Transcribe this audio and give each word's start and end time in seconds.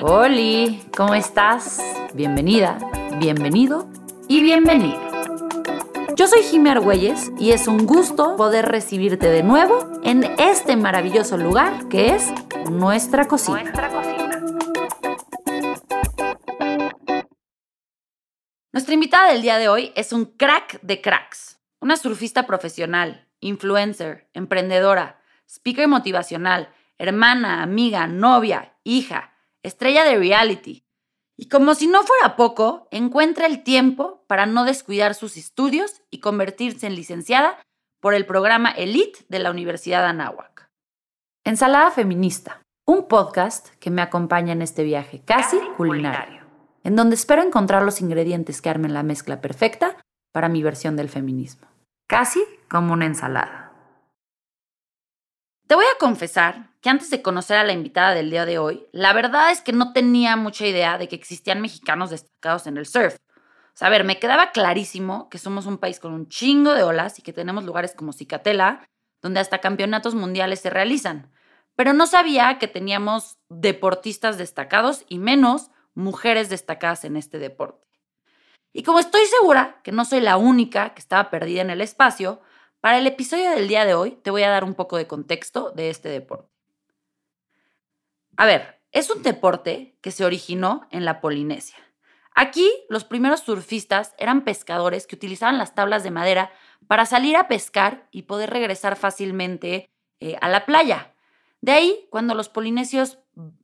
Oli, 0.00 0.80
¿cómo 0.96 1.16
estás? 1.16 1.82
Bienvenida, 2.14 2.78
bienvenido 3.18 3.90
y 4.28 4.44
bienvenido. 4.44 5.00
Yo 6.14 6.28
soy 6.28 6.44
Jimmy 6.44 6.70
Argüelles 6.70 7.32
y 7.36 7.50
es 7.50 7.66
un 7.66 7.84
gusto 7.84 8.36
poder 8.36 8.66
recibirte 8.66 9.28
de 9.28 9.42
nuevo 9.42 10.00
en 10.04 10.22
este 10.38 10.76
maravilloso 10.76 11.36
lugar 11.36 11.88
que 11.88 12.14
es 12.14 12.32
nuestra 12.70 13.26
cocina. 13.26 13.64
Nuestra 13.64 13.88
cocina. 13.88 14.40
Nuestra 18.70 18.94
invitada 18.94 19.32
del 19.32 19.42
día 19.42 19.58
de 19.58 19.68
hoy 19.68 19.92
es 19.96 20.12
un 20.12 20.26
crack 20.26 20.80
de 20.80 21.00
cracks, 21.00 21.58
una 21.80 21.96
surfista 21.96 22.46
profesional, 22.46 23.26
influencer, 23.40 24.30
emprendedora, 24.32 25.20
speaker 25.48 25.88
motivacional, 25.88 26.72
hermana, 26.98 27.64
amiga, 27.64 28.06
novia, 28.06 28.76
hija, 28.84 29.34
estrella 29.68 30.04
de 30.04 30.18
reality. 30.18 30.84
Y 31.36 31.48
como 31.48 31.74
si 31.74 31.86
no 31.86 32.02
fuera 32.02 32.34
poco, 32.34 32.88
encuentra 32.90 33.46
el 33.46 33.62
tiempo 33.62 34.24
para 34.26 34.46
no 34.46 34.64
descuidar 34.64 35.14
sus 35.14 35.36
estudios 35.36 36.02
y 36.10 36.18
convertirse 36.18 36.86
en 36.86 36.96
licenciada 36.96 37.56
por 38.00 38.14
el 38.14 38.26
programa 38.26 38.70
Elite 38.70 39.20
de 39.28 39.38
la 39.38 39.50
Universidad 39.50 40.04
Anáhuac. 40.06 40.68
Ensalada 41.44 41.90
Feminista, 41.90 42.60
un 42.86 43.06
podcast 43.06 43.68
que 43.76 43.90
me 43.90 44.02
acompaña 44.02 44.52
en 44.52 44.62
este 44.62 44.82
viaje 44.82 45.22
casi 45.24 45.58
culinario, 45.76 46.42
en 46.84 46.96
donde 46.96 47.14
espero 47.14 47.42
encontrar 47.42 47.82
los 47.82 48.00
ingredientes 48.00 48.60
que 48.60 48.70
armen 48.70 48.94
la 48.94 49.02
mezcla 49.02 49.40
perfecta 49.40 49.96
para 50.32 50.48
mi 50.48 50.62
versión 50.62 50.96
del 50.96 51.08
feminismo, 51.08 51.68
casi 52.08 52.42
como 52.68 52.92
una 52.92 53.06
ensalada. 53.06 53.67
Te 55.68 55.74
voy 55.74 55.84
a 55.84 55.98
confesar 55.98 56.70
que 56.80 56.88
antes 56.88 57.10
de 57.10 57.20
conocer 57.20 57.58
a 57.58 57.62
la 57.62 57.74
invitada 57.74 58.14
del 58.14 58.30
día 58.30 58.46
de 58.46 58.58
hoy, 58.58 58.86
la 58.90 59.12
verdad 59.12 59.50
es 59.50 59.60
que 59.60 59.74
no 59.74 59.92
tenía 59.92 60.34
mucha 60.34 60.66
idea 60.66 60.96
de 60.96 61.08
que 61.08 61.14
existían 61.14 61.60
mexicanos 61.60 62.08
destacados 62.08 62.66
en 62.66 62.78
el 62.78 62.86
surf. 62.86 63.16
O 63.36 63.74
sea, 63.74 63.88
a 63.88 63.90
ver, 63.90 64.02
me 64.02 64.18
quedaba 64.18 64.50
clarísimo 64.52 65.28
que 65.28 65.36
somos 65.36 65.66
un 65.66 65.76
país 65.76 66.00
con 66.00 66.14
un 66.14 66.26
chingo 66.26 66.72
de 66.72 66.84
olas 66.84 67.18
y 67.18 67.22
que 67.22 67.34
tenemos 67.34 67.64
lugares 67.64 67.92
como 67.94 68.14
Cicatela, 68.14 68.88
donde 69.20 69.40
hasta 69.40 69.58
campeonatos 69.58 70.14
mundiales 70.14 70.60
se 70.60 70.70
realizan. 70.70 71.30
Pero 71.76 71.92
no 71.92 72.06
sabía 72.06 72.58
que 72.58 72.66
teníamos 72.66 73.36
deportistas 73.50 74.38
destacados 74.38 75.04
y 75.06 75.18
menos 75.18 75.70
mujeres 75.94 76.48
destacadas 76.48 77.04
en 77.04 77.14
este 77.18 77.38
deporte. 77.38 77.86
Y 78.72 78.84
como 78.84 79.00
estoy 79.00 79.26
segura 79.26 79.82
que 79.84 79.92
no 79.92 80.06
soy 80.06 80.22
la 80.22 80.38
única 80.38 80.94
que 80.94 81.00
estaba 81.00 81.28
perdida 81.28 81.60
en 81.60 81.68
el 81.68 81.82
espacio, 81.82 82.40
para 82.80 82.98
el 82.98 83.06
episodio 83.06 83.50
del 83.50 83.68
día 83.68 83.84
de 83.84 83.94
hoy 83.94 84.12
te 84.22 84.30
voy 84.30 84.42
a 84.42 84.50
dar 84.50 84.64
un 84.64 84.74
poco 84.74 84.96
de 84.96 85.06
contexto 85.06 85.70
de 85.72 85.90
este 85.90 86.08
deporte. 86.08 86.48
A 88.36 88.46
ver, 88.46 88.80
es 88.92 89.10
un 89.10 89.22
deporte 89.22 89.96
que 90.00 90.10
se 90.10 90.24
originó 90.24 90.86
en 90.90 91.04
la 91.04 91.20
Polinesia. 91.20 91.76
Aquí 92.34 92.70
los 92.88 93.04
primeros 93.04 93.40
surfistas 93.40 94.14
eran 94.16 94.44
pescadores 94.44 95.06
que 95.06 95.16
utilizaban 95.16 95.58
las 95.58 95.74
tablas 95.74 96.04
de 96.04 96.12
madera 96.12 96.52
para 96.86 97.04
salir 97.04 97.36
a 97.36 97.48
pescar 97.48 98.06
y 98.12 98.22
poder 98.22 98.50
regresar 98.50 98.94
fácilmente 98.94 99.90
eh, 100.20 100.36
a 100.40 100.48
la 100.48 100.64
playa. 100.64 101.12
De 101.60 101.72
ahí, 101.72 102.06
cuando 102.10 102.34
los 102.34 102.48
polinesios 102.48 103.18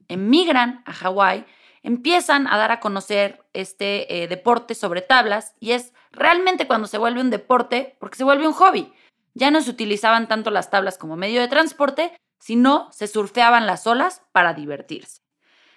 emigran 0.08 0.82
a 0.86 0.92
Hawái, 0.92 1.44
empiezan 1.84 2.48
a 2.48 2.56
dar 2.56 2.72
a 2.72 2.80
conocer 2.80 3.44
este 3.52 4.22
eh, 4.22 4.26
deporte 4.26 4.74
sobre 4.74 5.02
tablas 5.02 5.54
y 5.60 5.72
es 5.72 5.92
realmente 6.10 6.66
cuando 6.66 6.88
se 6.88 6.98
vuelve 6.98 7.20
un 7.20 7.30
deporte 7.30 7.96
porque 8.00 8.16
se 8.16 8.24
vuelve 8.24 8.48
un 8.48 8.54
hobby. 8.54 8.92
Ya 9.34 9.50
no 9.50 9.60
se 9.60 9.70
utilizaban 9.70 10.28
tanto 10.28 10.50
las 10.50 10.70
tablas 10.70 10.96
como 10.96 11.16
medio 11.16 11.40
de 11.40 11.48
transporte, 11.48 12.16
sino 12.38 12.88
se 12.92 13.08
surfeaban 13.08 13.66
las 13.66 13.86
olas 13.86 14.22
para 14.32 14.54
divertirse. 14.54 15.22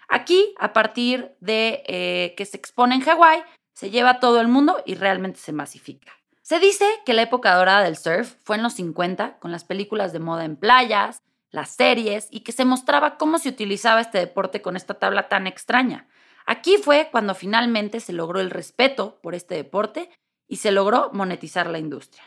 Aquí, 0.07 0.53
a 0.59 0.73
partir 0.73 1.35
de 1.39 1.83
eh, 1.87 2.33
que 2.37 2.45
se 2.45 2.57
expone 2.57 2.95
en 2.95 3.01
Hawái, 3.01 3.43
se 3.73 3.89
lleva 3.89 4.19
todo 4.19 4.39
el 4.39 4.47
mundo 4.47 4.81
y 4.85 4.95
realmente 4.95 5.39
se 5.39 5.51
masifica. 5.51 6.13
Se 6.41 6.59
dice 6.59 6.85
que 7.05 7.13
la 7.13 7.23
época 7.23 7.53
dorada 7.55 7.83
del 7.83 7.97
surf 7.97 8.35
fue 8.43 8.55
en 8.55 8.63
los 8.63 8.73
50, 8.73 9.37
con 9.39 9.51
las 9.51 9.65
películas 9.65 10.13
de 10.13 10.19
moda 10.19 10.45
en 10.45 10.55
playas, 10.55 11.21
las 11.51 11.71
series, 11.71 12.27
y 12.31 12.39
que 12.41 12.53
se 12.53 12.63
mostraba 12.63 13.17
cómo 13.17 13.37
se 13.37 13.49
utilizaba 13.49 13.99
este 13.99 14.19
deporte 14.19 14.61
con 14.61 14.77
esta 14.77 14.93
tabla 14.93 15.27
tan 15.27 15.45
extraña. 15.45 16.07
Aquí 16.45 16.77
fue 16.77 17.09
cuando 17.11 17.35
finalmente 17.35 17.99
se 17.99 18.13
logró 18.13 18.39
el 18.39 18.49
respeto 18.49 19.19
por 19.21 19.35
este 19.35 19.55
deporte 19.55 20.09
y 20.47 20.57
se 20.57 20.71
logró 20.71 21.09
monetizar 21.11 21.67
la 21.69 21.79
industria. 21.79 22.23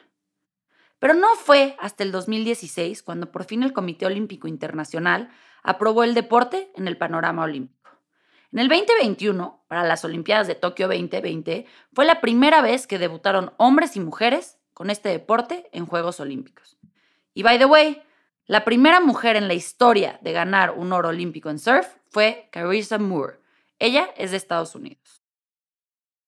Pero 1.00 1.14
no 1.14 1.34
fue 1.34 1.76
hasta 1.80 2.04
el 2.04 2.12
2016 2.12 3.02
cuando 3.02 3.32
por 3.32 3.44
fin 3.44 3.64
el 3.64 3.72
Comité 3.72 4.06
Olímpico 4.06 4.46
Internacional 4.46 5.30
aprobó 5.62 6.04
el 6.04 6.14
deporte 6.14 6.70
en 6.76 6.86
el 6.86 6.96
panorama 6.96 7.42
olímpico. 7.42 7.90
En 8.52 8.58
el 8.58 8.68
2021, 8.68 9.64
para 9.66 9.84
las 9.84 10.04
Olimpiadas 10.04 10.46
de 10.46 10.54
Tokio 10.54 10.88
2020, 10.88 11.66
fue 11.94 12.04
la 12.04 12.20
primera 12.20 12.60
vez 12.60 12.86
que 12.86 12.98
debutaron 12.98 13.52
hombres 13.56 13.96
y 13.96 14.00
mujeres 14.00 14.58
con 14.74 14.90
este 14.90 15.08
deporte 15.08 15.68
en 15.72 15.86
Juegos 15.86 16.20
Olímpicos. 16.20 16.76
Y 17.32 17.42
by 17.42 17.58
the 17.58 17.64
way, 17.64 18.02
la 18.46 18.64
primera 18.64 19.00
mujer 19.00 19.36
en 19.36 19.48
la 19.48 19.54
historia 19.54 20.18
de 20.22 20.32
ganar 20.32 20.72
un 20.72 20.92
oro 20.92 21.10
olímpico 21.10 21.48
en 21.48 21.58
surf 21.58 21.86
fue 22.10 22.48
Carissa 22.50 22.98
Moore. 22.98 23.38
Ella 23.78 24.10
es 24.16 24.32
de 24.32 24.36
Estados 24.36 24.74
Unidos. 24.74 25.22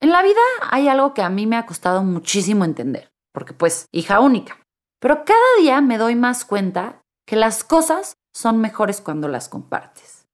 En 0.01 0.11
la 0.11 0.23
vida 0.23 0.41
hay 0.71 0.89
algo 0.89 1.13
que 1.13 1.23
a 1.23 1.29
mí 1.29 1.47
me 1.47 1.57
ha 1.57 1.67
costado 1.67 2.03
muchísimo 2.05 2.65
entender, 2.65 3.13
porque 3.33 3.53
pues 3.53 3.89
hija 3.91 4.21
única. 4.21 4.62
Pero 5.03 5.25
cada 5.25 5.41
día 5.59 5.81
me 5.81 5.99
doy 5.99 6.15
más 6.15 6.45
cuenta 6.45 7.03
que 7.27 7.35
las 7.35 7.65
cosas 7.65 8.15
son 8.33 8.61
mejores 8.61 9.01
cuando 9.01 9.27
las 9.27 9.49
compartes. 9.49 10.29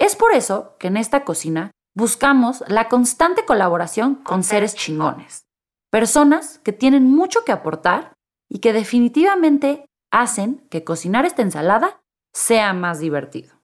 Es 0.00 0.16
por 0.16 0.32
eso 0.32 0.76
que 0.80 0.88
en 0.88 0.96
esta 0.96 1.24
cocina 1.24 1.70
buscamos 1.94 2.64
la 2.66 2.88
constante 2.88 3.44
colaboración 3.44 4.16
con 4.16 4.42
seres 4.42 4.74
chingones, 4.74 5.46
personas 5.92 6.58
que 6.58 6.72
tienen 6.72 7.04
mucho 7.04 7.44
que 7.44 7.52
aportar 7.52 8.12
y 8.50 8.58
que 8.58 8.72
definitivamente 8.72 9.86
hacen 10.10 10.66
que 10.68 10.82
cocinar 10.82 11.24
esta 11.24 11.42
ensalada 11.42 12.00
sea 12.32 12.72
más 12.72 12.98
divertido. 12.98 13.54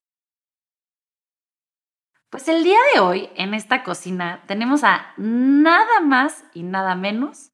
Pues 2.29 2.47
el 2.47 2.63
día 2.63 2.79
de 2.93 3.01
hoy 3.01 3.29
en 3.35 3.53
esta 3.53 3.83
cocina 3.83 4.45
tenemos 4.47 4.85
a 4.85 5.13
nada 5.17 5.99
más 5.99 6.45
y 6.53 6.63
nada 6.63 6.95
menos 6.95 7.51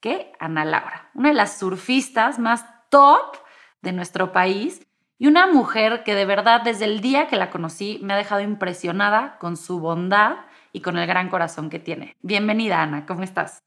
que 0.00 0.32
Ana 0.38 0.64
Laura, 0.64 1.10
una 1.14 1.28
de 1.28 1.34
las 1.34 1.58
surfistas 1.58 2.38
más 2.38 2.64
top 2.90 3.36
de 3.82 3.92
nuestro 3.92 4.32
país 4.32 4.86
y 5.18 5.26
una 5.26 5.46
mujer 5.46 6.02
que 6.04 6.14
de 6.14 6.26
verdad 6.26 6.62
desde 6.62 6.84
el 6.84 7.00
día 7.00 7.26
que 7.26 7.36
la 7.36 7.50
conocí 7.50 7.98
me 8.02 8.14
ha 8.14 8.16
dejado 8.16 8.40
impresionada 8.40 9.38
con 9.38 9.56
su 9.56 9.80
bondad 9.80 10.36
y 10.72 10.80
con 10.80 10.98
el 10.98 11.06
gran 11.06 11.28
corazón 11.28 11.70
que 11.70 11.78
tiene. 11.78 12.16
Bienvenida 12.22 12.82
Ana, 12.82 13.06
¿cómo 13.06 13.22
estás? 13.22 13.62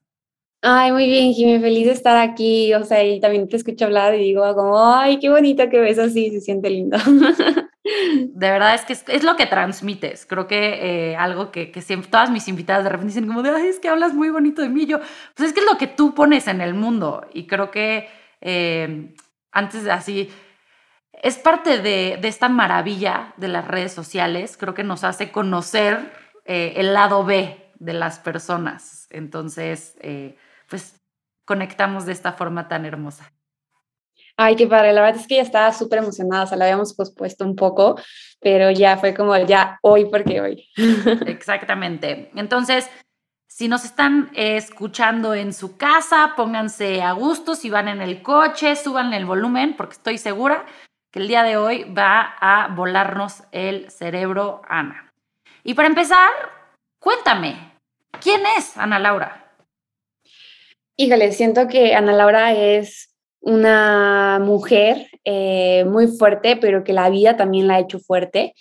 Ay, 0.62 0.92
muy 0.92 1.06
bien, 1.06 1.34
Jimmy, 1.34 1.60
feliz 1.60 1.86
de 1.86 1.94
estar 1.94 2.18
aquí, 2.18 2.74
o 2.74 2.84
sea, 2.84 3.02
y 3.04 3.22
también 3.22 3.48
te 3.48 3.56
escucho 3.56 3.86
hablar 3.86 4.14
y 4.16 4.20
digo 4.20 4.54
como, 4.56 4.78
ay, 4.78 5.18
qué 5.20 5.30
bonito 5.30 5.70
que 5.70 5.80
ves 5.80 5.98
así, 5.98 6.32
se 6.32 6.42
siente 6.42 6.70
lindo. 6.70 6.98
De 7.84 8.52
verdad 8.52 8.76
es 8.76 8.82
que 8.84 8.94
es, 8.94 9.24
lo 9.24 9.36
que 9.36 9.46
transmites. 9.46 10.26
Creo 10.26 10.48
que 10.48 11.12
eh, 11.12 11.16
algo 11.16 11.52
que, 11.52 11.72
siempre 11.82 12.10
todas 12.10 12.30
mis 12.30 12.48
invitadas 12.48 12.84
de 12.84 12.90
repente 12.90 13.14
dicen 13.14 13.28
como 13.28 13.42
de, 13.42 13.52
ay, 13.52 13.68
es 13.68 13.80
que 13.80 13.90
hablas 13.90 14.14
muy 14.14 14.30
bonito 14.30 14.62
de 14.62 14.70
mí. 14.70 14.86
Yo, 14.86 15.00
pues 15.36 15.50
es 15.50 15.54
que 15.54 15.62
es 15.62 15.66
lo 15.66 15.78
que 15.78 15.88
tú 15.88 16.14
pones 16.14 16.48
en 16.48 16.62
el 16.62 16.74
mundo. 16.74 17.28
Y 17.34 17.48
creo 17.48 17.72
que 17.72 18.10
eh, 18.42 19.16
antes 19.52 19.84
de 19.84 19.92
así, 19.92 20.30
es 21.14 21.38
parte 21.38 21.80
de, 21.80 22.20
esta 22.24 22.50
maravilla 22.50 23.34
de 23.38 23.48
las 23.48 23.68
redes 23.68 23.94
sociales. 23.94 24.58
Creo 24.58 24.74
que 24.74 24.84
nos 24.84 25.04
hace 25.04 25.32
conocer 25.32 26.14
eh, 26.46 26.74
el 26.78 26.94
lado 26.94 27.24
B 27.24 27.72
de 27.80 27.94
las 27.94 28.20
personas. 28.20 29.08
Entonces, 29.10 29.98
pues 30.68 31.02
conectamos 31.46 32.06
de 32.06 32.12
esta 32.12 32.34
forma 32.34 32.68
tan 32.68 32.86
hermosa. 32.86 33.32
Ay, 34.42 34.56
qué 34.56 34.68
padre, 34.68 34.94
la 34.94 35.02
verdad 35.02 35.20
es 35.20 35.28
que 35.28 35.36
ya 35.36 35.42
estaba 35.42 35.74
súper 35.74 36.00
emocionada, 36.00 36.46
o 36.46 36.48
sea, 36.48 36.58
la 36.58 36.64
habíamos 36.64 36.94
pospuesto 36.94 37.44
un 37.44 37.58
poco, 37.58 38.00
pero 38.40 38.72
ya 38.72 38.96
fue 38.96 39.14
como 39.14 39.36
ya 39.36 39.78
hoy 39.82 40.06
porque 40.06 40.40
hoy. 40.40 40.66
Exactamente. 41.28 42.32
Entonces, 42.36 42.90
si 43.50 43.68
nos 43.68 43.84
están 43.84 44.32
escuchando 44.34 45.34
en 45.34 45.52
su 45.52 45.76
casa, 45.76 46.36
pónganse 46.38 47.02
a 47.02 47.12
gusto, 47.12 47.54
si 47.54 47.70
van 47.70 47.90
en 47.90 48.02
el 48.02 48.22
coche, 48.22 48.78
suban 48.78 49.14
el 49.14 49.26
volumen, 49.26 49.76
porque 49.76 49.96
estoy 49.96 50.18
segura 50.18 50.66
que 51.12 51.20
el 51.20 51.28
día 51.28 51.44
de 51.44 51.58
hoy 51.58 51.84
va 51.94 52.38
a 52.40 52.70
volarnos 52.74 53.44
el 53.52 53.92
cerebro, 53.92 54.62
Ana. 54.70 55.12
Y 55.66 55.74
para 55.74 55.90
empezar, 55.90 56.30
cuéntame, 56.98 57.74
¿quién 58.22 58.40
es 58.58 58.78
Ana 58.78 59.00
Laura? 59.00 59.52
Híjole, 60.96 61.34
siento 61.34 61.68
que 61.68 61.94
Ana 61.94 62.14
Laura 62.14 62.54
es 62.54 63.09
una 63.42 64.40
mujer 64.42 65.08
eh, 65.26 65.86
muy 65.86 66.08
fuerte, 66.08 66.58
pero 66.58 66.84
que 66.84 66.94
la 66.94 67.10
vida 67.10 67.38
también 67.38 67.68
la 67.68 67.76
ha 67.76 67.80
hecho 67.80 68.00
fuerte. 68.00 68.54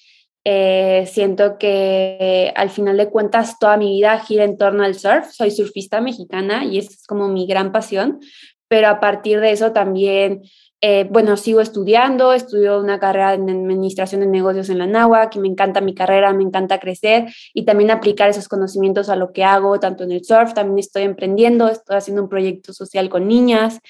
Eh, 0.44 1.04
siento 1.06 1.58
que 1.58 2.52
al 2.56 2.70
final 2.70 2.96
de 2.96 3.10
cuentas 3.10 3.58
toda 3.58 3.76
mi 3.76 3.96
vida 3.96 4.18
gira 4.20 4.44
en 4.44 4.56
torno 4.56 4.84
al 4.84 4.94
surf. 4.94 5.30
Soy 5.30 5.50
surfista 5.50 6.00
mexicana 6.00 6.64
y 6.64 6.78
es 6.78 7.04
como 7.06 7.28
mi 7.28 7.46
gran 7.46 7.70
pasión, 7.72 8.20
pero 8.68 8.88
a 8.88 9.00
partir 9.00 9.40
de 9.40 9.52
eso 9.52 9.72
también 9.72 10.42
Eh, 10.80 11.08
bueno, 11.10 11.36
sigo 11.36 11.60
estudiando, 11.60 12.32
estudio 12.32 12.78
una 12.78 13.00
carrera 13.00 13.34
en 13.34 13.50
administración 13.50 14.20
de 14.20 14.28
negocios 14.28 14.70
en 14.70 14.78
la 14.78 14.86
NAWA, 14.86 15.28
que 15.28 15.40
me 15.40 15.48
encanta 15.48 15.80
mi 15.80 15.92
carrera, 15.92 16.32
me 16.32 16.44
encanta 16.44 16.78
crecer 16.78 17.26
y 17.52 17.64
también 17.64 17.90
aplicar 17.90 18.30
esos 18.30 18.46
conocimientos 18.46 19.08
a 19.08 19.16
lo 19.16 19.32
que 19.32 19.42
hago, 19.42 19.80
tanto 19.80 20.04
en 20.04 20.12
el 20.12 20.24
surf, 20.24 20.54
también 20.54 20.78
estoy 20.78 21.02
emprendiendo, 21.02 21.66
estoy 21.68 21.96
haciendo 21.96 22.22
un 22.22 22.28
proyecto 22.28 22.72
social 22.72 23.08
con 23.08 23.26
niñas. 23.26 23.80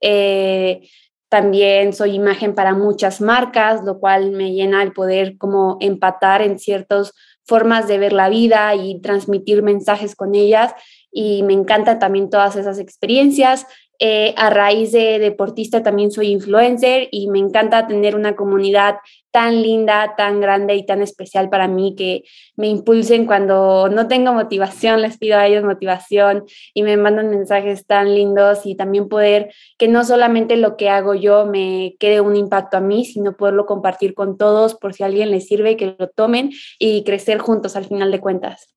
Eh, 0.00 0.88
también 1.28 1.92
soy 1.92 2.14
imagen 2.14 2.54
para 2.54 2.74
muchas 2.74 3.20
marcas, 3.20 3.82
lo 3.84 3.98
cual 3.98 4.30
me 4.30 4.52
llena 4.52 4.82
el 4.82 4.92
poder 4.92 5.36
como 5.38 5.76
empatar 5.80 6.42
en 6.42 6.58
ciertas 6.58 7.12
formas 7.44 7.88
de 7.88 7.98
ver 7.98 8.12
la 8.12 8.28
vida 8.28 8.74
y 8.74 9.00
transmitir 9.00 9.62
mensajes 9.62 10.14
con 10.14 10.34
ellas. 10.34 10.74
Y 11.10 11.42
me 11.42 11.52
encantan 11.52 11.98
también 11.98 12.30
todas 12.30 12.56
esas 12.56 12.78
experiencias. 12.78 13.66
Eh, 13.98 14.34
a 14.36 14.50
raíz 14.50 14.92
de 14.92 15.18
deportista 15.18 15.82
también 15.82 16.10
soy 16.10 16.28
influencer 16.28 17.08
y 17.10 17.28
me 17.28 17.38
encanta 17.38 17.86
tener 17.86 18.14
una 18.14 18.36
comunidad 18.36 18.96
tan 19.30 19.62
linda, 19.62 20.14
tan 20.16 20.40
grande 20.40 20.74
y 20.76 20.84
tan 20.84 21.02
especial 21.02 21.48
para 21.48 21.68
mí 21.68 21.94
que 21.96 22.24
me 22.56 22.68
impulsen 22.68 23.26
cuando 23.26 23.88
no 23.88 24.08
tengo 24.08 24.32
motivación, 24.32 25.02
les 25.02 25.18
pido 25.18 25.38
a 25.38 25.46
ellos 25.46 25.64
motivación 25.64 26.44
y 26.74 26.82
me 26.82 26.96
mandan 26.96 27.30
mensajes 27.30 27.86
tan 27.86 28.14
lindos 28.14 28.66
y 28.66 28.76
también 28.76 29.08
poder 29.08 29.52
que 29.78 29.88
no 29.88 30.04
solamente 30.04 30.56
lo 30.56 30.76
que 30.76 30.90
hago 30.90 31.14
yo 31.14 31.46
me 31.46 31.96
quede 31.98 32.20
un 32.20 32.36
impacto 32.36 32.76
a 32.76 32.80
mí, 32.80 33.04
sino 33.04 33.36
poderlo 33.36 33.66
compartir 33.66 34.14
con 34.14 34.36
todos 34.36 34.74
por 34.74 34.94
si 34.94 35.02
a 35.02 35.06
alguien 35.06 35.30
les 35.30 35.46
sirve, 35.46 35.76
que 35.76 35.96
lo 35.98 36.08
tomen 36.08 36.50
y 36.78 37.04
crecer 37.04 37.38
juntos 37.38 37.76
al 37.76 37.86
final 37.86 38.10
de 38.10 38.20
cuentas. 38.20 38.75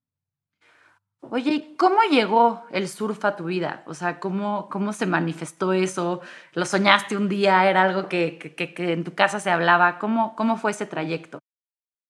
Oye, 1.21 1.75
¿cómo 1.77 1.97
llegó 2.09 2.63
el 2.71 2.87
surf 2.87 3.23
a 3.25 3.35
tu 3.35 3.45
vida? 3.45 3.83
O 3.85 3.93
sea, 3.93 4.19
¿cómo, 4.19 4.69
cómo 4.69 4.93
se 4.93 5.05
manifestó 5.05 5.73
eso? 5.73 6.21
¿Lo 6.53 6.65
soñaste 6.65 7.17
un 7.17 7.27
día? 7.27 7.69
¿Era 7.69 7.83
algo 7.83 8.07
que, 8.07 8.37
que, 8.37 8.73
que 8.73 8.93
en 8.93 9.03
tu 9.03 9.13
casa 9.13 9.39
se 9.39 9.51
hablaba? 9.51 9.99
¿Cómo, 9.99 10.35
¿Cómo 10.35 10.57
fue 10.57 10.71
ese 10.71 10.85
trayecto? 10.85 11.39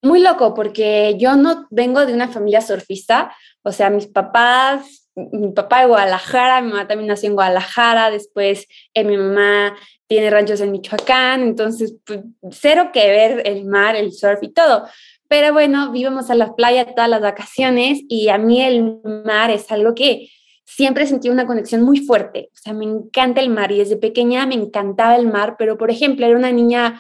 Muy 0.01 0.21
loco, 0.21 0.53
porque 0.53 1.17
yo 1.19 1.35
no 1.35 1.67
vengo 1.71 2.06
de 2.06 2.13
una 2.13 2.29
familia 2.29 2.61
surfista. 2.61 3.35
O 3.63 3.71
sea, 3.71 3.89
mis 3.89 4.07
papás, 4.07 5.09
mi 5.15 5.51
papá 5.51 5.81
de 5.81 5.88
Guadalajara, 5.88 6.62
mi 6.62 6.69
mamá 6.71 6.88
también 6.88 7.07
nació 7.07 7.29
en 7.29 7.35
Guadalajara, 7.35 8.09
después 8.12 8.67
eh, 8.94 9.03
mi 9.03 9.17
mamá 9.17 9.75
tiene 10.07 10.29
ranchos 10.29 10.62
en 10.62 10.71
Michoacán, 10.71 11.41
entonces 11.41 11.95
pues, 12.05 12.21
cero 12.51 12.91
que 12.94 13.07
ver 13.07 13.41
el 13.45 13.65
mar, 13.65 13.95
el 13.95 14.13
surf 14.13 14.41
y 14.41 14.53
todo. 14.53 14.88
Pero 15.29 15.53
bueno, 15.53 15.91
vivimos 15.91 16.31
a 16.31 16.35
la 16.35 16.55
playa 16.55 16.93
todas 16.95 17.09
las 17.09 17.21
vacaciones 17.21 18.01
y 18.09 18.29
a 18.29 18.39
mí 18.39 18.61
el 18.63 18.99
mar 19.03 19.51
es 19.51 19.71
algo 19.71 19.93
que 19.93 20.29
siempre 20.65 21.05
sentí 21.05 21.29
una 21.29 21.45
conexión 21.45 21.83
muy 21.83 21.99
fuerte. 21.99 22.49
O 22.51 22.57
sea, 22.57 22.73
me 22.73 22.85
encanta 22.85 23.39
el 23.39 23.49
mar 23.49 23.71
y 23.71 23.77
desde 23.77 23.95
pequeña 23.95 24.47
me 24.47 24.55
encantaba 24.55 25.15
el 25.15 25.27
mar, 25.27 25.55
pero 25.57 25.77
por 25.77 25.91
ejemplo, 25.91 26.25
era 26.25 26.35
una 26.35 26.51
niña 26.51 26.99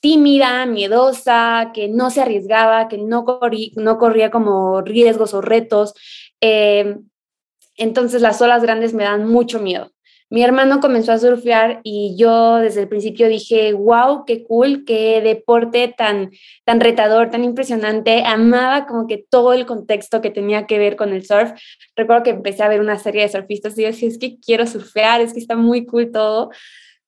tímida, 0.00 0.66
miedosa, 0.66 1.70
que 1.72 1.88
no 1.88 2.10
se 2.10 2.20
arriesgaba, 2.20 2.88
que 2.88 2.98
no, 2.98 3.24
no 3.76 3.98
corría 3.98 4.30
como 4.30 4.82
riesgos 4.82 5.32
o 5.32 5.40
retos. 5.40 5.94
Eh, 6.42 6.98
entonces 7.78 8.20
las 8.20 8.42
olas 8.42 8.62
grandes 8.62 8.92
me 8.92 9.04
dan 9.04 9.26
mucho 9.26 9.58
miedo. 9.58 9.93
Mi 10.34 10.42
hermano 10.42 10.80
comenzó 10.80 11.12
a 11.12 11.18
surfear 11.18 11.78
y 11.84 12.16
yo 12.18 12.56
desde 12.56 12.80
el 12.80 12.88
principio 12.88 13.28
dije, 13.28 13.72
wow, 13.72 14.24
qué 14.24 14.42
cool, 14.42 14.84
qué 14.84 15.20
deporte 15.20 15.94
tan, 15.96 16.32
tan 16.64 16.80
retador, 16.80 17.30
tan 17.30 17.44
impresionante. 17.44 18.24
Amaba 18.26 18.84
como 18.86 19.06
que 19.06 19.24
todo 19.30 19.52
el 19.52 19.64
contexto 19.64 20.20
que 20.20 20.30
tenía 20.30 20.66
que 20.66 20.76
ver 20.76 20.96
con 20.96 21.12
el 21.12 21.24
surf. 21.24 21.52
Recuerdo 21.94 22.24
que 22.24 22.30
empecé 22.30 22.64
a 22.64 22.68
ver 22.68 22.80
una 22.80 22.98
serie 22.98 23.22
de 23.22 23.28
surfistas 23.28 23.78
y 23.78 23.82
yo 23.82 23.86
decía, 23.86 24.08
es 24.08 24.18
que 24.18 24.40
quiero 24.40 24.66
surfear, 24.66 25.20
es 25.20 25.34
que 25.34 25.38
está 25.38 25.54
muy 25.54 25.86
cool 25.86 26.10
todo 26.10 26.50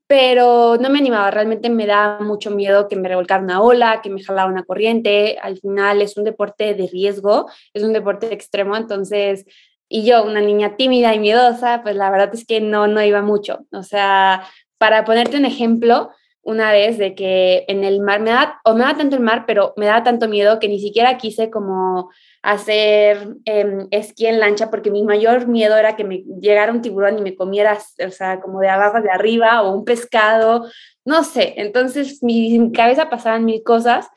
pero 0.08 0.76
no 0.76 0.88
me 0.88 1.00
animaba, 1.00 1.32
realmente 1.32 1.68
me 1.68 1.84
da 1.84 2.20
mucho 2.20 2.52
miedo 2.52 2.86
que 2.86 2.94
me 2.94 3.08
revolcara 3.08 3.42
una 3.42 3.60
ola, 3.60 4.02
que 4.04 4.08
me 4.08 4.22
jalara 4.22 4.48
una 4.48 4.62
corriente, 4.62 5.36
al 5.42 5.58
final 5.58 6.00
es 6.00 6.16
un 6.16 6.22
deporte 6.22 6.74
de 6.74 6.86
riesgo, 6.86 7.50
es 7.74 7.82
un 7.82 7.92
deporte 7.92 8.32
extremo, 8.32 8.76
entonces 8.76 9.46
y 9.88 10.04
yo, 10.04 10.24
una 10.24 10.40
niña 10.40 10.76
tímida 10.76 11.14
y 11.14 11.18
miedosa, 11.18 11.82
pues 11.82 11.96
la 11.96 12.10
verdad 12.10 12.30
es 12.32 12.44
que 12.44 12.60
no, 12.60 12.86
no 12.86 13.02
iba 13.02 13.22
mucho. 13.22 13.66
O 13.72 13.82
sea, 13.82 14.44
para 14.78 15.04
ponerte 15.04 15.36
un 15.36 15.44
ejemplo, 15.44 16.10
una 16.42 16.70
vez 16.70 16.96
de 16.96 17.14
que 17.14 17.64
en 17.68 17.82
el 17.82 18.00
mar 18.00 18.20
me 18.20 18.30
da, 18.30 18.60
o 18.64 18.74
me 18.74 18.84
da 18.84 18.96
tanto 18.96 19.16
el 19.16 19.22
mar, 19.22 19.44
pero 19.46 19.74
me 19.76 19.86
da 19.86 20.04
tanto 20.04 20.28
miedo 20.28 20.60
que 20.60 20.68
ni 20.68 20.78
siquiera 20.78 21.18
quise 21.18 21.50
como 21.50 22.10
hacer 22.42 23.36
eh, 23.44 23.86
esquí 23.90 24.26
en 24.26 24.38
lancha, 24.38 24.70
porque 24.70 24.92
mi 24.92 25.02
mayor 25.02 25.48
miedo 25.48 25.76
era 25.76 25.96
que 25.96 26.04
me 26.04 26.24
llegara 26.40 26.72
un 26.72 26.82
tiburón 26.82 27.18
y 27.18 27.22
me 27.22 27.34
comiera, 27.34 27.76
o 28.06 28.10
sea, 28.10 28.40
como 28.40 28.60
de 28.60 28.68
abajo 28.68 29.00
de 29.00 29.10
arriba, 29.10 29.62
o 29.62 29.72
un 29.72 29.84
pescado, 29.84 30.66
no 31.04 31.24
sé. 31.24 31.54
Entonces, 31.56 32.22
mi, 32.22 32.70
cabeza 32.72 33.10
pasaban 33.10 33.44
mil 33.44 33.64
cosas. 33.64 34.08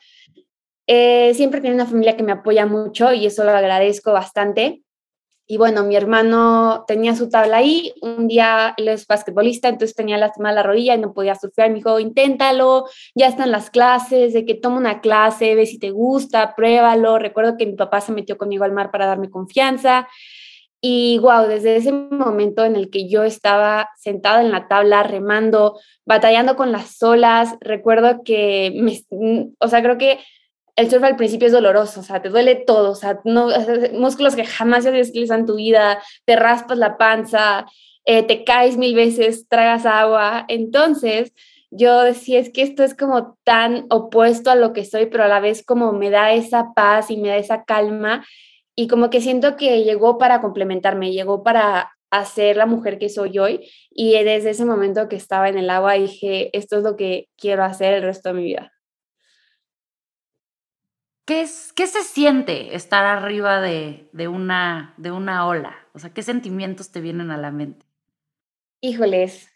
Eh, 0.86 1.32
siempre 1.34 1.60
tengo 1.60 1.74
una 1.74 1.86
familia 1.86 2.16
que 2.16 2.22
me 2.22 2.32
apoya 2.32 2.66
mucho 2.66 3.12
y 3.12 3.26
eso 3.26 3.42
lo 3.44 3.50
agradezco 3.50 4.12
bastante. 4.12 4.82
Y 5.50 5.56
bueno, 5.56 5.82
mi 5.82 5.96
hermano 5.96 6.84
tenía 6.86 7.16
su 7.16 7.28
tabla 7.28 7.56
ahí, 7.56 7.92
un 8.02 8.28
día 8.28 8.72
él 8.76 8.86
es 8.86 9.04
basquetbolista, 9.08 9.68
entonces 9.68 9.96
tenía 9.96 10.16
lastimada 10.16 10.54
la 10.54 10.62
rodilla 10.62 10.94
y 10.94 11.00
no 11.00 11.12
podía 11.12 11.34
surfear, 11.34 11.70
me 11.70 11.78
dijo, 11.78 11.98
inténtalo, 11.98 12.84
ya 13.16 13.26
están 13.26 13.50
las 13.50 13.68
clases, 13.68 14.32
de 14.32 14.44
que 14.44 14.54
toma 14.54 14.76
una 14.76 15.00
clase, 15.00 15.56
ve 15.56 15.66
si 15.66 15.80
te 15.80 15.90
gusta, 15.90 16.54
pruébalo. 16.54 17.18
Recuerdo 17.18 17.56
que 17.56 17.66
mi 17.66 17.72
papá 17.72 18.00
se 18.00 18.12
metió 18.12 18.38
conmigo 18.38 18.62
al 18.62 18.70
mar 18.70 18.92
para 18.92 19.06
darme 19.06 19.28
confianza. 19.28 20.06
Y 20.80 21.18
wow, 21.18 21.48
desde 21.48 21.74
ese 21.74 21.90
momento 21.90 22.64
en 22.64 22.76
el 22.76 22.88
que 22.88 23.08
yo 23.08 23.24
estaba 23.24 23.88
sentada 23.96 24.42
en 24.42 24.52
la 24.52 24.68
tabla, 24.68 25.02
remando, 25.02 25.80
batallando 26.06 26.54
con 26.54 26.70
las 26.70 27.02
olas, 27.02 27.56
recuerdo 27.60 28.22
que, 28.24 28.72
me, 28.76 29.02
o 29.58 29.66
sea, 29.66 29.82
creo 29.82 29.98
que 29.98 30.20
el 30.80 30.90
surf 30.90 31.04
al 31.04 31.16
principio 31.16 31.46
es 31.46 31.52
doloroso, 31.52 32.00
o 32.00 32.02
sea, 32.02 32.22
te 32.22 32.28
duele 32.30 32.54
todo, 32.56 32.92
o 32.92 32.94
sea, 32.94 33.20
no, 33.24 33.48
músculos 33.92 34.34
que 34.34 34.44
jamás 34.44 34.84
se 34.84 34.90
utilizado 34.90 35.40
en 35.40 35.46
tu 35.46 35.56
vida, 35.56 36.02
te 36.24 36.36
raspas 36.36 36.78
la 36.78 36.96
panza, 36.96 37.66
eh, 38.04 38.22
te 38.22 38.44
caes 38.44 38.76
mil 38.76 38.94
veces, 38.94 39.46
tragas 39.48 39.86
agua. 39.86 40.46
Entonces, 40.48 41.32
yo 41.70 42.00
decía, 42.02 42.40
es 42.40 42.50
que 42.50 42.62
esto 42.62 42.82
es 42.82 42.94
como 42.96 43.38
tan 43.44 43.86
opuesto 43.90 44.50
a 44.50 44.56
lo 44.56 44.72
que 44.72 44.84
soy, 44.84 45.06
pero 45.06 45.24
a 45.24 45.28
la 45.28 45.40
vez 45.40 45.64
como 45.64 45.92
me 45.92 46.10
da 46.10 46.32
esa 46.32 46.72
paz 46.74 47.10
y 47.10 47.16
me 47.18 47.28
da 47.28 47.36
esa 47.36 47.64
calma 47.64 48.24
y 48.74 48.88
como 48.88 49.10
que 49.10 49.20
siento 49.20 49.56
que 49.56 49.84
llegó 49.84 50.18
para 50.18 50.40
complementarme, 50.40 51.12
llegó 51.12 51.42
para 51.42 51.92
hacer 52.10 52.56
la 52.56 52.66
mujer 52.66 52.98
que 52.98 53.08
soy 53.08 53.38
hoy 53.38 53.70
y 53.90 54.12
desde 54.24 54.50
ese 54.50 54.64
momento 54.64 55.08
que 55.08 55.16
estaba 55.16 55.48
en 55.48 55.58
el 55.58 55.70
agua 55.70 55.94
dije, 55.94 56.50
esto 56.56 56.78
es 56.78 56.82
lo 56.82 56.96
que 56.96 57.28
quiero 57.36 57.62
hacer 57.64 57.94
el 57.94 58.02
resto 58.02 58.30
de 58.30 58.34
mi 58.34 58.44
vida. 58.44 58.72
¿Qué, 61.30 61.42
es, 61.42 61.72
¿Qué 61.74 61.86
se 61.86 62.02
siente 62.02 62.74
estar 62.74 63.06
arriba 63.06 63.60
de, 63.60 64.08
de, 64.12 64.26
una, 64.26 64.94
de 64.96 65.12
una 65.12 65.46
ola? 65.46 65.76
O 65.94 66.00
sea, 66.00 66.10
¿qué 66.12 66.24
sentimientos 66.24 66.90
te 66.90 67.00
vienen 67.00 67.30
a 67.30 67.36
la 67.36 67.52
mente? 67.52 67.86
Híjoles, 68.80 69.48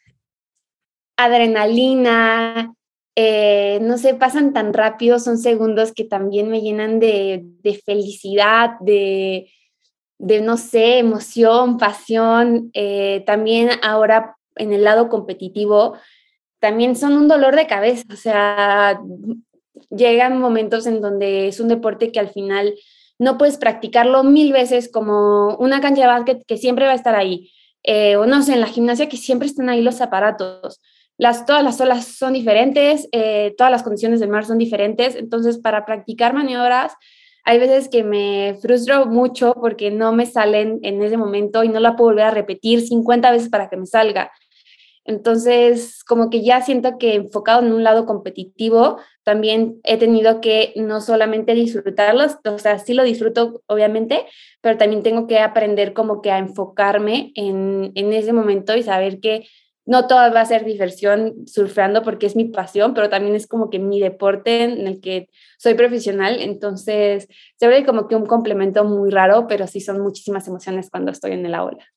adrenalina, 1.16 2.72
eh, 3.16 3.80
no 3.82 3.98
sé, 3.98 4.14
pasan 4.14 4.52
tan 4.52 4.72
rápido, 4.72 5.18
son 5.18 5.36
segundos 5.36 5.90
que 5.90 6.04
también 6.04 6.48
me 6.48 6.60
llenan 6.60 7.00
de, 7.00 7.40
de 7.42 7.74
felicidad, 7.84 8.78
de, 8.78 9.50
de, 10.18 10.42
no 10.42 10.56
sé, 10.56 11.00
emoción, 11.00 11.78
pasión. 11.78 12.70
Eh, 12.72 13.24
también 13.26 13.70
ahora 13.82 14.36
en 14.54 14.72
el 14.72 14.84
lado 14.84 15.08
competitivo, 15.08 15.98
también 16.60 16.94
son 16.94 17.14
un 17.14 17.26
dolor 17.26 17.56
de 17.56 17.66
cabeza, 17.66 18.04
o 18.12 18.16
sea, 18.16 19.00
llegan 19.90 20.38
momentos 20.38 20.86
en 20.86 21.00
donde 21.00 21.48
es 21.48 21.60
un 21.60 21.68
deporte 21.68 22.12
que 22.12 22.20
al 22.20 22.28
final 22.28 22.74
no 23.18 23.38
puedes 23.38 23.58
practicarlo 23.58 24.24
mil 24.24 24.52
veces 24.52 24.90
como 24.90 25.56
una 25.56 25.80
cancha 25.80 26.02
de 26.02 26.08
básquet 26.08 26.44
que 26.46 26.56
siempre 26.56 26.86
va 26.86 26.92
a 26.92 26.96
estar 26.96 27.14
ahí, 27.14 27.50
eh, 27.82 28.16
o 28.16 28.26
no 28.26 28.42
sé, 28.42 28.54
en 28.54 28.60
la 28.60 28.66
gimnasia 28.66 29.08
que 29.08 29.16
siempre 29.16 29.46
están 29.46 29.68
ahí 29.68 29.82
los 29.82 30.00
aparatos. 30.00 30.80
Las, 31.16 31.46
todas 31.46 31.62
las 31.62 31.80
olas 31.80 32.06
son 32.06 32.32
diferentes, 32.32 33.08
eh, 33.12 33.54
todas 33.56 33.70
las 33.70 33.84
condiciones 33.84 34.18
del 34.18 34.30
mar 34.30 34.44
son 34.44 34.58
diferentes, 34.58 35.14
entonces 35.14 35.58
para 35.58 35.86
practicar 35.86 36.34
maniobras 36.34 36.92
hay 37.44 37.58
veces 37.58 37.88
que 37.88 38.02
me 38.02 38.56
frustro 38.60 39.06
mucho 39.06 39.54
porque 39.54 39.90
no 39.90 40.12
me 40.12 40.24
salen 40.24 40.80
en 40.82 41.02
ese 41.02 41.18
momento 41.18 41.62
y 41.62 41.68
no 41.68 41.78
la 41.78 41.94
puedo 41.94 42.10
volver 42.10 42.24
a 42.24 42.30
repetir 42.30 42.80
50 42.80 43.30
veces 43.30 43.50
para 43.50 43.68
que 43.68 43.76
me 43.76 43.86
salga. 43.86 44.32
Entonces, 45.04 46.02
como 46.04 46.30
que 46.30 46.42
ya 46.42 46.62
siento 46.62 46.96
que 46.98 47.14
enfocado 47.14 47.62
en 47.62 47.72
un 47.72 47.84
lado 47.84 48.06
competitivo, 48.06 48.98
también 49.22 49.80
he 49.84 49.98
tenido 49.98 50.40
que 50.40 50.72
no 50.76 51.00
solamente 51.00 51.54
disfrutarlos, 51.54 52.38
o 52.44 52.58
sea, 52.58 52.78
sí 52.78 52.94
lo 52.94 53.04
disfruto 53.04 53.62
obviamente, 53.66 54.24
pero 54.60 54.78
también 54.78 55.02
tengo 55.02 55.26
que 55.26 55.40
aprender 55.40 55.92
como 55.92 56.22
que 56.22 56.30
a 56.30 56.38
enfocarme 56.38 57.32
en, 57.34 57.92
en 57.94 58.12
ese 58.12 58.32
momento 58.32 58.74
y 58.76 58.82
saber 58.82 59.20
que 59.20 59.46
no 59.86 60.06
todo 60.06 60.32
va 60.32 60.40
a 60.40 60.46
ser 60.46 60.64
diversión 60.64 61.46
surfeando 61.46 62.02
porque 62.02 62.26
es 62.26 62.36
mi 62.36 62.46
pasión, 62.46 62.94
pero 62.94 63.10
también 63.10 63.34
es 63.34 63.46
como 63.46 63.70
que 63.70 63.78
mi 63.78 64.00
deporte 64.00 64.64
en 64.64 64.86
el 64.86 65.00
que 65.00 65.28
soy 65.58 65.74
profesional, 65.74 66.38
entonces 66.40 67.28
se 67.58 67.68
ve 67.68 67.84
como 67.84 68.08
que 68.08 68.16
un 68.16 68.26
complemento 68.26 68.84
muy 68.84 69.10
raro, 69.10 69.46
pero 69.46 69.66
sí 69.66 69.80
son 69.80 70.00
muchísimas 70.00 70.48
emociones 70.48 70.88
cuando 70.90 71.12
estoy 71.12 71.32
en 71.32 71.44
el 71.46 71.54
aula. 71.54 71.93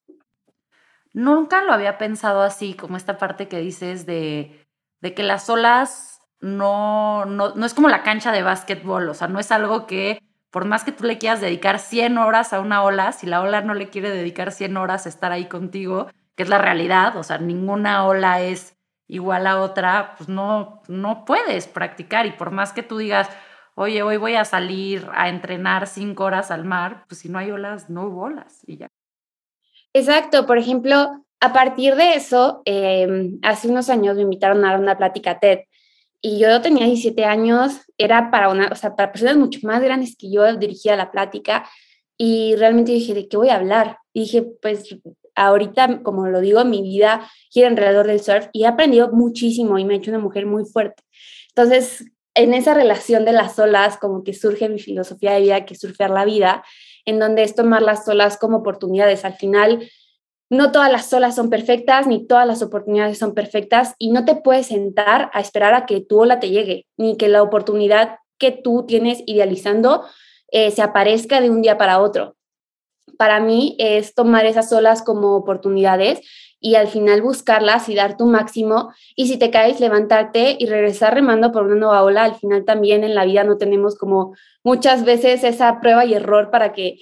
Nunca 1.18 1.64
lo 1.64 1.74
había 1.74 1.98
pensado 1.98 2.44
así, 2.44 2.76
como 2.76 2.96
esta 2.96 3.18
parte 3.18 3.48
que 3.48 3.58
dices 3.58 4.06
de, 4.06 4.64
de 5.02 5.16
que 5.16 5.24
las 5.24 5.50
olas 5.50 6.20
no, 6.42 7.26
no, 7.26 7.56
no 7.56 7.66
es 7.66 7.74
como 7.74 7.90
la 7.90 8.04
cancha 8.04 8.32
de 8.32 8.44
básquetbol, 8.44 9.10
o 9.10 9.16
sea, 9.16 9.28
no 9.28 9.40
es 9.40 9.52
algo 9.52 9.88
que 9.88 10.22
por 10.52 10.66
más 10.66 10.84
que 10.84 10.92
tú 10.92 11.06
le 11.06 11.18
quieras 11.18 11.42
dedicar 11.42 11.80
100 11.80 12.20
horas 12.20 12.54
a 12.54 12.60
una 12.60 12.84
ola, 12.84 13.14
si 13.14 13.26
la 13.26 13.42
ola 13.42 13.62
no 13.62 13.74
le 13.74 13.90
quiere 13.90 14.12
dedicar 14.12 14.52
100 14.52 14.78
horas 14.78 15.08
a 15.08 15.10
estar 15.10 15.32
ahí 15.32 15.46
contigo, 15.46 16.06
que 16.36 16.44
es 16.44 16.50
la 16.50 16.60
realidad, 16.60 17.18
o 17.18 17.24
sea, 17.24 17.40
ninguna 17.40 18.06
ola 18.06 18.42
es 18.42 18.78
igual 19.08 19.48
a 19.48 19.60
otra, 19.60 20.14
pues 20.18 20.30
no, 20.30 20.84
no 20.88 21.26
puedes 21.26 21.68
practicar 21.68 22.28
y 22.28 22.34
por 22.34 22.52
más 22.52 22.74
que 22.74 22.84
tú 22.84 23.00
digas, 23.00 23.28
oye, 23.74 24.04
hoy 24.04 24.18
voy 24.18 24.36
a 24.36 24.46
salir 24.46 25.10
a 25.16 25.30
entrenar 25.30 25.88
cinco 25.88 26.26
horas 26.26 26.52
al 26.52 26.64
mar, 26.64 27.06
pues 27.08 27.22
si 27.22 27.30
no 27.30 27.40
hay 27.40 27.50
olas, 27.50 27.90
no 27.90 28.04
hubo 28.04 28.26
olas 28.26 28.62
y 28.68 28.78
ya. 28.78 28.88
Exacto, 29.98 30.46
por 30.46 30.60
ejemplo, 30.60 31.26
a 31.40 31.54
partir 31.54 31.96
de 31.96 32.14
eso, 32.14 32.62
em, 32.66 33.40
hace 33.42 33.68
unos 33.68 33.90
años 33.90 34.16
me 34.16 34.22
invitaron 34.22 34.64
a 34.64 34.70
dar 34.70 34.80
una 34.80 34.96
plática 34.96 35.40
TED 35.40 35.62
y 36.22 36.38
yo 36.38 36.62
tenía 36.62 36.86
17 36.86 37.26
años, 37.26 37.82
era 37.98 38.30
para 38.30 38.50
una, 38.50 38.68
o 38.72 38.76
sea, 38.76 38.96
para 38.96 39.12
personas 39.12 39.38
mucho 39.38 39.60
más 39.64 39.82
grandes 39.82 40.16
que 40.16 40.32
yo 40.32 40.56
dirigía 40.56 40.96
la 40.96 41.10
plática 41.10 41.68
y 42.16 42.56
realmente 42.58 42.92
dije, 42.92 43.16
¿de 43.16 43.28
qué 43.28 43.38
voy 43.38 43.50
a 43.50 43.56
hablar? 43.56 43.98
Dije, 44.14 44.44
pues 44.62 44.84
ahorita, 45.34 46.04
como 46.04 46.28
lo 46.28 46.42
digo, 46.42 46.64
mi 46.64 46.84
vida 46.84 47.28
gira 47.50 47.68
alrededor 47.68 48.06
del 48.06 48.20
surf 48.20 48.50
y 48.54 48.66
he 48.66 48.68
aprendido 48.68 49.12
muchísimo 49.12 49.80
y 49.80 49.86
me 49.86 49.96
he 49.96 49.98
hecho 49.98 50.12
una 50.12 50.20
mujer 50.20 50.46
muy 50.46 50.64
fuerte. 50.66 51.02
Entonces, 51.50 52.06
en 52.36 52.54
esa 52.54 52.76
relación 52.76 53.26
de 53.26 53.32
las 53.32 53.58
olas, 53.58 53.98
como 53.98 54.24
que 54.24 54.36
surge 54.36 54.70
mi 54.70 54.78
filosofía 54.78 55.34
de 55.34 55.42
vida, 55.42 55.66
que 55.66 55.74
es 55.74 55.80
surfear 55.80 56.12
la 56.12 56.24
vida, 56.24 56.64
en 57.08 57.18
donde 57.18 57.42
es 57.42 57.56
tomar 57.56 57.82
las 57.82 58.08
olas 58.08 58.38
como 58.38 58.58
oportunidades. 58.58 59.26
Al 59.26 59.34
final, 59.34 59.90
no 60.52 60.72
todas 60.72 60.92
las 60.92 61.12
olas 61.12 61.34
son 61.34 61.50
perfectas, 61.50 62.06
ni 62.06 62.28
todas 62.28 62.46
las 62.46 62.62
oportunidades 62.62 63.18
son 63.18 63.34
perfectas, 63.34 63.96
y 63.98 64.12
no 64.12 64.26
te 64.26 64.36
puedes 64.36 64.68
sentar 64.68 65.32
a 65.34 65.42
esperar 65.42 65.74
a 65.74 65.88
que 65.88 66.02
tu 66.02 66.22
ola 66.22 66.40
te 66.40 66.52
llegue, 66.52 66.86
ni 66.98 67.18
que 67.18 67.28
la 67.28 67.42
oportunidad 67.42 68.20
que 68.38 68.52
tú 68.52 68.86
tienes 68.88 69.24
idealizando 69.26 70.04
eh, 70.52 70.70
se 70.70 70.84
aparezca 70.84 71.42
de 71.42 71.50
un 71.50 71.64
día 71.64 71.80
para 71.80 72.00
otro 72.00 72.38
para 73.18 73.40
mí 73.40 73.76
es 73.80 74.14
tomar 74.14 74.46
esas 74.46 74.72
olas 74.72 75.02
como 75.02 75.36
oportunidades 75.36 76.22
y 76.68 76.76
al 76.76 76.90
final 76.90 77.22
buscarlas 77.22 77.88
y 77.88 77.96
dar 77.96 78.18
tu 78.18 78.26
máximo. 78.26 78.92
Y 79.16 79.28
si 79.28 79.38
te 79.38 79.52
caes, 79.52 79.80
levantarte 79.80 80.58
y 80.60 80.66
regresar 80.66 81.14
remando 81.14 81.54
por 81.54 81.64
una 81.64 81.76
nueva 81.76 82.04
ola. 82.04 82.26
Al 82.26 82.36
final 82.36 82.66
también 82.66 83.06
en 83.06 83.16
la 83.16 83.24
vida 83.24 83.46
no 83.46 83.58
tenemos 83.58 83.98
como 83.98 84.36
muchas 84.66 85.06
veces 85.06 85.46
esa 85.46 85.80
prueba 85.80 86.04
y 86.04 86.14
error 86.14 86.52
para 86.52 86.74
que 86.74 87.00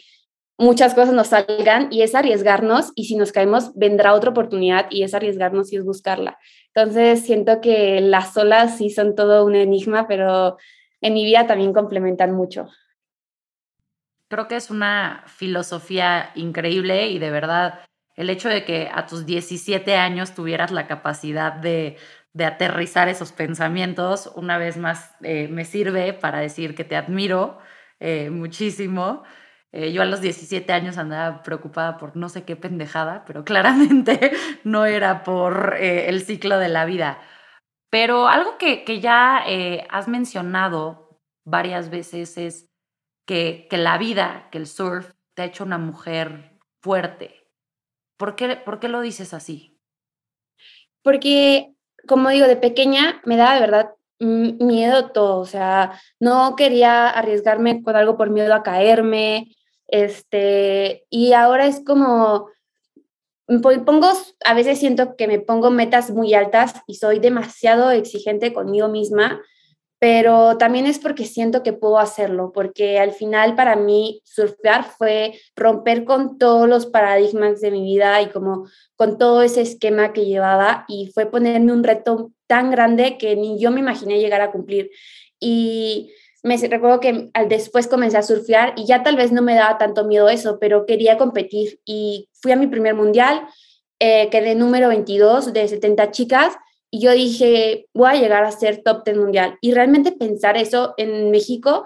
muchas 0.60 0.94
cosas 0.94 1.16
nos 1.16 1.30
salgan 1.30 1.88
y 1.90 2.04
es 2.04 2.14
arriesgarnos 2.14 2.92
y 2.94 3.06
si 3.06 3.16
nos 3.16 3.32
caemos 3.32 3.74
vendrá 3.74 4.14
otra 4.14 4.30
oportunidad 4.30 4.86
y 4.92 5.02
es 5.02 5.16
arriesgarnos 5.16 5.74
y 5.74 5.78
es 5.78 5.84
buscarla. 5.84 6.38
Entonces 6.76 7.26
siento 7.26 7.60
que 7.60 8.02
las 8.02 8.38
olas 8.38 8.78
sí 8.78 8.92
son 8.92 9.16
todo 9.16 9.46
un 9.46 9.56
enigma, 9.56 10.08
pero 10.08 10.58
en 11.02 11.16
mi 11.16 11.26
vida 11.26 11.48
también 11.48 11.74
complementan 11.74 12.34
mucho. 12.34 12.68
Creo 14.30 14.48
que 14.48 14.58
es 14.58 14.70
una 14.70 15.24
filosofía 15.26 16.30
increíble 16.36 17.08
y 17.08 17.18
de 17.18 17.32
verdad 17.32 17.80
el 18.16 18.30
hecho 18.30 18.50
de 18.50 18.66
que 18.66 18.90
a 18.94 19.06
tus 19.06 19.26
17 19.26 19.96
años 19.96 20.34
tuvieras 20.34 20.72
la 20.72 20.88
capacidad 20.88 21.54
de, 21.54 21.98
aterrizar 22.38 23.08
esos 23.08 23.32
pensamientos, 23.32 24.32
una 24.36 24.58
vez 24.58 24.78
más 24.78 25.16
eh, 25.22 25.48
me 25.48 25.64
sirve 25.64 26.14
para 26.14 26.40
decir 26.40 26.76
que 26.76 26.84
te 26.84 26.98
admiro 26.98 27.60
eh, 28.00 28.30
muchísimo. 28.30 29.24
Eh, 29.72 29.94
yo 29.94 30.02
a 30.02 30.06
los 30.06 30.22
17 30.22 30.72
años 30.74 30.98
andaba 30.98 31.44
preocupada 31.44 31.98
por 31.98 32.18
no 32.18 32.28
sé 32.30 32.44
qué 32.44 32.56
pendejada, 32.56 33.24
pero 33.26 33.46
claramente 33.46 34.32
no 34.66 34.86
era 34.86 35.24
por 35.24 35.76
el 35.80 36.22
ciclo 36.22 36.60
de 36.60 36.70
la 36.70 36.86
vida. 36.86 37.20
Pero 37.90 38.28
algo 38.28 38.58
que, 38.58 38.84
que 38.84 39.00
ya 39.00 39.44
has 39.90 40.08
mencionado 40.10 41.22
varias 41.46 41.90
veces 41.90 42.38
es 42.38 42.70
que, 43.26 43.68
la 43.72 43.98
vida, 43.98 44.50
que 44.52 44.58
el 44.58 44.68
surf 44.68 45.12
te 45.34 45.44
ha 45.44 45.46
hecho 45.46 45.64
una 45.64 45.78
mujer 45.78 46.60
fuerte. 46.82 47.45
¿Por 48.18 48.36
qué, 48.36 48.56
¿Por 48.56 48.80
qué 48.80 48.88
lo 48.88 49.02
dices 49.02 49.34
así? 49.34 49.78
Porque, 51.02 51.74
como 52.08 52.30
digo, 52.30 52.48
de 52.48 52.56
pequeña 52.56 53.22
me 53.26 53.38
daba 53.38 53.56
de 53.56 53.62
verdad 53.62 53.92
miedo 54.20 55.12
todo, 55.12 55.40
o 55.40 55.46
sea, 55.46 56.00
no 56.20 56.56
quería 56.56 57.10
arriesgarme 57.10 57.84
con 57.84 57.96
algo 57.96 58.18
por 58.18 58.30
miedo 58.30 58.54
a 58.54 58.64
caerme, 58.64 59.56
este, 59.88 61.06
y 61.10 61.34
ahora 61.34 61.68
es 61.68 61.84
como, 61.86 62.48
pongo, 63.86 64.12
a 64.46 64.54
veces 64.54 64.80
siento 64.80 65.16
que 65.16 65.28
me 65.28 65.40
pongo 65.40 65.70
metas 65.70 66.12
muy 66.12 66.34
altas 66.34 66.76
y 66.88 66.96
soy 66.96 67.20
demasiado 67.20 67.92
exigente 67.92 68.54
conmigo 68.54 68.88
misma 68.88 69.42
pero 70.00 70.58
también 70.58 70.86
es 70.86 71.00
porque 71.00 71.26
siento 71.26 71.64
que 71.64 71.74
puedo 71.74 72.00
hacerlo, 72.00 72.52
porque 72.54 73.00
al 73.00 73.12
final 73.12 73.56
para 73.56 73.76
mí 73.76 74.22
surfear 74.26 74.84
fue 74.84 75.40
romper 75.56 76.04
con 76.04 76.38
todos 76.38 76.68
los 76.68 76.86
paradigmas 76.86 77.62
de 77.62 77.72
mi 77.72 77.84
vida 77.84 78.22
y 78.22 78.28
como 78.28 78.68
con 78.96 79.18
todo 79.18 79.42
ese 79.42 79.62
esquema 79.62 80.12
que 80.12 80.26
llevaba 80.26 80.86
y 80.88 81.12
fue 81.14 81.26
ponerme 81.26 81.72
un 81.72 81.84
reto 81.84 82.32
tan 82.48 82.72
grande 82.72 83.18
que 83.18 83.36
ni 83.36 83.58
yo 83.60 83.72
me 83.72 83.80
imaginé 83.80 84.20
llegar 84.20 84.42
a 84.42 84.52
cumplir. 84.52 84.92
Y 85.40 86.12
me 86.44 86.58
recuerdo 86.58 87.00
que 87.00 87.30
al 87.34 87.48
después 87.48 87.88
comencé 87.88 88.18
a 88.18 88.24
surfear 88.24 88.74
y 88.76 88.86
ya 88.86 89.02
tal 89.02 89.16
vez 89.16 89.32
no 89.32 89.42
me 89.42 89.56
daba 89.56 89.78
tanto 89.78 90.06
miedo 90.06 90.30
eso, 90.30 90.60
pero 90.60 90.86
quería 90.86 91.18
competir 91.18 91.80
y 91.86 92.30
fui 92.34 92.52
a 92.52 92.58
mi 92.58 92.68
primer 92.68 92.94
mundial, 92.94 93.48
eh, 94.00 94.30
quedé 94.30 94.56
número 94.56 94.90
22 94.90 95.54
de 95.54 95.68
70 95.68 96.12
chicas 96.12 96.54
y 96.96 97.02
yo 97.02 97.12
dije, 97.12 97.88
voy 97.94 98.10
a 98.10 98.16
llegar 98.16 98.46
a 98.46 98.52
ser 98.54 98.82
top 98.82 99.04
10 99.04 99.18
mundial. 99.18 99.58
Y 99.60 99.74
realmente 99.74 100.14
pensar 100.14 100.56
eso 100.56 100.94
en 100.96 101.30
México 101.30 101.86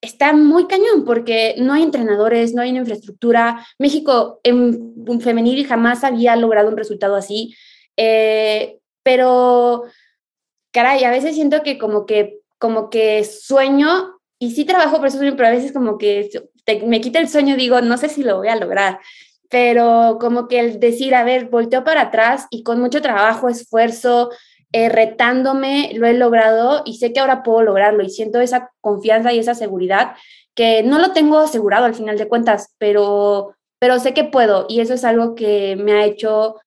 está 0.00 0.32
muy 0.32 0.66
cañón 0.66 1.04
porque 1.06 1.54
no 1.58 1.72
hay 1.72 1.84
entrenadores, 1.84 2.52
no 2.52 2.60
hay 2.60 2.76
infraestructura. 2.76 3.64
México 3.78 4.40
en 4.42 5.20
femenil 5.20 5.64
jamás 5.68 6.02
había 6.02 6.34
logrado 6.34 6.68
un 6.68 6.76
resultado 6.76 7.14
así. 7.14 7.54
Eh, 7.96 8.80
pero, 9.04 9.84
caray, 10.72 11.04
a 11.04 11.12
veces 11.12 11.36
siento 11.36 11.62
que 11.62 11.78
como 11.78 12.04
que, 12.04 12.40
como 12.58 12.90
que 12.90 13.22
sueño 13.22 14.18
y 14.40 14.50
sí 14.50 14.64
trabajo 14.64 14.96
por 14.96 15.06
eso, 15.06 15.20
pero 15.20 15.46
a 15.46 15.52
veces 15.52 15.70
como 15.70 15.96
que 15.96 16.28
me 16.84 17.00
quita 17.00 17.20
el 17.20 17.28
sueño, 17.28 17.54
digo, 17.54 17.80
no 17.82 17.96
sé 17.98 18.08
si 18.08 18.24
lo 18.24 18.38
voy 18.38 18.48
a 18.48 18.56
lograr 18.56 18.98
pero 19.50 20.18
como 20.20 20.46
que 20.46 20.60
el 20.60 20.80
decir, 20.80 21.14
a 21.14 21.24
ver, 21.24 21.46
volteo 21.46 21.82
para 21.82 22.02
atrás 22.02 22.46
y 22.50 22.62
con 22.62 22.80
mucho 22.80 23.02
trabajo, 23.02 23.48
esfuerzo, 23.48 24.30
eh, 24.72 24.88
retándome, 24.88 25.90
lo 25.94 26.06
he 26.06 26.14
logrado 26.14 26.82
y 26.86 26.98
sé 26.98 27.12
que 27.12 27.18
ahora 27.18 27.42
puedo 27.42 27.62
lograrlo 27.62 28.04
y 28.04 28.10
siento 28.10 28.40
esa 28.40 28.70
confianza 28.80 29.32
y 29.32 29.40
esa 29.40 29.56
seguridad 29.56 30.14
que 30.54 30.84
no 30.84 31.00
lo 31.00 31.12
tengo 31.12 31.38
asegurado 31.38 31.84
al 31.84 31.96
final 31.96 32.16
de 32.16 32.28
cuentas, 32.28 32.76
pero, 32.78 33.56
pero 33.80 33.98
sé 33.98 34.14
que 34.14 34.22
puedo 34.22 34.66
y 34.68 34.80
eso 34.80 34.94
es 34.94 35.04
algo 35.04 35.34
que 35.34 35.74
me 35.74 35.94
ha 35.94 36.04
hecho, 36.04 36.60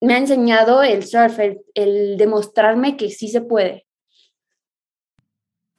me 0.00 0.14
ha 0.14 0.18
enseñado 0.18 0.82
el 0.82 1.04
surf, 1.04 1.38
el, 1.74 2.16
demostrarme 2.16 2.96
que 2.96 3.10
sí 3.10 3.28
se 3.28 3.42
puede. 3.42 3.86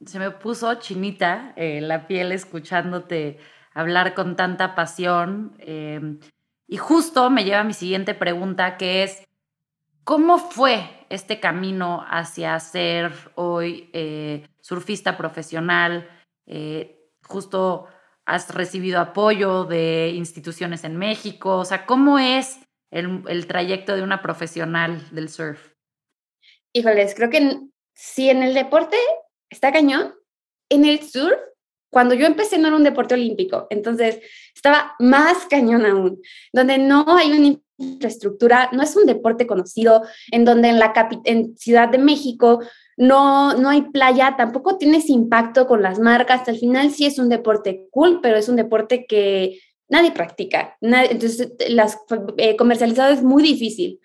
Se 0.05 0.19
me 0.19 0.29
puso 0.29 0.75
chinita 0.75 1.53
eh, 1.55 1.81
la 1.81 2.07
piel 2.07 2.31
escuchándote 2.31 3.39
hablar 3.73 4.13
con 4.13 4.35
tanta 4.35 4.75
pasión. 4.75 5.55
Eh, 5.59 6.19
y 6.71 6.77
justo 6.77 7.29
me 7.29 7.43
lleva 7.43 7.59
a 7.59 7.65
mi 7.65 7.73
siguiente 7.73 8.13
pregunta, 8.13 8.77
que 8.77 9.03
es, 9.03 9.27
¿cómo 10.05 10.37
fue 10.37 10.89
este 11.09 11.41
camino 11.41 12.05
hacia 12.09 12.57
ser 12.61 13.11
hoy 13.35 13.89
eh, 13.91 14.47
surfista 14.61 15.17
profesional? 15.17 16.09
Eh, 16.45 17.09
justo 17.27 17.87
has 18.23 18.55
recibido 18.55 19.01
apoyo 19.01 19.65
de 19.65 20.13
instituciones 20.15 20.85
en 20.85 20.95
México, 20.95 21.57
o 21.57 21.65
sea, 21.65 21.85
¿cómo 21.85 22.19
es 22.19 22.61
el, 22.89 23.21
el 23.27 23.47
trayecto 23.47 23.93
de 23.93 24.03
una 24.03 24.21
profesional 24.21 25.05
del 25.11 25.27
surf? 25.27 25.73
Híjoles, 26.71 27.15
creo 27.15 27.29
que 27.29 27.59
si 27.93 28.29
en 28.29 28.43
el 28.43 28.53
deporte 28.53 28.95
está 29.49 29.73
cañón, 29.73 30.15
en 30.69 30.85
el 30.85 31.01
surf 31.01 31.37
cuando 31.91 32.15
yo 32.15 32.25
empecé 32.25 32.57
no 32.57 32.67
era 32.67 32.77
un 32.77 32.83
deporte 32.83 33.13
olímpico, 33.13 33.67
entonces 33.69 34.19
estaba 34.55 34.95
más 34.99 35.45
cañón 35.49 35.85
aún, 35.85 36.21
donde 36.53 36.77
no 36.77 37.05
hay 37.07 37.31
una 37.33 37.59
infraestructura, 37.77 38.69
no 38.71 38.81
es 38.81 38.95
un 38.95 39.05
deporte 39.05 39.45
conocido, 39.45 40.03
en 40.31 40.45
donde 40.45 40.69
en 40.69 40.79
la 40.79 40.93
en 41.25 41.57
Ciudad 41.57 41.89
de 41.89 41.97
México 41.97 42.61
no, 42.97 43.53
no 43.55 43.69
hay 43.69 43.83
playa, 43.83 44.35
tampoco 44.37 44.77
tienes 44.77 45.09
impacto 45.09 45.67
con 45.67 45.81
las 45.81 45.99
marcas, 45.99 46.47
al 46.47 46.57
final 46.57 46.91
sí 46.91 47.05
es 47.05 47.19
un 47.19 47.29
deporte 47.29 47.87
cool, 47.91 48.19
pero 48.21 48.37
es 48.37 48.47
un 48.47 48.55
deporte 48.55 49.05
que 49.05 49.59
nadie 49.89 50.11
practica, 50.11 50.77
entonces 50.79 51.51
las 51.67 51.97
eh, 52.37 52.55
comercializado 52.55 53.11
es 53.11 53.21
muy 53.21 53.43
difícil. 53.43 53.99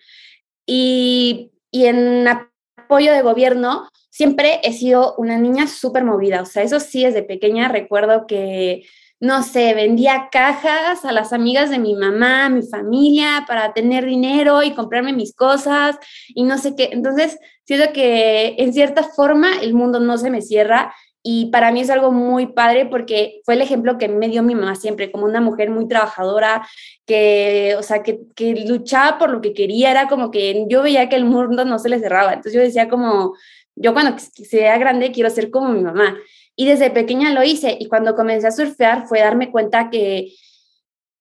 Y, 0.65 1.51
y 1.71 1.85
en 1.85 2.27
apoyo 2.27 3.13
de 3.13 3.21
gobierno, 3.21 3.87
siempre 4.17 4.59
he 4.63 4.73
sido 4.73 5.13
una 5.19 5.37
niña 5.37 5.67
súper 5.67 6.03
movida, 6.03 6.41
o 6.41 6.45
sea, 6.47 6.63
eso 6.63 6.79
sí, 6.79 7.03
desde 7.03 7.21
pequeña 7.21 7.67
recuerdo 7.67 8.25
que 8.25 8.83
no 9.19 9.43
sé, 9.43 9.75
vendía 9.75 10.29
cajas 10.31 11.05
a 11.05 11.11
las 11.11 11.33
amigas 11.33 11.69
de 11.69 11.77
mi 11.77 11.95
mamá, 11.95 12.49
mi 12.49 12.63
familia, 12.63 13.45
para 13.47 13.73
tener 13.73 14.05
dinero 14.05 14.63
y 14.63 14.73
comprarme 14.73 15.13
mis 15.13 15.35
cosas 15.35 15.97
y 16.29 16.43
no 16.43 16.57
sé 16.57 16.75
qué. 16.75 16.89
Entonces, 16.91 17.39
siento 17.63 17.93
que 17.93 18.55
en 18.57 18.73
cierta 18.73 19.03
forma 19.03 19.59
el 19.61 19.73
mundo 19.73 19.99
no 19.99 20.17
se 20.17 20.29
me 20.29 20.41
cierra 20.43 20.93
y 21.23 21.47
para 21.51 21.71
mí 21.71 21.81
es 21.81 21.89
algo 21.89 22.11
muy 22.11 22.47
padre 22.53 22.85
porque 22.85 23.41
fue 23.43 23.55
el 23.55 23.61
ejemplo 23.61 23.97
que 23.97 24.07
me 24.07 24.29
dio 24.29 24.43
mi 24.43 24.55
mamá 24.55 24.75
siempre, 24.75 25.11
como 25.11 25.25
una 25.25 25.41
mujer 25.41 25.69
muy 25.69 25.87
trabajadora, 25.87 26.67
que, 27.05 27.75
o 27.77 27.83
sea, 27.83 28.01
que, 28.01 28.21
que 28.35 28.65
luchaba 28.67 29.17
por 29.17 29.31
lo 29.31 29.41
que 29.41 29.53
quería, 29.53 29.91
era 29.91 30.07
como 30.07 30.31
que 30.31 30.65
yo 30.69 30.83
veía 30.83 31.09
que 31.09 31.15
el 31.15 31.25
mundo 31.25 31.65
no 31.65 31.79
se 31.79 31.89
le 31.89 31.99
cerraba. 31.99 32.33
Entonces 32.33 32.53
yo 32.53 32.61
decía 32.61 32.87
como, 32.87 33.33
yo 33.77 33.93
cuando 33.93 34.17
sea 34.19 34.77
grande 34.77 35.11
quiero 35.11 35.29
ser 35.29 35.49
como 35.49 35.69
mi 35.69 35.81
mamá. 35.81 36.17
Y 36.55 36.65
desde 36.65 36.89
pequeña 36.89 37.33
lo 37.33 37.43
hice 37.43 37.77
y 37.79 37.87
cuando 37.87 38.15
comencé 38.15 38.47
a 38.47 38.51
surfear 38.51 39.07
fue 39.07 39.19
darme 39.19 39.51
cuenta 39.51 39.89
que 39.89 40.33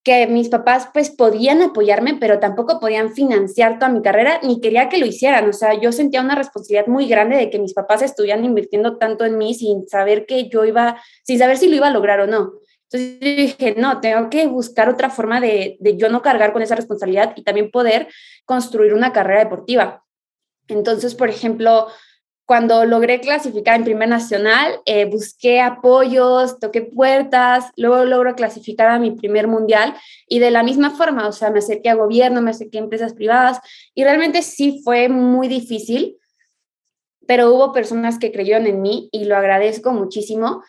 que 0.06 0.28
mis 0.28 0.48
papás 0.48 0.88
pues 0.94 1.10
podían 1.10 1.62
apoyarme, 1.62 2.14
pero 2.20 2.38
tampoco 2.38 2.78
podían 2.78 3.12
financiar 3.12 3.80
toda 3.80 3.90
mi 3.90 4.02
carrera, 4.02 4.38
ni 4.44 4.60
quería 4.60 4.88
que 4.88 4.98
lo 4.98 5.06
hicieran. 5.06 5.48
O 5.48 5.52
sea, 5.52 5.74
yo 5.80 5.90
sentía 5.90 6.20
una 6.20 6.36
responsabilidad 6.36 6.86
muy 6.86 7.08
grande 7.08 7.34
de 7.36 7.50
que 7.50 7.58
mis 7.58 7.74
papás 7.74 8.02
estuvieran 8.02 8.44
invirtiendo 8.44 8.98
tanto 8.98 9.24
en 9.24 9.36
mí 9.36 9.52
sin 9.52 9.88
saber 9.88 10.24
que 10.24 10.48
yo 10.48 10.64
iba, 10.64 11.02
sin 11.24 11.40
saber 11.40 11.56
si 11.58 11.68
lo 11.68 11.74
iba 11.74 11.88
a 11.88 11.90
lograr 11.90 12.20
o 12.20 12.28
no. 12.28 12.52
Entonces 12.88 13.18
dije, 13.18 13.74
no, 13.76 13.98
tengo 14.00 14.30
que 14.30 14.46
buscar 14.46 14.88
otra 14.88 15.10
forma 15.10 15.40
de, 15.40 15.76
de 15.80 15.96
yo 15.96 16.08
no 16.08 16.22
cargar 16.22 16.52
con 16.52 16.62
esa 16.62 16.76
responsabilidad 16.76 17.32
y 17.34 17.42
también 17.42 17.72
poder 17.72 18.06
construir 18.44 18.94
una 18.94 19.12
carrera 19.12 19.40
deportiva. 19.40 20.04
Entonces, 20.68 21.16
por 21.16 21.30
ejemplo, 21.30 21.88
cuando 22.46 22.84
logré 22.84 23.20
clasificar 23.20 23.74
en 23.74 23.84
primer 23.84 24.08
nacional, 24.08 24.80
eh, 24.86 25.04
busqué 25.04 25.60
apoyos, 25.60 26.60
toqué 26.60 26.80
puertas, 26.82 27.66
luego 27.76 28.04
logro 28.04 28.36
clasificar 28.36 28.88
a 28.88 29.00
mi 29.00 29.10
primer 29.10 29.48
mundial 29.48 29.94
y 30.28 30.38
de 30.38 30.52
la 30.52 30.62
misma 30.62 30.90
forma, 30.90 31.26
o 31.26 31.32
sea, 31.32 31.50
me 31.50 31.58
acerqué 31.58 31.90
a 31.90 31.94
gobierno, 31.94 32.40
me 32.40 32.52
acerqué 32.52 32.78
a 32.78 32.82
empresas 32.82 33.14
privadas 33.14 33.58
y 33.94 34.04
realmente 34.04 34.42
sí 34.42 34.80
fue 34.84 35.08
muy 35.08 35.48
difícil, 35.48 36.18
pero 37.26 37.52
hubo 37.52 37.72
personas 37.72 38.16
que 38.16 38.30
creyeron 38.30 38.68
en 38.68 38.80
mí 38.80 39.08
y 39.10 39.24
lo 39.24 39.36
agradezco 39.36 39.92
muchísimo. 39.92 40.62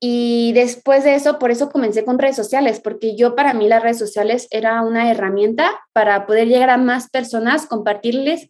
Y 0.00 0.52
después 0.52 1.04
de 1.04 1.14
eso, 1.14 1.38
por 1.38 1.50
eso 1.50 1.70
comencé 1.70 2.04
con 2.04 2.18
redes 2.18 2.36
sociales, 2.36 2.80
porque 2.80 3.16
yo 3.16 3.34
para 3.34 3.54
mí 3.54 3.66
las 3.66 3.82
redes 3.82 3.98
sociales 3.98 4.46
era 4.50 4.82
una 4.82 5.10
herramienta 5.10 5.70
para 5.94 6.26
poder 6.26 6.48
llegar 6.48 6.68
a 6.68 6.76
más 6.76 7.08
personas, 7.08 7.64
compartirles 7.64 8.48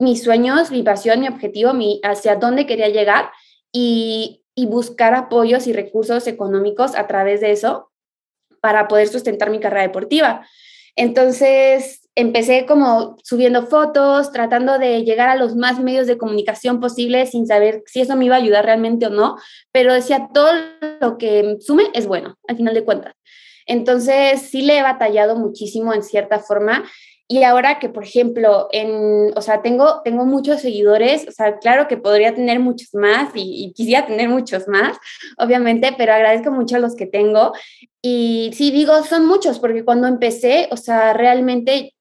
mis 0.00 0.22
sueños, 0.24 0.70
mi 0.70 0.82
pasión, 0.82 1.20
mi 1.20 1.28
objetivo, 1.28 1.72
mi, 1.72 2.00
hacia 2.02 2.36
dónde 2.36 2.66
quería 2.66 2.88
llegar 2.88 3.30
y, 3.72 4.42
y 4.54 4.66
buscar 4.66 5.14
apoyos 5.14 5.66
y 5.66 5.72
recursos 5.72 6.26
económicos 6.26 6.96
a 6.96 7.06
través 7.06 7.40
de 7.40 7.52
eso 7.52 7.90
para 8.60 8.88
poder 8.88 9.08
sustentar 9.08 9.50
mi 9.50 9.60
carrera 9.60 9.82
deportiva. 9.82 10.46
Entonces 10.96 12.08
empecé 12.14 12.66
como 12.66 13.16
subiendo 13.22 13.66
fotos, 13.66 14.32
tratando 14.32 14.78
de 14.78 15.04
llegar 15.04 15.28
a 15.28 15.36
los 15.36 15.56
más 15.56 15.80
medios 15.80 16.06
de 16.06 16.18
comunicación 16.18 16.80
posibles 16.80 17.30
sin 17.30 17.46
saber 17.46 17.82
si 17.86 18.00
eso 18.00 18.16
me 18.16 18.26
iba 18.26 18.34
a 18.34 18.38
ayudar 18.38 18.64
realmente 18.64 19.06
o 19.06 19.10
no, 19.10 19.36
pero 19.72 19.94
decía 19.94 20.28
todo 20.34 20.52
lo 21.00 21.18
que 21.18 21.56
sume 21.60 21.84
es 21.94 22.06
bueno, 22.06 22.36
al 22.48 22.56
final 22.56 22.74
de 22.74 22.84
cuentas. 22.84 23.14
Entonces 23.66 24.42
sí 24.42 24.62
le 24.62 24.78
he 24.78 24.82
batallado 24.82 25.36
muchísimo 25.36 25.94
en 25.94 26.02
cierta 26.02 26.40
forma 26.40 26.84
y 27.32 27.44
ahora 27.44 27.78
que, 27.78 27.88
por 27.88 28.02
ejemplo, 28.02 28.66
en, 28.72 29.30
o 29.36 29.40
sea, 29.40 29.62
tengo, 29.62 30.02
tengo 30.02 30.26
muchos 30.26 30.60
seguidores, 30.60 31.28
o 31.28 31.30
sea, 31.30 31.60
claro 31.60 31.86
que 31.86 31.96
podría 31.96 32.34
tener 32.34 32.58
muchos 32.58 32.92
más 32.92 33.30
y, 33.36 33.66
y, 33.66 33.72
quisiera 33.72 34.04
tener 34.04 34.28
muchos 34.28 34.66
más, 34.66 34.98
obviamente, 35.38 35.94
pero 35.96 36.12
agradezco 36.12 36.50
mucho 36.50 36.74
a 36.74 36.80
los 36.80 36.96
que 36.96 37.06
tengo. 37.06 37.52
Y 38.02 38.50
sí, 38.54 38.72
digo, 38.72 39.04
son 39.04 39.26
muchos, 39.26 39.60
porque 39.60 39.84
cuando 39.84 40.08
empecé, 40.08 40.68
o 40.72 40.76
sea, 40.76 41.12
realmente 41.12 41.94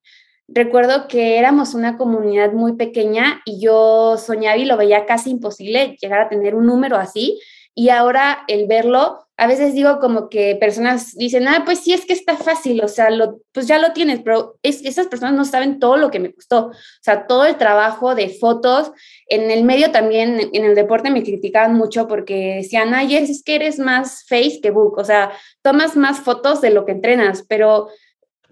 recuerdo 0.48 1.07
que 1.07 1.38
éramos 1.38 1.75
una 1.75 1.95
comunidad 1.95 2.53
muy 2.53 2.74
pequeña 2.74 3.43
y 3.45 3.62
yo 3.62 4.17
soñaba 4.17 4.57
y 4.57 4.65
lo 4.65 4.77
veía 4.77 5.05
casi 5.05 5.29
imposible 5.29 5.95
llegar 6.01 6.21
a 6.21 6.29
tener 6.29 6.55
un 6.55 6.65
número 6.65 6.98
así. 6.98 7.39
Y 7.75 7.89
ahora 7.89 8.45
el 8.48 8.65
verlo, 8.65 9.27
a 9.39 9.48
veces 9.48 9.74
digo 9.74 10.00
como 10.00 10.27
que 10.27 10.58
personas 10.58 11.15
dicen, 11.15 11.48
ah, 11.48 11.63
pues 11.63 11.79
sí, 11.79 11.93
es 11.93 12.05
que 12.05 12.12
está 12.12 12.36
fácil, 12.36 12.84
o 12.84 12.89
sea, 12.89 13.10
lo, 13.10 13.39
pues 13.53 13.67
ya 13.67 13.79
lo 13.79 13.93
tienes, 13.93 14.19
pero 14.22 14.58
es, 14.63 14.84
esas 14.84 15.08
personas 15.08 15.34
no 15.34 15.46
saben 15.46 15.79
todo 15.79 15.96
lo 15.96 16.11
que 16.11 16.20
me 16.20 16.33
costó, 16.33 16.68
o 16.68 16.74
sea, 17.01 17.25
todo 17.25 17.46
el 17.46 17.55
trabajo 17.55 18.16
de 18.16 18.27
fotos, 18.27 18.92
en 19.27 19.50
el 19.50 19.64
medio 19.64 19.92
también, 19.92 20.50
en 20.51 20.66
el 20.66 20.75
deporte 20.75 21.09
me 21.09 21.24
criticaban 21.24 21.74
mucho 21.74 22.09
porque 22.09 22.55
decían, 22.57 22.94
ay, 22.94 23.16
es 23.16 23.42
que 23.42 23.55
eres 23.55 23.79
más 23.79 24.25
face 24.27 24.59
que 24.61 24.72
book, 24.72 24.98
o 24.98 25.05
sea, 25.05 25.31
tomas 25.61 25.96
más 25.96 26.20
fotos 26.20 26.59
de 26.59 26.72
lo 26.72 26.85
que 26.85 26.92
entrenas, 26.92 27.46
pero 27.48 27.87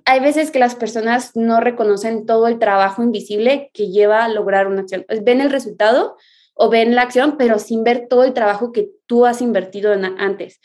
hay 0.05 0.21
veces 0.21 0.51
que 0.51 0.59
las 0.59 0.75
personas 0.75 1.35
no 1.35 1.59
reconocen 1.59 2.25
todo 2.25 2.47
el 2.47 2.59
trabajo 2.59 3.03
invisible 3.03 3.71
que 3.73 3.89
lleva 3.89 4.23
a 4.23 4.29
lograr 4.29 4.67
una 4.67 4.81
acción. 4.81 5.05
Ven 5.21 5.41
el 5.41 5.51
resultado, 5.51 6.15
o 6.57 6.69
ven 6.69 6.95
la 6.95 7.03
acción, 7.03 7.35
pero 7.37 7.59
sin 7.59 7.83
ver 7.83 8.07
todo 8.09 8.23
el 8.23 8.33
trabajo 8.33 8.71
que 8.71 8.89
tú 9.05 9.25
has 9.25 9.41
invertido 9.41 9.93
antes. 10.17 10.59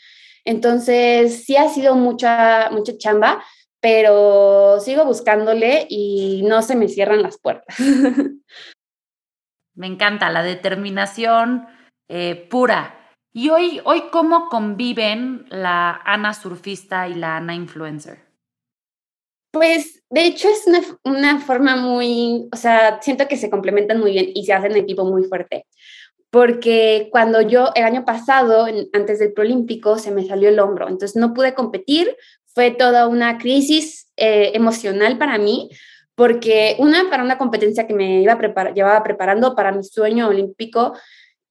Entonces, 0.45 1.45
sí 1.45 1.55
ha 1.55 1.69
sido 1.69 1.95
mucha, 1.95 2.69
mucha 2.71 2.97
chamba, 2.97 3.43
pero 3.79 4.79
sigo 4.79 5.05
buscándole 5.05 5.85
y 5.89 6.41
no 6.43 6.61
se 6.61 6.75
me 6.75 6.87
cierran 6.87 7.21
las 7.21 7.37
puertas. 7.37 7.75
Me 9.75 9.87
encanta 9.87 10.29
la 10.29 10.43
determinación 10.43 11.65
eh, 12.07 12.47
pura. 12.49 13.15
¿Y 13.33 13.49
hoy, 13.49 13.81
hoy 13.85 14.03
cómo 14.11 14.47
conviven 14.49 15.45
la 15.49 15.99
Ana 16.05 16.35
surfista 16.35 17.07
y 17.07 17.15
la 17.15 17.37
Ana 17.37 17.55
influencer? 17.55 18.32
Pues 19.53 20.03
de 20.09 20.25
hecho 20.25 20.49
es 20.49 20.65
una, 21.03 21.39
forma 21.39 21.75
muy, 21.75 22.49
o 22.51 22.55
sea, 22.55 22.99
siento 23.03 23.27
que 23.27 23.37
se 23.37 23.51
complementan 23.51 23.99
muy 23.99 24.11
bien 24.11 24.31
y 24.33 24.45
se 24.45 24.53
hacen 24.53 24.75
equipo 24.75 25.05
muy 25.05 25.25
fuerte. 25.25 25.67
Porque 26.31 27.09
cuando 27.11 27.39
yo, 27.39 27.69
el 27.75 27.83
año 27.83 28.03
pasado, 28.03 28.65
antes 28.93 29.19
del 29.19 29.31
Prolímpico, 29.31 29.99
se 29.99 30.09
me 30.09 30.25
salió 30.25 30.49
el 30.49 30.59
hombro, 30.59 30.89
entonces 30.89 31.15
no 31.15 31.35
pude 31.35 31.53
competir, 31.53 32.17
fue 32.47 32.71
toda 32.71 33.07
una 33.07 33.37
crisis 33.37 34.09
eh, 34.17 34.53
emocional 34.55 35.19
para 35.19 35.37
mí, 35.37 35.69
porque 36.15 36.75
una, 36.79 37.07
para 37.11 37.23
una 37.23 37.37
competencia 37.37 37.85
que 37.85 37.93
me 37.93 38.23
iba 38.23 38.35
llevaba 38.73 39.03
preparando 39.03 39.55
para 39.55 39.71
mi 39.71 39.83
sueño 39.83 40.29
olímpico, 40.29 40.97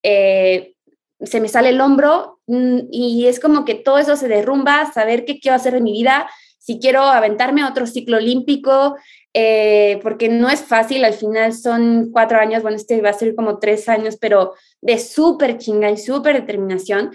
eh, 0.03 0.75
se 1.21 1.41
me 1.41 1.47
sale 1.47 1.69
el 1.69 1.81
hombro 1.81 2.41
mm, 2.49 2.81
y 2.91 3.29
es 3.29 3.39
como 3.39 3.65
que 3.65 3.77
todo 3.77 3.99
eso 3.99 4.17
se 4.17 4.27
derrumba, 4.27 4.91
saber 4.93 5.25
qué 5.25 5.39
quiero 5.39 5.55
hacer 5.55 5.75
de 5.75 5.81
mi 5.81 5.93
vida, 5.93 6.29
si 6.63 6.79
quiero 6.79 7.03
aventarme 7.03 7.63
a 7.63 7.69
otro 7.69 7.89
ciclo 7.89 8.19
olímpico, 8.19 8.97
eh, 9.35 9.99
porque 10.01 10.29
no 10.29 10.49
es 10.49 10.61
fácil, 10.61 11.05
al 11.05 11.15
final 11.15 11.53
son 11.53 12.11
cuatro 12.13 12.39
años, 12.39 12.63
bueno, 12.63 12.77
este 12.77 13.01
va 13.03 13.11
a 13.11 13.15
ser 13.15 13.35
como 13.35 13.59
tres 13.59 13.89
años, 13.89 14.17
pero 14.21 14.55
de 14.81 14.99
súper 14.99 15.59
chinga 15.59 15.91
y 15.91 15.97
súper 15.97 16.37
determinación, 16.37 17.11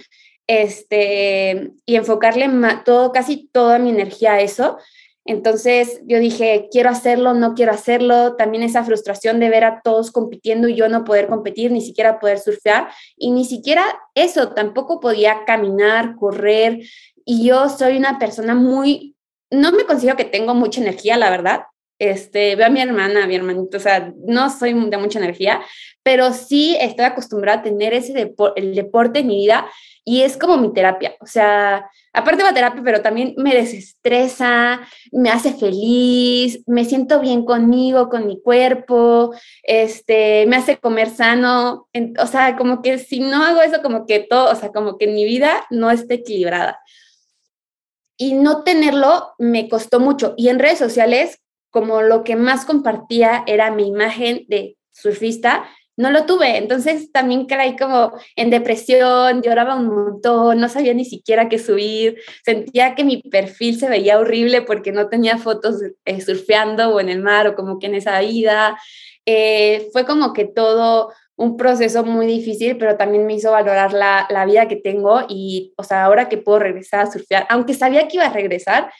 este, 0.47 1.71
y 1.85 1.95
enfocarle 1.95 2.49
todo, 2.83 3.13
casi 3.13 3.47
toda 3.53 3.79
mi 3.79 3.89
energía 3.89 4.33
a 4.33 4.41
eso. 4.41 4.77
Entonces 5.23 6.01
yo 6.05 6.19
dije, 6.19 6.67
quiero 6.71 6.89
hacerlo, 6.89 7.33
no 7.33 7.53
quiero 7.53 7.73
hacerlo. 7.73 8.35
También 8.37 8.63
esa 8.63 8.85
frustración 8.85 9.41
de 9.41 9.49
ver 9.49 9.65
a 9.65 9.81
todos 9.81 10.11
compitiendo 10.11 10.69
y 10.69 10.75
yo 10.75 10.87
no 10.87 11.03
poder 11.03 11.27
competir, 11.27 11.71
ni 11.71 11.81
siquiera 11.81 12.17
poder 12.19 12.39
surfear. 12.39 12.87
Y 13.17 13.31
ni 13.31 13.43
siquiera 13.43 13.83
eso, 14.15 14.53
tampoco 14.53 15.01
podía 15.01 15.43
caminar, 15.45 16.15
correr. 16.15 16.79
Y 17.25 17.45
yo 17.45 17.67
soy 17.67 17.97
una 17.97 18.19
persona 18.19 18.55
muy 18.55 19.16
no 19.51 19.71
me 19.71 19.85
considero 19.85 20.17
que 20.17 20.25
tengo 20.25 20.53
mucha 20.53 20.81
energía, 20.81 21.17
la 21.17 21.29
verdad. 21.29 21.63
Este, 21.99 22.55
veo 22.55 22.67
a 22.67 22.69
mi 22.69 22.79
hermana, 22.79 23.23
a 23.23 23.27
mi 23.27 23.35
hermanito, 23.35 23.77
o 23.77 23.79
sea, 23.79 24.13
no 24.27 24.51
soy 24.51 24.73
de 24.73 24.97
mucha 24.97 25.17
energía, 25.17 25.61
pero 26.03 26.31
sí 26.31 26.77
estoy 26.79 27.05
acostumbrada 27.05 27.59
a 27.59 27.63
tener 27.63 27.91
ese 27.91 28.35
el 28.55 28.75
deporte 28.75 29.19
en 29.19 29.27
mi 29.27 29.37
vida 29.37 29.67
y 30.05 30.21
es 30.21 30.37
como 30.37 30.57
mi 30.57 30.71
terapia. 30.73 31.15
O 31.21 31.25
sea, 31.25 31.89
aparte 32.13 32.43
la 32.43 32.53
terapia, 32.53 32.83
pero 32.83 33.01
también 33.01 33.33
me 33.37 33.55
desestresa, 33.55 34.79
me 35.11 35.31
hace 35.31 35.53
feliz, 35.53 36.61
me 36.67 36.85
siento 36.85 37.19
bien 37.19 37.43
conmigo, 37.45 38.09
con 38.09 38.27
mi 38.27 38.39
cuerpo, 38.41 39.33
este, 39.63 40.45
me 40.45 40.57
hace 40.57 40.77
comer 40.77 41.09
sano. 41.09 41.89
o 42.19 42.27
sea, 42.27 42.55
como 42.57 42.83
que 42.83 42.99
si 42.99 43.19
no 43.21 43.43
hago 43.43 43.61
eso, 43.61 43.81
como 43.81 44.05
que 44.05 44.19
todo, 44.19 44.51
o 44.51 44.55
sea, 44.55 44.71
como 44.71 44.99
que 44.99 45.07
mi 45.07 45.25
vida 45.25 45.65
no 45.71 45.89
está 45.89 46.13
equilibrada 46.13 46.79
y 48.17 48.33
no 48.33 48.63
tenerlo 48.63 49.33
me 49.37 49.69
costó 49.69 49.99
mucho. 49.99 50.33
Y 50.37 50.49
en 50.49 50.59
redes 50.59 50.79
sociales, 50.79 51.39
como 51.69 52.01
lo 52.01 52.23
que 52.23 52.35
más 52.35 52.65
compartía 52.65 53.43
era 53.47 53.71
mi 53.71 53.87
imagen 53.87 54.45
de 54.47 54.77
surfista, 54.91 55.69
no 55.97 56.11
lo 56.11 56.25
tuve. 56.25 56.57
Entonces 56.57 57.11
también 57.11 57.45
caí 57.45 57.75
como 57.75 58.13
en 58.35 58.49
depresión, 58.49 59.41
lloraba 59.41 59.75
un 59.75 59.87
montón, 59.87 60.59
no 60.59 60.69
sabía 60.69 60.93
ni 60.93 61.05
siquiera 61.05 61.49
qué 61.49 61.59
subir, 61.59 62.17
sentía 62.45 62.95
que 62.95 63.03
mi 63.03 63.21
perfil 63.21 63.79
se 63.79 63.89
veía 63.89 64.19
horrible 64.19 64.61
porque 64.61 64.91
no 64.91 65.09
tenía 65.09 65.37
fotos 65.37 65.81
eh, 66.05 66.21
surfeando 66.21 66.89
o 66.89 66.99
en 66.99 67.09
el 67.09 67.21
mar 67.21 67.47
o 67.47 67.55
como 67.55 67.79
que 67.79 67.87
en 67.87 67.95
esa 67.95 68.19
vida. 68.21 68.79
Eh, 69.25 69.89
fue 69.91 70.05
como 70.05 70.31
que 70.33 70.45
todo 70.45 71.11
un 71.37 71.55
proceso 71.55 72.03
muy 72.03 72.25
difícil, 72.25 72.77
pero 72.77 72.97
también 72.97 73.25
me 73.25 73.35
hizo 73.35 73.51
valorar 73.51 73.93
la, 73.93 74.27
la, 74.29 74.45
vida 74.45 74.67
que 74.67 74.75
tengo 74.75 75.21
y, 75.29 75.73
o 75.77 75.83
sea, 75.83 76.03
ahora 76.03 76.29
que 76.29 76.37
puedo 76.37 76.59
regresar 76.59 77.01
a 77.01 77.11
surfear, 77.11 77.45
aunque 77.49 77.75
sabía 77.75 78.07
que 78.07 78.17
iba 78.17 78.25
a 78.25 78.33
regresar, 78.33 78.91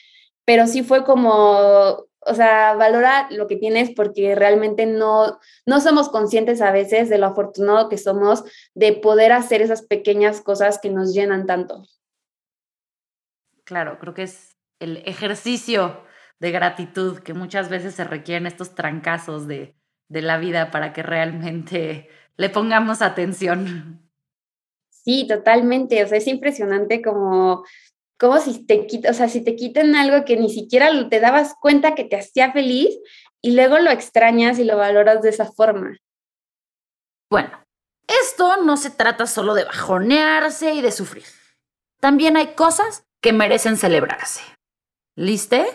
pero 0.44 0.68
sí 0.68 0.84
fue 0.84 1.04
como, 1.04 2.06
o 2.20 2.34
sea, 2.34 2.74
valora 2.74 3.26
lo 3.30 3.48
que 3.48 3.56
tienes 3.56 3.90
porque 3.90 4.36
realmente 4.36 4.86
no, 4.86 5.40
no 5.66 5.80
somos 5.80 6.08
conscientes 6.08 6.62
a 6.62 6.70
veces 6.70 7.08
de 7.08 7.18
lo 7.18 7.26
afortunado 7.26 7.88
que 7.88 7.98
somos 7.98 8.44
de 8.72 8.92
poder 8.92 9.32
hacer 9.32 9.60
esas 9.60 9.82
pequeñas 9.82 10.40
cosas 10.40 10.78
que 10.78 10.90
nos 10.90 11.12
llenan 11.12 11.44
tanto. 11.44 11.82
Claro, 13.64 13.98
creo 13.98 14.14
que 14.14 14.22
es 14.22 14.56
el 14.78 14.98
ejercicio 15.06 16.04
de 16.38 16.52
gratitud 16.52 17.18
que 17.18 17.34
muchas 17.34 17.68
veces 17.68 17.96
se 17.96 18.04
requieren 18.04 18.46
estos 18.46 18.76
trancazos 18.76 19.48
de, 19.48 19.74
de 20.08 20.22
la 20.22 20.38
vida 20.38 20.70
para 20.70 20.92
que 20.92 21.02
realmente 21.02 22.08
le 22.38 22.48
pongamos 22.48 23.02
atención. 23.02 24.00
Sí, 24.88 25.26
totalmente. 25.28 26.02
O 26.02 26.08
sea, 26.08 26.18
es 26.18 26.26
impresionante 26.26 27.02
como, 27.02 27.64
como 28.18 28.38
si 28.38 28.64
te 28.64 28.86
o 29.08 29.12
sea, 29.12 29.28
si 29.28 29.42
te 29.42 29.56
quitan 29.56 29.94
algo 29.94 30.24
que 30.24 30.36
ni 30.36 30.48
siquiera 30.48 30.90
te 31.10 31.20
dabas 31.20 31.54
cuenta 31.60 31.94
que 31.94 32.04
te 32.04 32.16
hacía 32.16 32.52
feliz 32.52 32.96
y 33.42 33.54
luego 33.54 33.78
lo 33.80 33.90
extrañas 33.90 34.58
y 34.58 34.64
lo 34.64 34.76
valoras 34.76 35.20
de 35.22 35.30
esa 35.30 35.50
forma. 35.52 35.98
Bueno, 37.30 37.50
esto 38.06 38.62
no 38.62 38.76
se 38.76 38.90
trata 38.90 39.26
solo 39.26 39.54
de 39.54 39.64
bajonearse 39.64 40.74
y 40.74 40.80
de 40.80 40.92
sufrir. 40.92 41.26
También 42.00 42.36
hay 42.36 42.54
cosas 42.54 43.04
que 43.20 43.32
merecen 43.32 43.76
celebrarse. 43.76 44.40
¿Liste? 45.16 45.66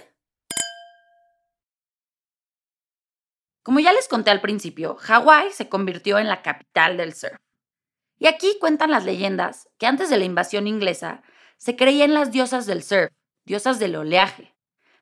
Como 3.64 3.80
ya 3.80 3.94
les 3.94 4.10
conté 4.10 4.30
al 4.30 4.42
principio, 4.42 4.96
Hawái 5.00 5.52
se 5.52 5.70
convirtió 5.70 6.20
en 6.20 6.28
la 6.28 6.42
capital 6.42 6.98
del 6.98 7.14
surf. 7.14 7.40
Y 8.20 8.28
aquí 8.28 8.58
cuentan 8.60 8.92
las 8.92 9.06
leyendas 9.06 9.70
que 9.78 9.88
antes 9.88 10.10
de 10.10 10.18
la 10.18 10.26
invasión 10.26 10.68
inglesa 10.68 11.24
se 11.58 11.78
creían 11.78 12.14
las 12.14 12.32
diosas 12.32 12.66
del 12.66 12.84
surf, 12.84 13.12
diosas 13.46 13.80
del 13.80 13.96
oleaje. 13.96 14.54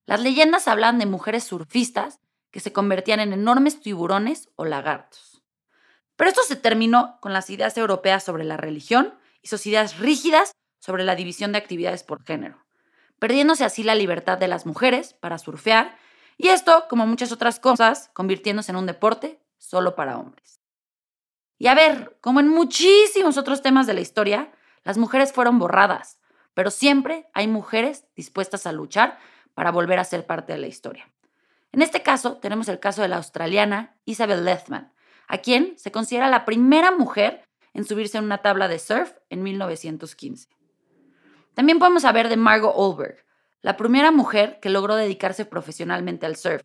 Las 0.06 0.22
leyendas 0.22 0.68
hablan 0.68 1.00
de 1.00 1.08
mujeres 1.08 1.44
surfistas 1.44 2.20
que 2.52 2.60
se 2.60 2.72
convertían 2.72 3.20
en 3.20 3.34
enormes 3.34 3.82
tiburones 3.82 4.50
o 4.56 4.66
lagartos. 4.66 5.42
Pero 6.16 6.30
esto 6.30 6.42
se 6.44 6.56
terminó 6.56 7.18
con 7.20 7.34
las 7.34 7.50
ideas 7.50 7.76
europeas 7.78 8.24
sobre 8.24 8.44
la 8.44 8.58
religión 8.58 9.18
y 9.42 9.48
sus 9.48 9.66
ideas 9.66 9.98
rígidas 9.98 10.52
sobre 10.80 11.04
la 11.04 11.16
división 11.16 11.52
de 11.52 11.58
actividades 11.58 12.04
por 12.04 12.24
género, 12.24 12.64
perdiéndose 13.18 13.64
así 13.64 13.84
la 13.84 13.96
libertad 13.96 14.38
de 14.38 14.48
las 14.48 14.66
mujeres 14.68 15.14
para 15.14 15.40
surfear 15.40 15.98
y 16.44 16.48
esto, 16.48 16.86
como 16.90 17.06
muchas 17.06 17.32
otras 17.32 17.60
cosas, 17.60 18.10
convirtiéndose 18.14 18.72
en 18.72 18.78
un 18.78 18.88
deporte 18.88 19.40
solo 19.60 19.96
para 19.96 20.18
hombres. 20.18 20.60
Y 21.60 21.68
a 21.68 21.76
ver, 21.76 22.18
como 22.20 22.40
en 22.40 22.48
muchísimos 22.48 23.38
otros 23.38 23.62
temas 23.62 23.86
de 23.86 23.94
la 23.94 24.02
historia, 24.02 24.52
las 24.84 24.98
mujeres 24.98 25.34
fueron 25.34 25.60
borradas, 25.60 26.20
pero 26.56 26.72
siempre 26.72 27.30
hay 27.36 27.48
mujeres 27.48 28.06
dispuestas 28.16 28.66
a 28.66 28.72
luchar 28.72 29.20
para 29.54 29.72
volver 29.72 30.00
a 30.00 30.04
ser 30.04 30.26
parte 30.26 30.54
de 30.54 30.58
la 30.58 30.66
historia. 30.66 31.08
En 31.72 31.84
este 31.84 32.02
caso, 32.02 32.38
tenemos 32.38 32.68
el 32.70 32.80
caso 32.80 33.04
de 33.04 33.08
la 33.08 33.18
australiana 33.18 33.96
Isabel 34.06 34.44
Lethman, 34.44 34.92
a 35.28 35.38
quien 35.38 35.78
se 35.78 35.92
considera 35.92 36.28
la 36.28 36.44
primera 36.46 36.90
mujer 36.90 37.48
en 37.76 37.86
subirse 37.86 38.18
en 38.18 38.24
una 38.24 38.40
tabla 38.40 38.68
de 38.68 38.80
surf 38.80 39.14
en 39.30 39.44
1915. 39.44 40.50
También 41.54 41.78
podemos 41.78 42.04
hablar 42.04 42.30
de 42.30 42.38
Margot 42.38 42.74
Olberg, 42.76 43.24
la 43.62 43.78
primera 43.78 44.12
mujer 44.12 44.60
que 44.62 44.70
logró 44.70 44.96
dedicarse 44.96 45.46
profesionalmente 45.46 46.26
al 46.26 46.36
surf. 46.36 46.64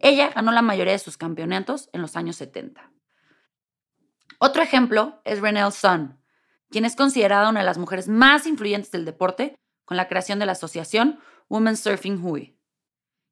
Ella 0.00 0.30
ganó 0.34 0.52
la 0.52 0.62
mayoría 0.62 0.92
de 0.92 0.98
sus 0.98 1.16
campeonatos 1.16 1.88
en 1.92 2.02
los 2.02 2.16
años 2.16 2.36
70. 2.36 2.90
Otro 4.38 4.62
ejemplo 4.62 5.20
es 5.24 5.40
Renelle 5.40 5.70
Sun, 5.70 6.18
quien 6.70 6.84
es 6.84 6.96
considerada 6.96 7.48
una 7.48 7.60
de 7.60 7.66
las 7.66 7.78
mujeres 7.78 8.08
más 8.08 8.46
influyentes 8.46 8.90
del 8.90 9.04
deporte 9.04 9.54
con 9.84 9.96
la 9.96 10.08
creación 10.08 10.38
de 10.38 10.46
la 10.46 10.52
asociación 10.52 11.20
Women's 11.48 11.80
Surfing 11.80 12.24
Hui. 12.24 12.58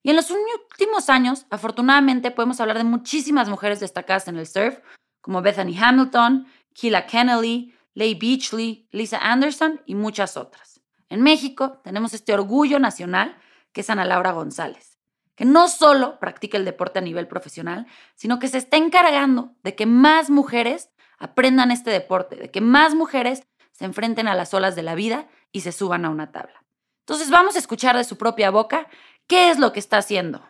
Y 0.03 0.11
en 0.11 0.17
los 0.17 0.31
últimos 0.31 1.09
años, 1.09 1.47
afortunadamente, 1.51 2.31
podemos 2.31 2.61
hablar 2.61 2.79
de 2.79 2.85
muchísimas 2.85 3.49
mujeres 3.49 3.81
destacadas 3.81 4.29
en 4.29 4.37
el 4.37 4.47
surf, 4.47 4.79
como 5.21 5.43
Bethany 5.43 5.77
Hamilton, 5.79 6.47
Keela 6.75 7.07
Kennelly, 7.07 7.75
Leigh 7.95 8.19
Beachley, 8.19 8.89
Lisa 8.91 9.19
Anderson 9.19 9.81
y 9.87 9.95
muchas 9.95 10.37
otras. 10.37 10.72
En 11.13 11.21
México 11.21 11.79
tenemos 11.85 12.15
este 12.15 12.33
orgullo 12.33 12.79
nacional 12.79 13.37
que 13.75 13.83
es 13.83 13.91
Ana 13.91 14.07
Laura 14.07 14.33
González, 14.33 14.99
que 15.35 15.45
no 15.45 15.69
solo 15.69 16.19
practica 16.19 16.57
el 16.57 16.65
deporte 16.65 17.01
a 17.01 17.03
nivel 17.03 17.29
profesional, 17.29 17.87
sino 18.15 18.39
que 18.39 18.49
se 18.49 18.57
está 18.57 18.79
encargando 18.79 19.55
de 19.63 19.75
que 19.75 19.85
más 19.85 20.31
mujeres 20.31 20.89
aprendan 21.19 21.71
este 21.71 21.91
deporte, 21.91 22.37
de 22.37 22.51
que 22.51 22.63
más 22.63 22.95
mujeres 22.95 23.47
se 23.73 23.85
enfrenten 23.85 24.27
a 24.27 24.35
las 24.35 24.55
olas 24.55 24.75
de 24.75 24.85
la 24.85 24.95
vida 24.95 25.29
y 25.53 25.61
se 25.61 25.73
suban 25.73 26.07
a 26.07 26.09
una 26.09 26.33
tabla. 26.33 26.65
Entonces 27.01 27.29
vamos 27.29 27.57
a 27.57 27.59
escuchar 27.59 27.95
de 27.95 28.05
su 28.05 28.17
propia 28.17 28.51
boca 28.51 28.87
qué 29.27 29.51
es 29.51 29.59
lo 29.59 29.75
que 29.75 29.81
está 29.81 29.99
haciendo. 29.99 30.43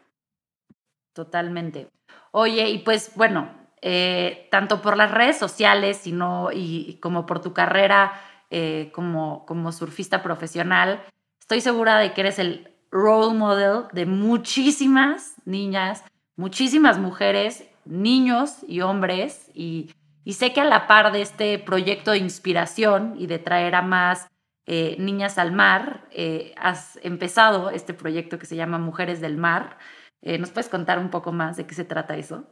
Totalmente. 1.12 1.88
Oye, 2.31 2.68
y 2.70 2.79
pues 2.79 3.11
bueno, 3.16 3.53
eh, 3.81 4.46
tanto 4.53 4.81
por 4.81 4.96
las 4.96 5.11
redes 5.11 5.38
sociales 5.38 6.03
y 6.05 7.01
como 7.03 7.27
por 7.27 7.40
tu 7.40 7.53
carrera 7.53 8.12
eh, 8.55 8.91
como, 8.93 9.47
como 9.47 9.73
surfista 9.73 10.23
profesional. 10.23 11.03
Estoy 11.41 11.62
segura 11.62 11.99
de 11.99 12.12
que 12.12 12.21
eres 12.21 12.38
el 12.38 12.77
role 12.91 13.35
model 13.35 13.85
de 13.95 14.05
muchísimas 14.05 15.37
niñas, 15.47 16.05
muchísimas 16.37 16.99
mujeres, 16.99 17.65
niños 17.87 18.59
y 18.69 18.83
hombres. 18.83 19.51
Y, 19.55 19.95
sé 20.31 20.53
que 20.53 20.61
a 20.61 20.67
la 20.67 20.87
par 20.87 21.12
de 21.12 21.23
este 21.23 21.59
proyecto 21.59 22.11
de 22.11 22.19
inspiración 22.19 23.15
y 23.17 23.27
de 23.27 23.38
traer 23.38 23.75
a 23.75 23.81
más 23.81 24.29
eh, 24.67 24.97
niñas 24.99 25.38
al 25.38 25.53
mar, 25.53 26.07
eh, 26.11 26.55
has 26.59 26.99
empezado 27.03 27.71
este 27.71 27.95
proyecto 27.95 28.38
que 28.38 28.45
se 28.45 28.57
llama 28.57 28.77
Mujeres 28.77 29.23
del 29.23 29.38
Mar. 29.38 29.79
¿Nos 30.21 30.51
puedes 30.51 30.69
contar 30.69 30.99
un 30.99 31.09
poco 31.09 31.33
más 31.33 31.57
de 31.57 31.67
qué 31.67 31.75
se 31.75 31.87
trata 31.87 32.19
eso? 32.19 32.47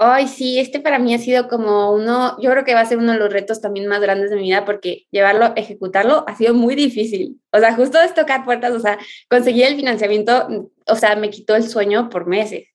Ay, 0.00 0.28
sí, 0.28 0.60
este 0.60 0.78
para 0.78 1.00
mí 1.00 1.12
ha 1.12 1.18
sido 1.18 1.48
como 1.48 1.92
uno, 1.92 2.40
yo 2.40 2.50
creo 2.52 2.64
que 2.64 2.74
va 2.74 2.80
a 2.80 2.86
ser 2.86 2.98
uno 2.98 3.12
de 3.12 3.18
los 3.18 3.32
retos 3.32 3.60
también 3.60 3.88
más 3.88 4.00
grandes 4.00 4.30
de 4.30 4.36
mi 4.36 4.42
vida 4.42 4.64
porque 4.64 5.06
llevarlo, 5.10 5.52
ejecutarlo 5.56 6.24
ha 6.28 6.36
sido 6.36 6.54
muy 6.54 6.76
difícil. 6.76 7.40
O 7.52 7.58
sea, 7.58 7.74
justo 7.74 8.00
es 8.00 8.14
tocar 8.14 8.44
puertas, 8.44 8.72
o 8.72 8.78
sea, 8.78 8.96
conseguir 9.28 9.66
el 9.66 9.74
financiamiento, 9.74 10.70
o 10.86 10.94
sea, 10.94 11.16
me 11.16 11.30
quitó 11.30 11.56
el 11.56 11.64
sueño 11.68 12.10
por 12.10 12.26
meses. 12.28 12.68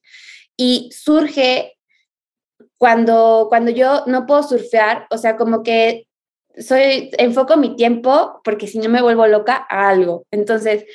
Y 0.58 0.90
surge 0.92 1.78
cuando, 2.78 3.46
cuando 3.48 3.72
yo 3.72 4.04
no 4.06 4.26
puedo 4.26 4.44
surfear, 4.44 5.08
o 5.10 5.18
sea, 5.18 5.38
como 5.38 5.64
que 5.64 6.08
soy, 6.58 7.10
enfoco 7.18 7.56
mi 7.56 7.78
tiempo 7.78 8.42
porque 8.44 8.68
si 8.68 8.80
no 8.80 8.90
me 8.90 9.02
vuelvo 9.02 9.26
loca 9.28 9.66
a 9.70 9.90
algo. 9.90 10.26
Entonces, 10.30 10.86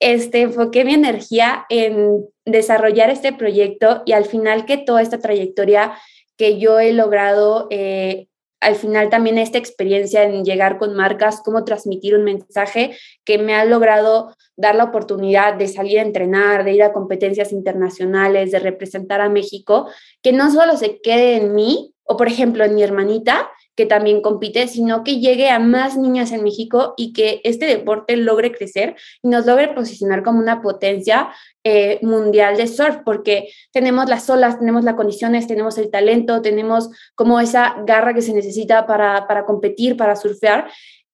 este, 0.00 0.42
enfoqué 0.42 0.84
mi 0.84 0.94
energía 0.94 1.66
en 1.68 2.24
desarrollar 2.44 3.10
este 3.10 3.32
proyecto 3.32 4.02
y 4.06 4.12
al 4.12 4.24
final 4.24 4.64
que 4.64 4.78
toda 4.78 5.02
esta 5.02 5.18
trayectoria 5.18 5.92
que 6.36 6.58
yo 6.58 6.78
he 6.78 6.92
logrado, 6.92 7.66
eh, 7.70 8.28
al 8.60 8.76
final 8.76 9.10
también 9.10 9.38
esta 9.38 9.58
experiencia 9.58 10.22
en 10.22 10.44
llegar 10.44 10.78
con 10.78 10.94
marcas, 10.94 11.42
cómo 11.44 11.64
transmitir 11.64 12.14
un 12.14 12.24
mensaje 12.24 12.96
que 13.24 13.38
me 13.38 13.54
ha 13.54 13.64
logrado 13.64 14.34
dar 14.56 14.74
la 14.74 14.84
oportunidad 14.84 15.54
de 15.54 15.68
salir 15.68 15.98
a 15.98 16.02
entrenar, 16.02 16.64
de 16.64 16.72
ir 16.72 16.82
a 16.82 16.92
competencias 16.92 17.52
internacionales, 17.52 18.50
de 18.50 18.58
representar 18.58 19.20
a 19.20 19.28
México, 19.28 19.88
que 20.22 20.32
no 20.32 20.50
solo 20.50 20.76
se 20.76 21.00
quede 21.00 21.36
en 21.36 21.54
mí 21.54 21.94
o 22.04 22.16
por 22.16 22.28
ejemplo 22.28 22.64
en 22.64 22.74
mi 22.74 22.82
hermanita, 22.82 23.50
que 23.78 23.86
también 23.86 24.22
compite, 24.22 24.66
sino 24.66 25.04
que 25.04 25.20
llegue 25.20 25.50
a 25.50 25.60
más 25.60 25.96
niñas 25.96 26.32
en 26.32 26.42
México 26.42 26.94
y 26.96 27.12
que 27.12 27.40
este 27.44 27.64
deporte 27.64 28.16
logre 28.16 28.50
crecer 28.50 28.96
y 29.22 29.28
nos 29.28 29.46
logre 29.46 29.68
posicionar 29.68 30.24
como 30.24 30.40
una 30.40 30.60
potencia 30.60 31.28
eh, 31.62 32.00
mundial 32.02 32.56
de 32.56 32.66
surf, 32.66 32.96
porque 33.04 33.50
tenemos 33.72 34.08
las 34.08 34.28
olas, 34.30 34.58
tenemos 34.58 34.82
las 34.82 34.96
condiciones, 34.96 35.46
tenemos 35.46 35.78
el 35.78 35.92
talento, 35.92 36.42
tenemos 36.42 36.90
como 37.14 37.38
esa 37.38 37.76
garra 37.86 38.14
que 38.14 38.22
se 38.22 38.34
necesita 38.34 38.84
para, 38.84 39.28
para 39.28 39.44
competir, 39.44 39.96
para 39.96 40.16
surfear. 40.16 40.68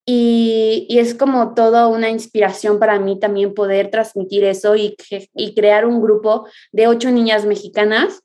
Y, 0.07 0.87
es 0.88 1.14
como 1.14 1.53
toda 1.53 1.87
una 1.88 2.09
inspiración 2.09 2.79
para 2.79 2.98
mí 2.98 3.20
también 3.20 3.53
poder 3.53 3.90
transmitir 3.90 4.44
eso 4.44 4.74
y, 4.74 4.96
y 5.35 5.55
crear 5.55 5.85
un 5.85 6.00
grupo 6.00 6.46
de 6.72 6.87
ocho 6.87 7.11
niñas 7.11 7.44
mexicanas 7.44 8.24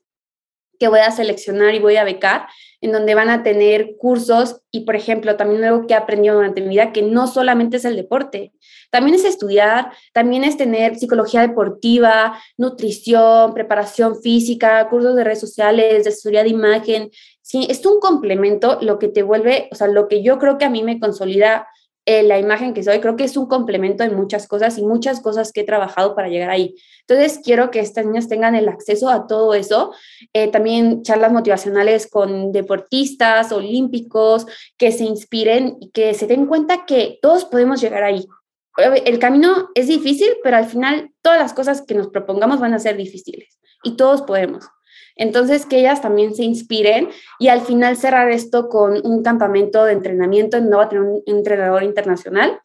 que 0.80 0.88
voy 0.88 1.00
a 1.00 1.10
seleccionar 1.10 1.74
y 1.74 1.78
voy 1.78 1.96
a 1.96 2.04
becar, 2.04 2.48
en 2.80 2.90
donde 2.90 3.14
van 3.14 3.28
a 3.28 3.42
tener 3.42 3.96
cursos 3.98 4.62
y, 4.70 4.80
por 4.80 4.96
ejemplo, 4.96 5.36
también 5.36 5.62
algo 5.62 5.86
que 5.86 5.92
he 5.92 5.96
aprendido 5.96 6.34
durante 6.34 6.62
mi 6.62 6.70
vida, 6.70 6.92
que 6.92 7.02
no 7.02 7.26
solamente 7.26 7.76
es 7.76 7.84
el 7.84 7.94
deporte, 7.94 8.52
también 8.90 9.14
es 9.14 9.24
estudiar, 9.24 9.92
también 10.14 10.42
es 10.42 10.56
tener 10.56 10.96
psicología 10.96 11.42
deportiva, 11.42 12.40
nutrición, 12.56 13.52
preparación 13.52 14.20
física, 14.22 14.88
cursos 14.88 15.14
de 15.14 15.24
redes 15.24 15.40
sociales, 15.40 16.04
de 16.04 16.10
asesoría 16.10 16.42
de 16.42 16.48
imagen. 16.48 17.10
Sí, 17.42 17.66
es 17.68 17.84
un 17.84 18.00
complemento 18.00 18.78
lo 18.80 18.98
que 18.98 19.08
te 19.08 19.22
vuelve, 19.22 19.68
o 19.70 19.74
sea, 19.74 19.86
lo 19.86 20.08
que 20.08 20.22
yo 20.22 20.38
creo 20.38 20.56
que 20.56 20.64
a 20.64 20.70
mí 20.70 20.82
me 20.82 20.98
consolida 20.98 21.68
eh, 22.10 22.24
la 22.24 22.40
imagen 22.40 22.74
que 22.74 22.82
soy, 22.82 22.98
creo 22.98 23.14
que 23.14 23.22
es 23.22 23.36
un 23.36 23.46
complemento 23.46 24.02
en 24.02 24.16
muchas 24.16 24.48
cosas 24.48 24.76
y 24.78 24.82
muchas 24.82 25.20
cosas 25.20 25.52
que 25.52 25.60
he 25.60 25.64
trabajado 25.64 26.16
para 26.16 26.28
llegar 26.28 26.50
ahí. 26.50 26.74
Entonces, 27.06 27.40
quiero 27.44 27.70
que 27.70 27.78
estas 27.78 28.04
niñas 28.04 28.26
tengan 28.26 28.56
el 28.56 28.68
acceso 28.68 29.08
a 29.08 29.28
todo 29.28 29.54
eso. 29.54 29.92
Eh, 30.32 30.48
también 30.48 31.04
charlas 31.04 31.30
motivacionales 31.30 32.10
con 32.10 32.50
deportistas, 32.50 33.52
olímpicos, 33.52 34.46
que 34.76 34.90
se 34.90 35.04
inspiren 35.04 35.76
y 35.80 35.90
que 35.90 36.14
se 36.14 36.26
den 36.26 36.46
cuenta 36.46 36.84
que 36.84 37.20
todos 37.22 37.44
podemos 37.44 37.80
llegar 37.80 38.02
ahí. 38.02 38.26
El 39.04 39.20
camino 39.20 39.68
es 39.76 39.86
difícil, 39.86 40.30
pero 40.42 40.56
al 40.56 40.66
final 40.66 41.12
todas 41.22 41.38
las 41.38 41.52
cosas 41.52 41.82
que 41.82 41.94
nos 41.94 42.08
propongamos 42.08 42.58
van 42.58 42.74
a 42.74 42.80
ser 42.80 42.96
difíciles 42.96 43.60
y 43.84 43.96
todos 43.96 44.22
podemos. 44.22 44.66
Entonces, 45.20 45.66
que 45.66 45.78
ellas 45.78 46.00
también 46.00 46.34
se 46.34 46.44
inspiren 46.44 47.10
y 47.38 47.48
al 47.48 47.60
final 47.60 47.94
cerrar 47.98 48.30
esto 48.30 48.70
con 48.70 49.06
un 49.06 49.22
campamento 49.22 49.84
de 49.84 49.92
entrenamiento, 49.92 50.58
no 50.62 50.78
va 50.78 50.84
a 50.84 50.88
tener 50.88 51.04
un 51.04 51.22
entrenador 51.26 51.82
internacional. 51.82 52.58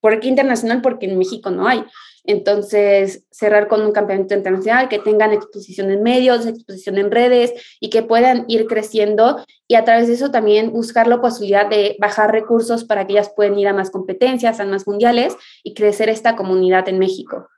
¿Por 0.00 0.18
qué 0.18 0.28
internacional? 0.28 0.80
Porque 0.80 1.04
en 1.04 1.18
México 1.18 1.50
no 1.50 1.68
hay. 1.68 1.84
Entonces, 2.24 3.26
cerrar 3.30 3.68
con 3.68 3.82
un 3.82 3.92
campamento 3.92 4.34
internacional, 4.34 4.88
que 4.88 4.98
tengan 4.98 5.34
exposición 5.34 5.90
en 5.90 6.02
medios, 6.02 6.46
exposición 6.46 6.96
en 6.96 7.10
redes 7.10 7.52
y 7.80 7.90
que 7.90 8.02
puedan 8.02 8.46
ir 8.48 8.66
creciendo 8.66 9.44
y 9.68 9.74
a 9.74 9.84
través 9.84 10.08
de 10.08 10.14
eso 10.14 10.30
también 10.30 10.72
buscar 10.72 11.06
la 11.06 11.20
posibilidad 11.20 11.68
de 11.68 11.96
bajar 12.00 12.32
recursos 12.32 12.84
para 12.84 13.06
que 13.06 13.12
ellas 13.12 13.30
puedan 13.36 13.58
ir 13.58 13.68
a 13.68 13.74
más 13.74 13.90
competencias, 13.90 14.58
a 14.58 14.64
más 14.64 14.86
mundiales 14.86 15.36
y 15.62 15.74
crecer 15.74 16.08
esta 16.08 16.34
comunidad 16.34 16.88
en 16.88 16.98
México. 16.98 17.48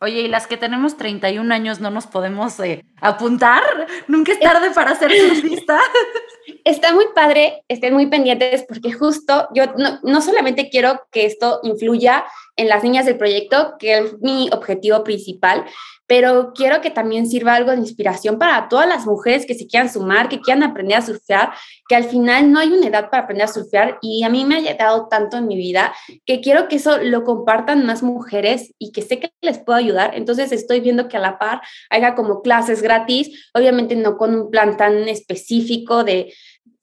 Oye, 0.00 0.22
y 0.22 0.28
las 0.28 0.46
que 0.46 0.56
tenemos 0.56 0.96
31 0.96 1.52
años 1.52 1.80
no 1.80 1.90
nos 1.90 2.06
podemos 2.06 2.58
eh, 2.60 2.84
apuntar. 3.00 3.62
Nunca 4.06 4.32
es 4.32 4.40
tarde 4.40 4.70
para 4.70 4.94
ser 4.94 5.10
surfista. 5.10 5.80
Está 6.64 6.94
muy 6.94 7.06
padre, 7.14 7.62
estén 7.68 7.94
muy 7.94 8.06
pendientes 8.06 8.64
porque 8.66 8.92
justo 8.92 9.48
yo 9.54 9.64
no, 9.76 9.98
no 10.02 10.22
solamente 10.22 10.70
quiero 10.70 11.02
que 11.10 11.26
esto 11.26 11.60
influya 11.62 12.24
en 12.56 12.68
las 12.68 12.82
niñas 12.82 13.06
del 13.06 13.18
proyecto, 13.18 13.74
que 13.78 13.98
es 13.98 14.18
mi 14.20 14.48
objetivo 14.52 15.04
principal, 15.04 15.64
pero 16.08 16.52
quiero 16.54 16.80
que 16.80 16.90
también 16.90 17.28
sirva 17.28 17.54
algo 17.54 17.70
de 17.70 17.76
inspiración 17.76 18.38
para 18.38 18.68
todas 18.68 18.88
las 18.88 19.04
mujeres 19.04 19.44
que 19.44 19.54
se 19.54 19.66
quieran 19.66 19.92
sumar, 19.92 20.30
que 20.30 20.40
quieran 20.40 20.62
aprender 20.62 20.96
a 20.96 21.02
surfear, 21.02 21.52
que 21.86 21.94
al 21.94 22.04
final 22.04 22.50
no 22.50 22.58
hay 22.58 22.68
una 22.72 22.86
edad 22.86 23.10
para 23.10 23.24
aprender 23.24 23.44
a 23.44 23.52
surfear 23.52 23.98
y 24.00 24.24
a 24.24 24.30
mí 24.30 24.46
me 24.46 24.56
ha 24.56 24.60
llegado 24.60 25.06
tanto 25.08 25.36
en 25.36 25.46
mi 25.46 25.56
vida 25.56 25.94
que 26.24 26.40
quiero 26.40 26.66
que 26.66 26.76
eso 26.76 26.96
lo 26.98 27.24
compartan 27.24 27.84
más 27.84 28.02
mujeres 28.02 28.72
y 28.78 28.90
que 28.90 29.02
sé 29.02 29.20
que 29.20 29.30
les 29.42 29.58
puedo 29.58 29.78
ayudar. 29.78 30.16
Entonces 30.16 30.50
estoy 30.50 30.80
viendo 30.80 31.08
que 31.08 31.18
a 31.18 31.20
la 31.20 31.38
par 31.38 31.60
haya 31.90 32.14
como 32.14 32.40
clases 32.40 32.80
gratis, 32.80 33.50
obviamente 33.52 33.94
no 33.94 34.16
con 34.16 34.34
un 34.34 34.50
plan 34.50 34.78
tan 34.78 35.08
específico 35.10 36.04
de 36.04 36.32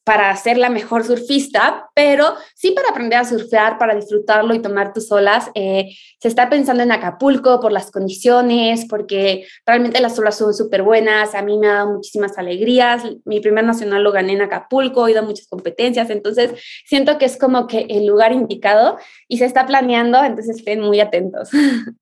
para 0.05 0.33
ser 0.35 0.59
la 0.59 0.69
mejor 0.69 1.03
surfista, 1.03 1.89
pero 1.95 2.35
sí 2.53 2.71
para 2.71 2.89
aprender 2.89 3.17
a 3.17 3.25
surfear, 3.25 3.79
para 3.79 3.95
disfrutarlo 3.95 4.53
y 4.53 4.61
tomar 4.61 4.93
tus 4.93 5.11
olas. 5.11 5.49
Eh, 5.55 5.97
se 6.19 6.27
está 6.27 6.47
pensando 6.47 6.83
en 6.83 6.91
Acapulco 6.91 7.59
por 7.59 7.71
las 7.71 7.89
condiciones, 7.89 8.85
porque 8.87 9.47
realmente 9.65 9.99
las 9.99 10.17
olas 10.19 10.37
son 10.37 10.53
súper 10.53 10.83
buenas. 10.83 11.33
A 11.33 11.41
mí 11.41 11.57
me 11.57 11.67
ha 11.67 11.73
dado 11.73 11.93
muchísimas 11.93 12.37
alegrías. 12.37 13.03
Mi 13.25 13.39
primer 13.39 13.65
nacional 13.65 14.03
lo 14.03 14.11
gané 14.11 14.33
en 14.33 14.43
Acapulco, 14.43 15.07
he 15.07 15.11
ido 15.11 15.21
a 15.21 15.23
muchas 15.23 15.47
competencias, 15.47 16.11
entonces 16.11 16.51
siento 16.85 17.17
que 17.17 17.25
es 17.25 17.35
como 17.35 17.65
que 17.65 17.87
el 17.89 18.05
lugar 18.05 18.31
indicado 18.31 18.99
y 19.27 19.39
se 19.39 19.45
está 19.45 19.65
planeando, 19.65 20.23
entonces 20.23 20.57
estén 20.57 20.81
muy 20.81 21.01
atentos. 21.01 21.49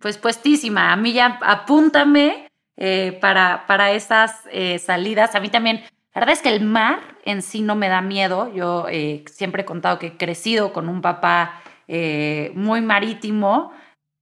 Pues 0.00 0.16
puestísima, 0.16 0.94
a 0.94 0.96
mí 0.96 1.12
ya 1.12 1.38
apúntame 1.42 2.48
eh, 2.78 3.18
para, 3.20 3.66
para 3.66 3.92
esas 3.92 4.34
eh, 4.50 4.78
salidas. 4.78 5.34
A 5.34 5.40
mí 5.40 5.50
también 5.50 5.82
la 6.14 6.20
verdad 6.22 6.32
es 6.32 6.42
que 6.42 6.48
el 6.48 6.62
mar 6.62 7.18
en 7.24 7.42
sí 7.42 7.62
no 7.62 7.76
me 7.76 7.88
da 7.88 8.00
miedo. 8.00 8.52
Yo 8.52 8.86
eh, 8.88 9.24
siempre 9.30 9.62
he 9.62 9.64
contado 9.64 9.98
que 9.98 10.08
he 10.08 10.16
crecido 10.16 10.72
con 10.72 10.88
un 10.88 11.00
papá 11.00 11.62
eh, 11.88 12.52
muy 12.54 12.80
marítimo, 12.80 13.72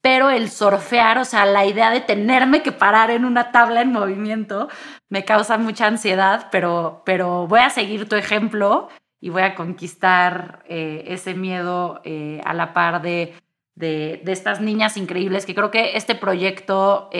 pero 0.00 0.30
el 0.30 0.50
surfear, 0.50 1.18
o 1.18 1.24
sea, 1.24 1.44
la 1.44 1.66
idea 1.66 1.90
de 1.90 2.00
tenerme 2.00 2.62
que 2.62 2.72
parar 2.72 3.11
en 3.11 3.24
una 3.24 3.50
tabla 3.52 3.82
en 3.82 3.92
movimiento, 3.92 4.68
me 5.08 5.24
causa 5.24 5.58
mucha 5.58 5.87
ansiedad, 5.87 6.48
pero, 6.50 7.02
pero 7.04 7.46
voy 7.46 7.61
a 7.61 7.70
seguir 7.70 8.08
tu 8.08 8.16
ejemplo 8.16 8.88
y 9.20 9.30
voy 9.30 9.42
a 9.42 9.54
conquistar 9.54 10.62
eh, 10.68 11.04
ese 11.08 11.34
miedo 11.34 12.00
a 12.44 12.54
la 12.54 12.72
par 12.72 13.02
de, 13.02 13.34
de, 13.74 14.22
estas 14.26 14.61
niñas 14.61 14.96
increíbles, 14.96 15.44
que 15.44 15.54
creo 15.54 15.70
que 15.70 15.96
este 15.96 16.14
proyecto 16.14 17.11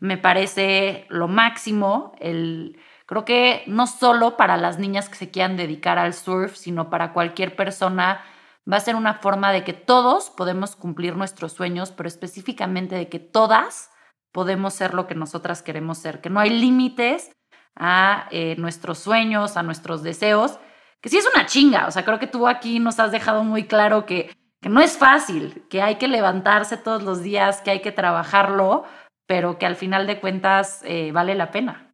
me 0.00 0.18
parece 0.18 1.06
lo 1.08 1.28
máximo, 1.28 2.12
el 2.18 2.76
Creo 3.06 3.24
que 3.24 3.64
no 3.66 3.86
solo 3.86 4.36
para 4.36 4.56
las 4.56 4.78
niñas 4.78 5.08
que 5.08 5.16
se 5.16 5.30
quieran 5.30 5.56
dedicar 5.56 5.98
al 5.98 6.14
surf, 6.14 6.56
sino 6.56 6.90
para 6.90 7.12
cualquier 7.12 7.56
persona 7.56 8.22
va 8.70 8.76
a 8.76 8.80
ser 8.80 8.94
una 8.94 9.14
forma 9.14 9.52
de 9.52 9.64
que 9.64 9.72
todos 9.72 10.30
podemos 10.30 10.76
cumplir 10.76 11.16
nuestros 11.16 11.52
sueños, 11.52 11.90
pero 11.90 12.08
específicamente 12.08 12.94
de 12.94 13.08
que 13.08 13.18
todas 13.18 13.90
podemos 14.32 14.74
ser 14.74 14.94
lo 14.94 15.06
que 15.06 15.14
nosotras 15.14 15.62
queremos 15.62 15.98
ser, 15.98 16.20
que 16.20 16.30
no 16.30 16.40
hay 16.40 16.50
límites 16.50 17.32
a 17.76 18.28
eh, 18.30 18.54
nuestros 18.58 18.98
sueños, 18.98 19.56
a 19.56 19.62
nuestros 19.62 20.02
deseos, 20.02 20.58
que 21.00 21.08
sí 21.08 21.18
es 21.18 21.28
una 21.34 21.46
chinga, 21.46 21.86
o 21.86 21.90
sea, 21.90 22.04
creo 22.04 22.18
que 22.18 22.26
tú 22.26 22.46
aquí 22.46 22.78
nos 22.78 23.00
has 23.00 23.10
dejado 23.10 23.42
muy 23.44 23.64
claro 23.64 24.06
que, 24.06 24.30
que 24.60 24.68
no 24.68 24.80
es 24.80 24.96
fácil, 24.96 25.64
que 25.68 25.82
hay 25.82 25.96
que 25.96 26.08
levantarse 26.08 26.76
todos 26.76 27.02
los 27.02 27.22
días, 27.22 27.60
que 27.60 27.72
hay 27.72 27.80
que 27.80 27.92
trabajarlo, 27.92 28.84
pero 29.26 29.58
que 29.58 29.66
al 29.66 29.76
final 29.76 30.06
de 30.06 30.20
cuentas 30.20 30.82
eh, 30.84 31.10
vale 31.12 31.34
la 31.34 31.50
pena. 31.50 31.91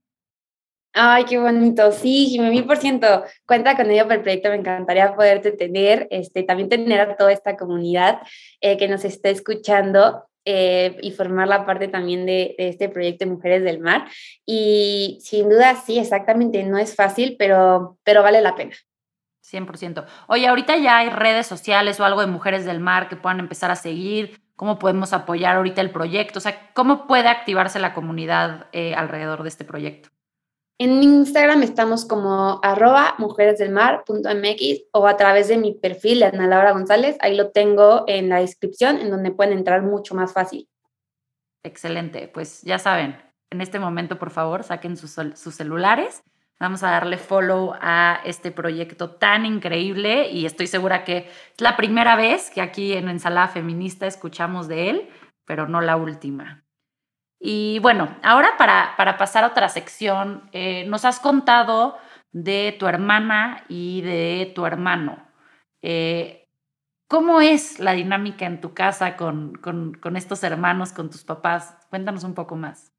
Ay, 0.92 1.24
qué 1.24 1.38
bonito. 1.38 1.92
Sí, 1.92 2.26
Jimmy, 2.26 2.50
mil 2.50 2.64
por 2.64 2.78
ciento. 2.78 3.24
Cuenta 3.46 3.76
con 3.76 3.90
ello 3.90 4.04
para 4.04 4.16
el 4.16 4.22
proyecto. 4.22 4.48
Me 4.48 4.56
encantaría 4.56 5.14
poderte 5.14 5.52
tener, 5.52 6.08
este, 6.10 6.42
también 6.42 6.68
tener 6.68 7.00
a 7.00 7.16
toda 7.16 7.32
esta 7.32 7.56
comunidad 7.56 8.20
eh, 8.60 8.76
que 8.76 8.88
nos 8.88 9.04
está 9.04 9.28
escuchando 9.28 10.28
eh, 10.44 10.96
y 11.02 11.10
formar 11.10 11.46
la 11.46 11.66
parte 11.66 11.88
también 11.88 12.24
de, 12.24 12.54
este 12.56 12.88
proyecto 12.88 13.26
de 13.26 13.32
Mujeres 13.32 13.62
del 13.64 13.80
Mar. 13.80 14.08
Y 14.46 15.18
sin 15.20 15.48
duda, 15.50 15.76
sí, 15.76 15.98
exactamente, 15.98 16.64
no 16.64 16.78
es 16.78 16.94
fácil, 16.94 17.36
pero, 17.38 17.98
pero 18.02 18.22
vale 18.22 18.40
la 18.40 18.56
pena. 18.56 18.74
100%. 19.42 20.06
Oye, 20.26 20.46
ahorita 20.46 20.76
ya 20.78 20.98
hay 20.98 21.10
redes 21.10 21.46
sociales 21.46 22.00
o 22.00 22.04
algo 22.04 22.22
de 22.22 22.26
Mujeres 22.28 22.64
del 22.64 22.80
Mar 22.80 23.08
que 23.08 23.16
puedan 23.16 23.40
empezar 23.40 23.70
a 23.70 23.76
seguir. 23.76 24.40
¿Cómo 24.56 24.78
podemos 24.78 25.12
apoyar 25.12 25.56
ahorita 25.56 25.80
el 25.80 25.90
proyecto? 25.90 26.38
O 26.38 26.42
sea, 26.42 26.70
¿cómo 26.72 27.06
puede 27.06 27.28
activarse 27.28 27.78
la 27.78 27.94
comunidad 27.94 28.66
eh, 28.72 28.94
alrededor 28.94 29.42
de 29.42 29.50
este 29.50 29.64
proyecto? 29.64 30.08
En 30.80 31.02
Instagram 31.02 31.64
estamos 31.64 32.04
como 32.04 32.60
arroba 32.62 33.16
mujeresdelmar.mx 33.18 34.84
o 34.92 35.08
a 35.08 35.16
través 35.16 35.48
de 35.48 35.56
mi 35.56 35.74
perfil 35.74 36.22
Ana 36.22 36.46
Laura 36.46 36.70
González. 36.70 37.16
Ahí 37.20 37.36
lo 37.36 37.50
tengo 37.50 38.04
en 38.06 38.28
la 38.28 38.38
descripción, 38.38 38.98
en 38.98 39.10
donde 39.10 39.32
pueden 39.32 39.58
entrar 39.58 39.82
mucho 39.82 40.14
más 40.14 40.32
fácil. 40.32 40.68
Excelente. 41.64 42.28
Pues 42.28 42.62
ya 42.62 42.78
saben, 42.78 43.20
en 43.50 43.60
este 43.60 43.80
momento, 43.80 44.20
por 44.20 44.30
favor, 44.30 44.62
saquen 44.62 44.96
sus, 44.96 45.16
sus 45.34 45.54
celulares. 45.56 46.22
Vamos 46.60 46.84
a 46.84 46.90
darle 46.90 47.18
follow 47.18 47.74
a 47.80 48.20
este 48.24 48.52
proyecto 48.52 49.10
tan 49.10 49.46
increíble 49.46 50.30
y 50.30 50.46
estoy 50.46 50.68
segura 50.68 51.02
que 51.02 51.18
es 51.18 51.60
la 51.60 51.76
primera 51.76 52.14
vez 52.14 52.50
que 52.50 52.60
aquí 52.60 52.92
en 52.92 53.08
Ensalada 53.08 53.48
Feminista 53.48 54.06
escuchamos 54.06 54.68
de 54.68 54.90
él, 54.90 55.08
pero 55.44 55.66
no 55.66 55.80
la 55.80 55.96
última. 55.96 56.67
Y 57.40 57.78
bueno, 57.80 58.16
ahora 58.22 58.56
para, 58.58 58.94
para 58.96 59.16
pasar 59.16 59.44
a 59.44 59.48
otra 59.48 59.68
sección, 59.68 60.48
eh, 60.52 60.84
nos 60.86 61.04
has 61.04 61.20
contado 61.20 61.96
de 62.32 62.76
tu 62.78 62.86
hermana 62.86 63.64
y 63.68 64.02
de 64.02 64.52
tu 64.54 64.66
hermano. 64.66 65.24
Eh, 65.82 66.48
¿Cómo 67.08 67.40
es 67.40 67.78
la 67.78 67.92
dinámica 67.92 68.44
en 68.44 68.60
tu 68.60 68.74
casa 68.74 69.16
con, 69.16 69.54
con, 69.54 69.94
con, 69.94 70.16
estos 70.16 70.42
hermanos, 70.42 70.92
con 70.92 71.10
tus 71.10 71.24
papás? 71.24 71.74
Cuéntanos 71.88 72.24
un 72.24 72.34
poco 72.34 72.56
más. 72.56 72.92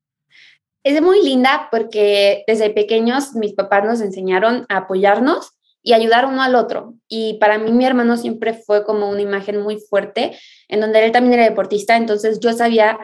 Es 0.83 1.01
muy 1.01 1.21
linda 1.23 1.67
porque 1.69 2.43
desde 2.47 2.69
pequeños 2.69 3.35
mis 3.35 3.53
papás 3.53 3.83
nos 3.85 4.01
enseñaron 4.01 4.65
a 4.69 4.77
apoyarnos 4.77 5.51
y 5.83 5.93
ayudar 5.93 6.25
uno 6.25 6.41
al 6.41 6.55
otro. 6.55 6.95
Y 7.07 7.37
para 7.39 7.57
mí 7.57 7.71
mi 7.71 7.85
hermano 7.85 8.17
siempre 8.17 8.53
fue 8.53 8.85
como 8.85 9.09
una 9.09 9.21
imagen 9.21 9.61
muy 9.61 9.77
fuerte, 9.77 10.37
en 10.67 10.79
donde 10.79 11.05
él 11.05 11.11
también 11.11 11.33
era 11.35 11.49
deportista, 11.49 11.95
entonces 11.95 12.39
yo 12.39 12.53
sabía 12.53 12.97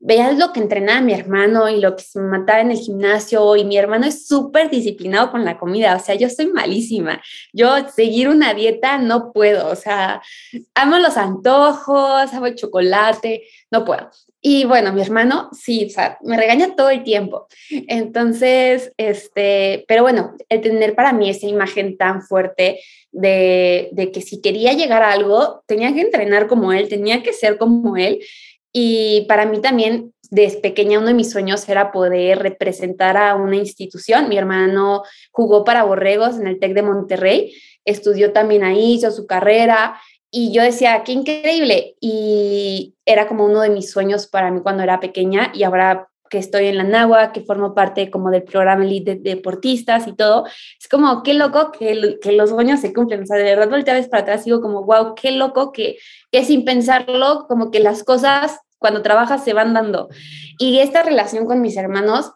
veías 0.00 0.38
lo 0.38 0.52
que 0.52 0.60
entrenaba 0.60 1.00
mi 1.00 1.12
hermano 1.12 1.68
y 1.68 1.80
lo 1.80 1.96
que 1.96 2.02
se 2.02 2.20
mataba 2.20 2.60
en 2.60 2.70
el 2.70 2.78
gimnasio 2.78 3.56
y 3.56 3.64
mi 3.64 3.76
hermano 3.76 4.06
es 4.06 4.26
súper 4.26 4.70
disciplinado 4.70 5.30
con 5.30 5.44
la 5.44 5.58
comida, 5.58 5.96
o 5.96 6.00
sea, 6.00 6.14
yo 6.14 6.28
soy 6.28 6.46
malísima. 6.46 7.20
Yo 7.52 7.88
seguir 7.88 8.28
una 8.28 8.54
dieta 8.54 8.98
no 8.98 9.32
puedo, 9.32 9.68
o 9.68 9.76
sea, 9.76 10.22
amo 10.74 10.98
los 10.98 11.16
antojos, 11.16 12.32
amo 12.32 12.46
el 12.46 12.54
chocolate, 12.54 13.42
no 13.70 13.84
puedo. 13.84 14.10
Y 14.40 14.64
bueno, 14.64 14.92
mi 14.92 15.02
hermano 15.02 15.50
sí, 15.52 15.86
o 15.86 15.90
sea, 15.90 16.16
me 16.22 16.36
regaña 16.36 16.76
todo 16.76 16.90
el 16.90 17.02
tiempo. 17.02 17.48
Entonces, 17.88 18.92
este, 18.96 19.84
pero 19.88 20.02
bueno, 20.02 20.34
el 20.48 20.60
tener 20.60 20.94
para 20.94 21.12
mí 21.12 21.28
esa 21.28 21.46
imagen 21.48 21.96
tan 21.96 22.22
fuerte 22.22 22.78
de, 23.10 23.88
de 23.92 24.12
que 24.12 24.20
si 24.20 24.40
quería 24.40 24.74
llegar 24.74 25.02
a 25.02 25.10
algo, 25.10 25.64
tenía 25.66 25.92
que 25.92 26.02
entrenar 26.02 26.46
como 26.46 26.72
él, 26.72 26.88
tenía 26.88 27.22
que 27.24 27.32
ser 27.32 27.58
como 27.58 27.96
él. 27.96 28.20
Y 28.72 29.24
para 29.28 29.46
mí 29.46 29.60
también, 29.60 30.12
desde 30.30 30.60
pequeña, 30.60 30.98
uno 30.98 31.08
de 31.08 31.14
mis 31.14 31.30
sueños 31.30 31.68
era 31.68 31.90
poder 31.90 32.38
representar 32.38 33.16
a 33.16 33.34
una 33.34 33.56
institución. 33.56 34.28
Mi 34.28 34.36
hermano 34.36 35.02
jugó 35.30 35.64
para 35.64 35.84
Borregos 35.84 36.38
en 36.38 36.46
el 36.46 36.58
TEC 36.58 36.74
de 36.74 36.82
Monterrey. 36.82 37.54
estudió 37.84 38.32
también 38.32 38.64
ahí, 38.64 38.94
hizo 38.94 39.10
su 39.10 39.26
carrera 39.26 39.98
y 40.30 40.52
yo 40.52 40.62
decía, 40.62 41.02
qué 41.04 41.12
increíble. 41.12 41.96
Y 42.00 42.94
era 43.06 43.26
como 43.26 43.46
uno 43.46 43.62
de 43.62 43.70
mis 43.70 43.90
sueños 43.90 44.26
para 44.26 44.50
mí 44.50 44.60
cuando 44.60 44.82
era 44.82 45.00
pequeña 45.00 45.50
y 45.54 45.62
ahora 45.62 46.08
que 46.28 46.38
estoy 46.38 46.66
en 46.66 46.78
la 46.78 46.84
NAGUA, 46.84 47.32
que 47.32 47.42
formo 47.42 47.74
parte 47.74 48.10
como 48.10 48.30
del 48.30 48.42
programa 48.42 48.84
Elite 48.84 49.16
de 49.16 49.34
Deportistas 49.34 50.06
y 50.06 50.14
todo, 50.14 50.46
es 50.46 50.88
como, 50.88 51.22
qué 51.22 51.34
loco 51.34 51.72
que, 51.72 52.18
que 52.20 52.32
los 52.32 52.50
sueños 52.50 52.80
se 52.80 52.92
cumplen. 52.92 53.22
O 53.22 53.26
sea, 53.26 53.36
de 53.36 53.44
verdad, 53.44 53.68
voltea 53.68 53.94
vez 53.94 54.08
para 54.08 54.22
atrás, 54.22 54.44
digo 54.44 54.60
como, 54.60 54.84
wow, 54.84 55.14
qué 55.14 55.32
loco 55.32 55.72
que, 55.72 55.96
que 56.30 56.44
sin 56.44 56.64
pensarlo, 56.64 57.46
como 57.48 57.70
que 57.70 57.80
las 57.80 58.04
cosas 58.04 58.58
cuando 58.78 59.02
trabajas 59.02 59.44
se 59.44 59.52
van 59.52 59.74
dando. 59.74 60.08
Y 60.58 60.78
esta 60.78 61.02
relación 61.02 61.46
con 61.46 61.60
mis 61.60 61.76
hermanos, 61.76 62.32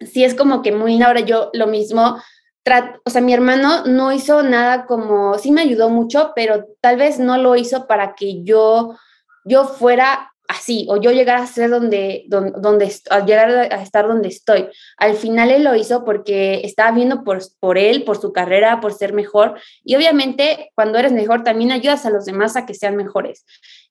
sí 0.00 0.24
es 0.24 0.34
como 0.34 0.62
que 0.62 0.72
muy 0.72 1.00
ahora 1.02 1.20
yo 1.20 1.50
lo 1.52 1.66
mismo, 1.66 2.18
o 3.04 3.10
sea, 3.10 3.20
mi 3.20 3.34
hermano 3.34 3.84
no 3.84 4.12
hizo 4.12 4.42
nada 4.42 4.86
como, 4.86 5.36
sí 5.38 5.50
me 5.50 5.60
ayudó 5.60 5.90
mucho, 5.90 6.32
pero 6.34 6.64
tal 6.80 6.96
vez 6.96 7.18
no 7.18 7.36
lo 7.36 7.56
hizo 7.56 7.86
para 7.86 8.14
que 8.14 8.42
yo, 8.42 8.96
yo 9.44 9.64
fuera 9.64 10.33
así 10.48 10.86
o 10.88 10.96
yo 10.96 11.10
llegara 11.10 11.42
a 11.42 11.46
ser 11.46 11.70
donde, 11.70 12.24
donde, 12.28 12.52
donde 12.60 12.92
llegar 13.26 13.50
a 13.50 13.82
estar 13.82 14.06
donde 14.06 14.28
estoy. 14.28 14.66
Al 14.96 15.14
final 15.14 15.50
él 15.50 15.64
lo 15.64 15.74
hizo 15.74 16.04
porque 16.04 16.60
estaba 16.64 16.92
viendo 16.92 17.24
por, 17.24 17.40
por 17.60 17.78
él, 17.78 18.04
por 18.04 18.20
su 18.20 18.32
carrera, 18.32 18.80
por 18.80 18.92
ser 18.92 19.12
mejor. 19.12 19.58
Y 19.84 19.96
obviamente 19.96 20.70
cuando 20.74 20.98
eres 20.98 21.12
mejor 21.12 21.44
también 21.44 21.72
ayudas 21.72 22.04
a 22.06 22.10
los 22.10 22.24
demás 22.24 22.56
a 22.56 22.66
que 22.66 22.74
sean 22.74 22.96
mejores. 22.96 23.44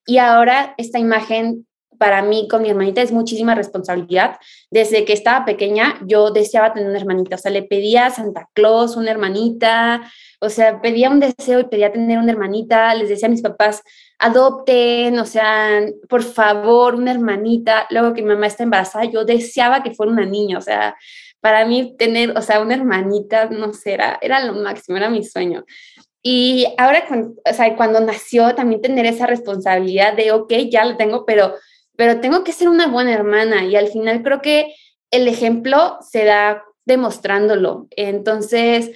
Y 0.06 0.18
ahora 0.18 0.76
esta 0.78 1.00
imagen 1.00 1.66
para 1.98 2.22
mí 2.22 2.48
con 2.50 2.62
mi 2.62 2.70
hermanita 2.70 3.02
es 3.02 3.12
muchísima 3.12 3.56
responsabilidad. 3.56 4.38
Desde 4.70 5.06
que 5.06 5.14
estaba 5.14 5.46
pequeña, 5.46 6.00
yo 6.06 6.32
deseaba 6.32 6.74
tener 6.74 6.90
una 6.90 7.00
hermanita, 7.00 7.36
o 7.36 7.40
sea, 7.40 7.52
le 7.52 7.64
pedía 7.64 8.08
a 8.08 8.12
Santa 8.12 8.50
Claus 8.54 8.96
una 8.96 9.12
hermanita, 9.12 10.12
o 10.42 10.50
sea, 10.50 10.82
pedía 10.82 11.10
un 11.10 11.22
deseo 11.22 11.62
y 11.62 11.66
pedía 11.66 11.94
tener 11.94 12.18
una 12.20 12.32
hermanita, 12.32 12.94
les 12.96 13.10
decía 13.10 13.28
a 13.28 13.32
mis 13.32 13.42
papás, 13.42 13.82
adopten, 14.24 15.20
o 15.20 15.26
sea, 15.26 15.82
por 16.10 16.24
favor, 16.24 16.96
una 16.96 17.12
hermanita. 17.12 17.88
Luego 17.90 18.14
que 18.14 18.22
mi 18.22 18.30
mamá 18.30 18.48
está 18.48 18.64
embarazada, 18.64 19.06
yo 19.06 19.26
deseaba 19.26 19.84
que 19.84 19.92
fuera 19.92 20.12
una 20.12 20.26
niña, 20.26 20.58
o 20.58 20.62
sea, 20.62 20.96
para 21.42 21.66
mí 21.66 21.96
tener, 21.98 22.38
o 22.38 22.42
sea, 22.42 22.62
una 22.62 22.76
hermanita, 22.76 23.46
no 23.50 23.74
sé, 23.74 23.94
era, 23.94 24.46
lo 24.46 24.54
máximo, 24.54 24.98
era 24.98 25.10
mi 25.10 25.24
sueño. 25.24 25.66
Y 26.22 26.68
ahora, 26.78 27.04
o 27.10 27.54
sea, 27.54 27.76
cuando 27.76 28.00
nació, 28.00 28.56
también 28.56 28.82
tener 28.82 29.06
esa 29.06 29.28
responsabilidad 29.28 30.14
de, 30.16 30.32
ok, 30.32 30.54
ya 30.70 30.86
lo 30.86 30.96
tengo, 30.98 31.26
pero 31.26 31.54
pero 31.96 32.20
tengo 32.20 32.44
que 32.44 32.54
ser 32.54 32.70
una 32.70 32.88
buena 32.88 33.14
hermana 33.14 33.66
y 33.66 33.76
al 33.76 33.88
final 33.88 34.24
creo 34.24 34.42
que 34.42 34.74
el 35.12 35.28
ejemplo 35.28 35.98
se 36.02 36.26
da 36.26 36.64
demostrándolo. 36.86 37.88
Entonces, 37.92 38.92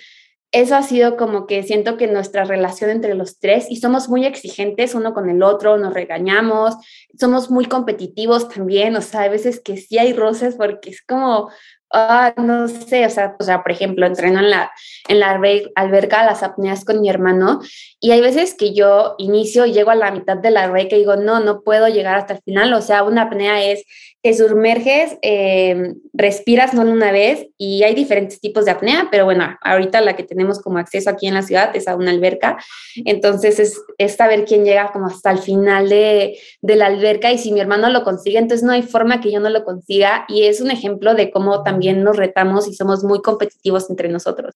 eso 0.52 0.76
ha 0.76 0.84
sido 0.84 1.18
como 1.18 1.46
que 1.46 1.64
siento 1.64 1.98
que 1.98 2.08
nuestra 2.08 2.46
relación 2.46 2.90
entre 2.90 3.16
los 3.16 3.40
tres 3.40 3.68
y 3.70 3.78
somos 3.78 4.10
muy 4.10 4.26
exigentes 4.26 4.96
uno 4.96 5.14
con 5.14 5.30
el 5.30 5.44
otro, 5.44 5.78
nos 5.78 5.94
regañamos, 5.94 6.76
somos 7.20 7.52
muy 7.52 7.66
competitivos 7.66 8.48
también, 8.50 8.96
o 8.96 9.02
sea, 9.02 9.24
a 9.24 9.30
veces 9.30 9.60
que 9.60 9.78
sí 9.78 9.98
hay 9.98 10.14
roces 10.14 10.56
porque 10.56 10.90
es 10.90 11.02
como, 11.02 11.50
Ah, 11.94 12.34
no 12.38 12.68
sé, 12.68 13.06
o 13.06 13.10
sea, 13.10 13.38
o 13.40 13.44
sea, 13.44 13.64
por 13.64 13.72
ejemplo, 13.72 14.06
entreno 14.06 14.40
en 14.40 14.50
la, 14.50 14.72
en 15.08 15.22
la 15.22 15.40
alberca 15.76 16.26
las 16.26 16.44
apneas 16.44 16.84
con 16.84 17.00
mi 17.00 17.10
hermano 17.10 17.62
y 18.02 18.12
hay 18.12 18.20
veces 18.20 18.56
que 18.56 18.74
yo 18.74 19.16
inicio 19.20 19.66
y 19.66 19.72
llego 19.72 19.92
a 19.92 19.96
la 19.96 20.12
mitad 20.12 20.36
de 20.36 20.52
la 20.52 20.64
alberca 20.64 20.98
y 20.98 21.00
digo, 21.00 21.16
no, 21.16 21.40
no 21.40 21.62
puedo 21.62 21.88
llegar 21.88 22.18
hasta 22.18 22.34
el 22.34 22.42
final, 22.42 22.74
o 22.74 22.82
sea, 22.82 23.04
una 23.04 23.24
apnea 23.24 23.64
es 23.64 23.86
te 24.28 24.34
sumerges, 24.34 25.18
em, 25.22 26.02
respiras 26.12 26.74
no 26.74 26.82
una 26.82 27.14
vez 27.14 27.48
y 27.58 27.84
hay 27.84 27.96
diferentes 27.96 28.42
tipos 28.42 28.66
de 28.66 28.72
apnea, 28.72 29.08
pero 29.10 29.24
bueno, 29.24 29.58
ahorita 29.62 30.02
la 30.02 30.18
que 30.18 30.24
tenemos 30.24 30.60
como 30.60 30.80
acceso 30.80 31.10
aquí 31.10 31.28
en 31.28 31.34
la 31.34 31.44
ciudad 31.44 31.74
es 31.74 31.88
a 31.88 31.96
una 31.96 32.12
alberca, 32.12 32.58
entonces 33.06 33.58
es, 33.58 33.82
es 33.98 34.16
saber 34.18 34.44
quién 34.44 34.66
llega 34.66 34.92
como 34.92 35.06
hasta 35.06 35.32
el 35.32 35.38
final 35.38 35.88
de, 35.88 36.38
de 36.62 36.76
la 36.76 36.88
alberca 36.88 37.32
y 37.32 37.38
si 37.38 37.54
mi 37.54 37.62
hermano 37.62 37.90
lo 37.90 38.04
consigue, 38.04 38.38
entonces 38.38 38.66
no 38.66 38.74
hay 38.74 38.82
forma 38.82 39.22
que 39.22 39.32
yo 39.32 39.40
no 39.40 39.50
lo 39.50 39.64
consiga 39.64 40.26
y 40.28 40.44
es 40.44 40.60
un 40.60 40.72
ejemplo 40.72 41.16
de 41.16 41.32
cómo 41.32 41.64
también 41.64 42.04
nos 42.04 42.18
retamos 42.18 42.68
y 42.68 42.74
somos 42.74 43.06
muy 43.06 43.22
competitivos 43.22 43.90
entre 43.90 44.10
nosotros. 44.10 44.56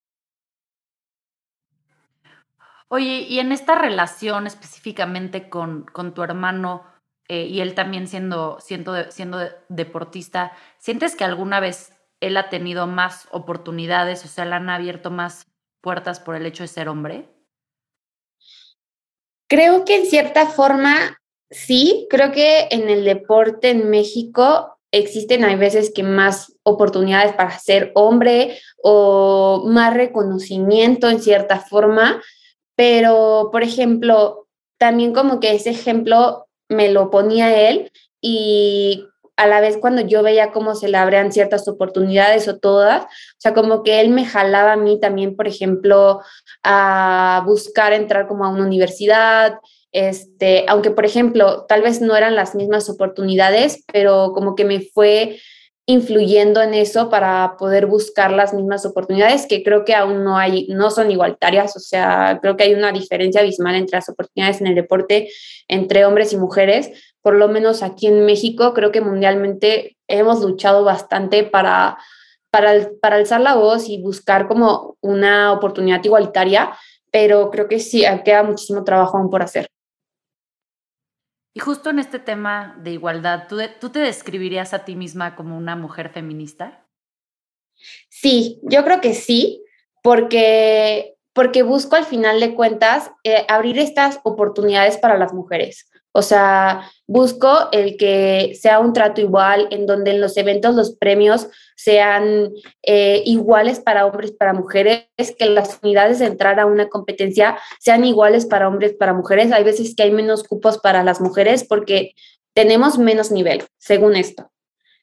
Oye, 2.90 3.26
y 3.30 3.40
en 3.40 3.54
esta 3.54 3.76
relación 3.76 4.48
específicamente 4.48 5.48
con, 5.48 5.86
con 5.94 6.14
tu 6.14 6.24
hermano, 6.24 6.91
eh, 7.34 7.46
y 7.46 7.62
él 7.62 7.76
también 7.76 8.10
siendo, 8.10 8.58
siendo, 8.60 9.10
siendo 9.10 9.40
deportista, 9.70 10.52
¿sientes 10.80 11.16
que 11.16 11.24
alguna 11.24 11.62
vez 11.62 11.94
él 12.20 12.36
ha 12.36 12.50
tenido 12.50 12.88
más 12.88 13.30
oportunidades, 13.32 14.26
o 14.26 14.28
sea, 14.28 14.44
le 14.44 14.56
han 14.56 14.70
abierto 14.70 15.12
más 15.12 15.48
puertas 15.80 16.20
por 16.20 16.36
el 16.36 16.46
hecho 16.46 16.64
de 16.64 16.68
ser 16.68 16.90
hombre? 16.90 17.30
Creo 19.48 19.86
que 19.86 19.96
en 19.96 20.08
cierta 20.08 20.46
forma 20.46 21.22
sí, 21.50 22.06
creo 22.10 22.34
que 22.34 22.68
en 22.70 22.90
el 22.90 23.06
deporte 23.06 23.70
en 23.70 23.90
México 23.90 24.78
existen, 24.92 25.46
hay 25.46 25.56
veces 25.56 25.94
que 25.96 26.04
más 26.04 26.58
oportunidades 26.64 27.32
para 27.32 27.58
ser 27.58 27.94
hombre 27.96 28.60
o 28.84 29.64
más 29.68 29.94
reconocimiento 29.94 31.10
en 31.10 31.22
cierta 31.22 31.62
forma, 31.62 32.22
pero 32.76 33.48
por 33.54 33.64
ejemplo, 33.64 34.50
también 34.78 35.14
como 35.14 35.40
que 35.40 35.56
ese 35.56 35.70
ejemplo 35.70 36.50
me 36.72 36.90
lo 36.90 37.10
ponía 37.10 37.70
él 37.70 37.92
y 38.22 39.06
a 39.36 39.48
la 39.48 39.60
vez 39.60 39.78
cuando 39.78 40.02
yo 40.02 40.24
veía 40.24 40.52
cómo 40.52 40.76
se 40.76 40.88
le 40.88 40.98
abrían 40.98 41.32
ciertas 41.32 41.68
oportunidades 41.68 42.48
o 42.48 42.60
todas, 42.60 43.06
o 43.06 43.40
sea, 43.40 43.54
como 43.54 43.84
que 43.84 44.00
él 44.00 44.10
me 44.10 44.26
jalaba 44.26 44.74
a 44.74 44.78
mí 44.78 45.00
también, 45.00 45.36
por 45.36 45.48
ejemplo, 45.48 46.22
a 46.64 47.44
buscar 47.46 47.94
entrar 47.94 48.28
como 48.28 48.46
a 48.46 48.50
una 48.50 48.66
universidad, 48.66 49.56
este, 49.92 50.66
aunque 50.68 50.92
por 50.92 51.06
ejemplo, 51.06 51.66
tal 51.68 51.82
vez 51.82 52.02
no 52.02 52.16
eran 52.16 52.36
las 52.36 52.56
mismas 52.56 52.90
oportunidades, 52.90 53.84
pero 53.92 54.32
como 54.34 54.56
que 54.56 54.64
me 54.64 54.80
fue 54.80 55.40
influyendo 55.88 56.62
en 56.62 56.74
eso 56.74 57.10
para 57.10 57.56
poder 57.58 57.88
buscar 57.88 58.32
las 58.32 58.54
mismas 58.54 58.86
oportunidades 58.86 59.48
que 59.48 59.64
creo 59.64 59.84
que 59.84 59.96
aún 59.96 60.24
no 60.24 60.38
hay, 60.38 60.68
no 60.68 60.92
son 60.92 61.10
igualitarias, 61.10 61.76
o 61.76 61.80
sea, 61.80 62.40
creo 62.42 62.56
que 62.56 62.64
hay 62.64 62.74
una 62.74 62.92
diferencia 62.92 63.42
abismal 63.42 63.76
entre 63.76 63.98
las 63.98 64.10
oportunidades 64.10 64.62
en 64.62 64.68
el 64.68 64.76
deporte 64.76 65.30
entre 65.68 66.06
hombres 66.06 66.34
y 66.34 66.38
mujeres, 66.38 66.92
por 67.22 67.36
lo 67.36 67.48
menos 67.48 67.82
aquí 67.84 68.08
en 68.08 68.26
México, 68.26 68.74
creo 68.74 68.92
que 68.92 69.02
mundialmente 69.02 69.98
hemos 70.08 70.42
luchado 70.42 70.84
bastante 70.84 71.44
para, 71.44 71.98
para, 72.52 72.90
para 73.02 73.16
alzar 73.16 73.42
la 73.42 73.56
voz 73.56 73.90
y 73.90 74.02
buscar 74.02 74.48
como 74.48 74.98
una 75.02 75.52
oportunidad 75.52 76.04
igualitaria, 76.04 76.74
pero 77.12 77.50
creo 77.50 77.68
que 77.68 77.80
sí, 77.80 78.04
queda 78.24 78.44
muchísimo 78.44 78.84
trabajo 78.84 79.18
aún 79.18 79.30
por 79.30 79.42
hacer. 79.42 79.71
Y 81.54 81.60
justo 81.60 81.90
en 81.90 82.00
este 82.00 82.20
tema 82.20 82.78
de 82.80 82.92
igualdad, 82.92 83.48
¿tú, 83.50 83.58
¿tú 83.80 83.90
te 83.90 84.00
describirías 84.00 84.74
a 84.74 84.86
ti 84.86 84.96
misma 84.96 85.36
como 85.36 85.58
una 85.58 85.76
mujer 85.76 86.10
feminista? 86.10 86.88
Sí, 88.10 88.60
yo 88.64 88.84
creo 88.86 89.02
que 89.02 89.14
sí, 89.14 89.64
porque, 90.02 91.16
porque 91.34 91.64
busco 91.64 91.96
al 91.96 92.06
final 92.06 92.40
de 92.40 92.54
cuentas 92.56 93.12
eh, 93.24 93.46
abrir 93.50 93.80
estas 93.80 94.20
oportunidades 94.24 94.98
para 94.98 95.18
las 95.18 95.34
mujeres. 95.34 95.91
O 96.14 96.22
sea, 96.22 96.92
busco 97.08 97.70
el 97.72 97.96
que 97.96 98.58
sea 98.60 98.80
un 98.80 98.94
trato 98.94 99.22
igual, 99.22 99.68
en 99.72 99.86
donde 99.86 100.12
en 100.12 100.20
los 100.20 100.36
eventos 100.36 100.76
los 100.76 100.96
premios 100.96 101.48
sean 101.76 102.52
eh, 102.84 103.22
iguales 103.26 103.80
para 103.80 104.06
hombres, 104.06 104.32
para 104.32 104.54
mujeres, 104.54 105.08
que 105.38 105.46
las 105.46 105.80
unidades 105.82 106.20
de 106.20 106.26
entrar 106.26 106.60
a 106.60 106.66
una 106.66 106.90
competencia 106.90 107.58
sean 107.80 108.04
iguales 108.04 108.46
para 108.46 108.68
hombres, 108.68 108.94
para 108.94 109.14
mujeres. 109.14 109.52
Hay 109.52 109.64
veces 109.64 109.96
que 109.96 110.04
hay 110.04 110.12
menos 110.12 110.44
cupos 110.44 110.80
para 110.80 111.04
las 111.04 111.22
mujeres 111.22 111.64
porque 111.64 112.14
tenemos 112.54 112.98
menos 112.98 113.32
nivel, 113.32 113.64
según 113.78 114.16
esto. 114.16 114.52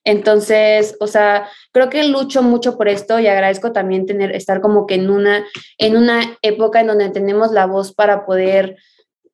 Entonces, 0.04 0.96
o 1.00 1.06
sea, 1.06 1.48
creo 1.72 1.90
que 1.90 2.04
lucho 2.04 2.42
mucho 2.42 2.78
por 2.78 2.88
esto 2.88 3.18
y 3.18 3.26
agradezco 3.26 3.72
también 3.72 4.06
tener, 4.06 4.34
estar 4.34 4.60
como 4.60 4.86
que 4.86 4.94
en 4.94 5.10
una, 5.10 5.44
en 5.76 5.96
una 5.96 6.38
época 6.42 6.80
en 6.80 6.86
donde 6.86 7.10
tenemos 7.10 7.52
la 7.52 7.66
voz 7.66 7.92
para 7.92 8.24
poder 8.24 8.76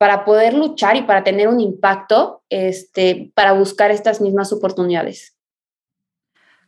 para 0.05 0.27
poder 0.27 0.53
luchar 0.53 0.97
y 0.97 1.03
para 1.05 1.25
tener 1.25 1.49
un 1.49 1.61
impacto, 1.61 2.43
este, 2.51 3.33
para 3.35 3.53
buscar 3.53 3.91
estas 3.91 4.21
mismas 4.21 4.53
oportunidades. 4.53 5.35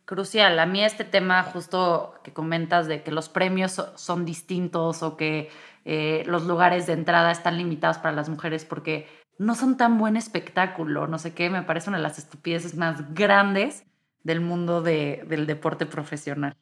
Crucial. 0.06 0.58
A 0.58 0.64
mí 0.64 0.82
este 0.82 1.04
tema 1.04 1.42
justo 1.42 2.14
que 2.24 2.32
comentas 2.32 2.86
de 2.86 3.02
que 3.02 3.10
los 3.10 3.28
premios 3.28 3.78
son 3.96 4.24
distintos 4.24 5.02
o 5.02 5.18
que 5.18 5.50
eh, 5.84 6.22
los 6.24 6.46
lugares 6.46 6.86
de 6.86 6.94
entrada 6.94 7.30
están 7.30 7.58
limitados 7.58 7.98
para 7.98 8.16
las 8.16 8.30
mujeres 8.30 8.64
porque 8.64 9.06
no 9.36 9.54
son 9.54 9.76
tan 9.76 9.98
buen 9.98 10.16
espectáculo, 10.16 11.06
no 11.06 11.18
sé 11.18 11.34
qué, 11.34 11.50
me 11.50 11.62
parece 11.62 11.90
una 11.90 11.98
de 11.98 12.04
las 12.04 12.18
estupideces 12.18 12.74
más 12.74 13.12
grandes 13.12 13.84
del 14.22 14.40
mundo 14.40 14.80
del 14.80 15.46
deporte 15.46 15.84
profesional. 15.84 16.56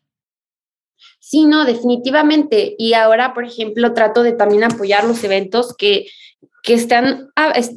Sí, 1.21 1.47
no, 1.47 1.65
definitivamente. 1.65 2.75
Y 2.79 2.95
ahora, 2.95 3.33
por 3.33 3.45
ejemplo, 3.45 3.95
trato 3.95 4.25
de 4.25 4.33
también 4.33 4.65
apoyar 4.65 5.05
los 5.05 5.23
eventos 5.23 5.77
que 5.77 6.09
que 6.63 6.75
están, 6.75 7.31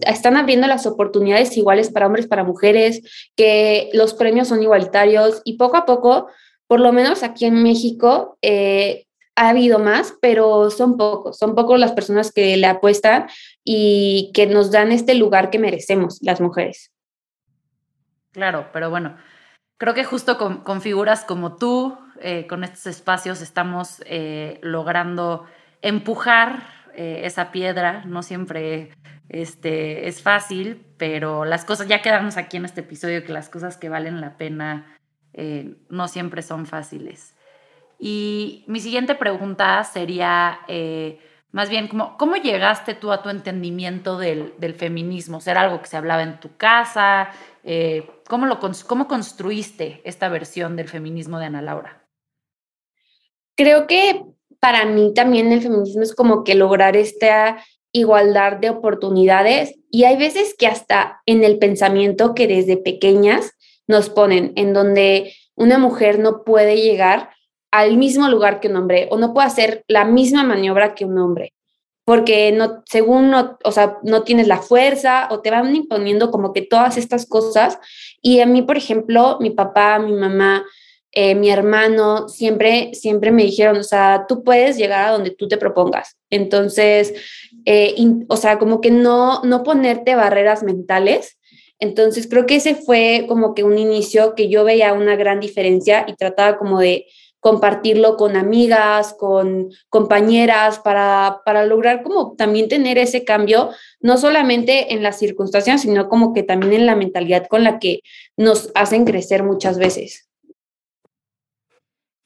están 0.05 0.37
abriendo 0.37 0.67
las 0.67 0.85
oportunidades 0.85 1.55
iguales 1.57 1.91
para 1.91 2.07
hombres, 2.07 2.27
para 2.27 2.43
mujeres, 2.43 3.29
que 3.35 3.89
los 3.93 4.13
premios 4.13 4.47
son 4.47 4.63
igualitarios 4.63 5.41
y 5.43 5.57
poco 5.57 5.77
a 5.77 5.85
poco, 5.85 6.27
por 6.67 6.79
lo 6.79 6.91
menos 6.91 7.23
aquí 7.23 7.45
en 7.45 7.63
México, 7.63 8.37
eh, 8.41 9.05
ha 9.35 9.49
habido 9.49 9.77
más, 9.77 10.15
pero 10.19 10.71
son 10.71 10.97
pocos, 10.97 11.37
son 11.37 11.53
pocos 11.53 11.79
las 11.79 11.91
personas 11.91 12.31
que 12.31 12.57
le 12.57 12.65
apuestan 12.65 13.27
y 13.63 14.31
que 14.33 14.47
nos 14.47 14.71
dan 14.71 14.91
este 14.91 15.13
lugar 15.13 15.49
que 15.49 15.59
merecemos 15.59 16.17
las 16.21 16.41
mujeres. 16.41 16.91
Claro, 18.31 18.67
pero 18.73 18.89
bueno, 18.89 19.15
creo 19.77 19.93
que 19.93 20.03
justo 20.03 20.37
con, 20.37 20.81
figuras 20.81 21.23
como 21.23 21.55
tú, 21.55 21.97
eh, 22.19 22.47
con 22.47 22.63
estos 22.63 22.87
espacios, 22.87 23.41
estamos 23.41 24.01
eh, 24.05 24.59
logrando 24.61 25.45
empujar 25.81 26.76
eh, 26.97 27.21
esa 27.23 27.51
piedra. 27.51 28.03
No 28.05 28.21
siempre 28.23 28.89
este, 29.29 30.09
es 30.09 30.21
fácil, 30.21 30.85
pero 30.97 31.45
las 31.45 31.63
cosas, 31.63 31.87
ya 31.87 32.01
quedamos 32.01 32.35
aquí 32.35 32.57
en 32.57 32.65
este 32.65 32.81
episodio, 32.81 33.23
que 33.23 33.31
las 33.31 33.47
cosas 33.47 33.77
que 33.77 33.87
valen 33.87 34.19
la 34.19 34.37
pena 34.37 34.93
no 35.89 36.07
siempre 36.07 36.41
son 36.41 36.65
fáciles. 36.65 37.37
Y 37.99 38.63
mi 38.67 38.79
siguiente 38.79 39.15
pregunta 39.15 39.83
sería, 39.83 40.59
eh, 40.67 41.19
más 41.51 41.69
bien, 41.69 41.87
como, 41.87 42.17
¿cómo 42.17 42.35
llegaste 42.35 42.93
tú 42.93 43.11
a 43.11 43.23
tu 43.23 43.29
entendimiento 43.29 44.17
del, 44.17 44.53
feminismo? 44.77 45.41
¿Ser 45.41 45.57
algo 45.57 45.81
que 45.81 45.87
se 45.87 45.97
hablaba 45.97 46.21
en 46.21 46.39
tu 46.39 46.55
casa? 46.57 47.29
Eh, 47.63 48.07
¿cómo, 48.27 48.45
lo, 48.45 48.59
¿Cómo 48.59 49.07
construiste 49.07 50.01
esta 50.05 50.29
versión 50.29 50.75
del 50.75 50.87
feminismo 50.87 51.39
de 51.39 51.45
Ana 51.45 51.61
Laura? 51.61 52.03
Creo 53.55 53.87
que 53.87 54.23
para 54.59 54.85
mí 54.85 55.13
también 55.13 55.51
el 55.51 55.61
feminismo 55.61 56.01
es 56.01 56.13
como 56.13 56.43
que 56.43 56.55
lograr 56.55 56.95
esta 56.95 57.63
igualdad 57.91 58.57
de 58.57 58.69
oportunidades 58.69 59.75
y 59.89 60.03
hay 60.03 60.17
veces 60.17 60.55
que 60.57 60.67
hasta 60.67 61.21
en 61.25 61.43
el 61.43 61.57
pensamiento 61.57 62.35
que 62.35 62.47
desde 62.47 62.77
pequeñas 62.77 63.53
nos 63.87 64.09
ponen, 64.09 64.53
en 64.55 64.73
donde 64.73 65.33
una 65.55 65.77
mujer 65.77 66.19
no 66.19 66.43
puede 66.43 66.81
llegar 66.81 67.29
al 67.71 67.97
mismo 67.97 68.27
lugar 68.29 68.59
que 68.59 68.67
un 68.67 68.75
hombre 68.75 69.07
o 69.11 69.17
no 69.17 69.33
puede 69.33 69.47
hacer 69.47 69.83
la 69.87 70.05
misma 70.05 70.43
maniobra 70.43 70.95
que 70.95 71.05
un 71.05 71.17
hombre, 71.17 71.53
porque 72.05 72.51
no, 72.51 72.83
según 72.85 73.29
no, 73.31 73.57
o 73.63 73.71
sea, 73.71 73.97
no 74.03 74.23
tienes 74.23 74.47
la 74.47 74.57
fuerza 74.57 75.27
o 75.31 75.41
te 75.41 75.51
van 75.51 75.75
imponiendo 75.75 76.31
como 76.31 76.53
que 76.53 76.61
todas 76.61 76.97
estas 76.97 77.25
cosas. 77.25 77.79
Y 78.21 78.39
a 78.39 78.45
mí, 78.45 78.61
por 78.61 78.77
ejemplo, 78.77 79.37
mi 79.41 79.49
papá, 79.49 79.99
mi 79.99 80.13
mamá, 80.13 80.65
eh, 81.11 81.35
mi 81.35 81.49
hermano, 81.49 82.27
siempre, 82.29 82.91
siempre 82.93 83.31
me 83.31 83.43
dijeron, 83.43 83.77
o 83.77 83.83
sea, 83.83 84.25
tú 84.27 84.43
puedes 84.43 84.77
llegar 84.77 85.07
a 85.07 85.11
donde 85.11 85.31
tú 85.31 85.47
te 85.47 85.57
propongas. 85.57 86.17
Entonces, 86.29 87.13
eh, 87.65 87.95
o 88.27 88.37
sea, 88.37 88.59
como 88.59 88.81
que 88.81 88.91
no, 88.91 89.41
no 89.43 89.63
ponerte 89.63 90.15
barreras 90.15 90.63
mentales. 90.63 91.37
Entonces, 91.79 92.27
creo 92.27 92.45
que 92.45 92.57
ese 92.57 92.75
fue 92.75 93.25
como 93.27 93.53
que 93.53 93.63
un 93.63 93.77
inicio 93.77 94.35
que 94.35 94.49
yo 94.49 94.63
veía 94.63 94.93
una 94.93 95.15
gran 95.15 95.39
diferencia 95.39 96.05
y 96.07 96.15
trataba 96.15 96.57
como 96.57 96.79
de 96.79 97.05
compartirlo 97.39 98.17
con 98.17 98.35
amigas, 98.35 99.13
con 99.13 99.69
compañeras, 99.89 100.79
para, 100.79 101.41
para 101.45 101.65
lograr 101.65 102.03
como 102.03 102.35
también 102.35 102.67
tener 102.67 102.97
ese 102.97 103.23
cambio, 103.23 103.69
no 104.01 104.17
solamente 104.17 104.93
en 104.93 105.03
las 105.03 105.19
circunstancias, 105.19 105.81
sino 105.81 106.09
como 106.09 106.33
que 106.33 106.43
también 106.43 106.73
en 106.73 106.85
la 106.85 106.95
mentalidad 106.95 107.47
con 107.47 107.63
la 107.63 107.79
que 107.79 108.01
nos 108.35 108.71
hacen 108.75 109.05
crecer 109.05 109.43
muchas 109.43 109.77
veces. 109.77 110.26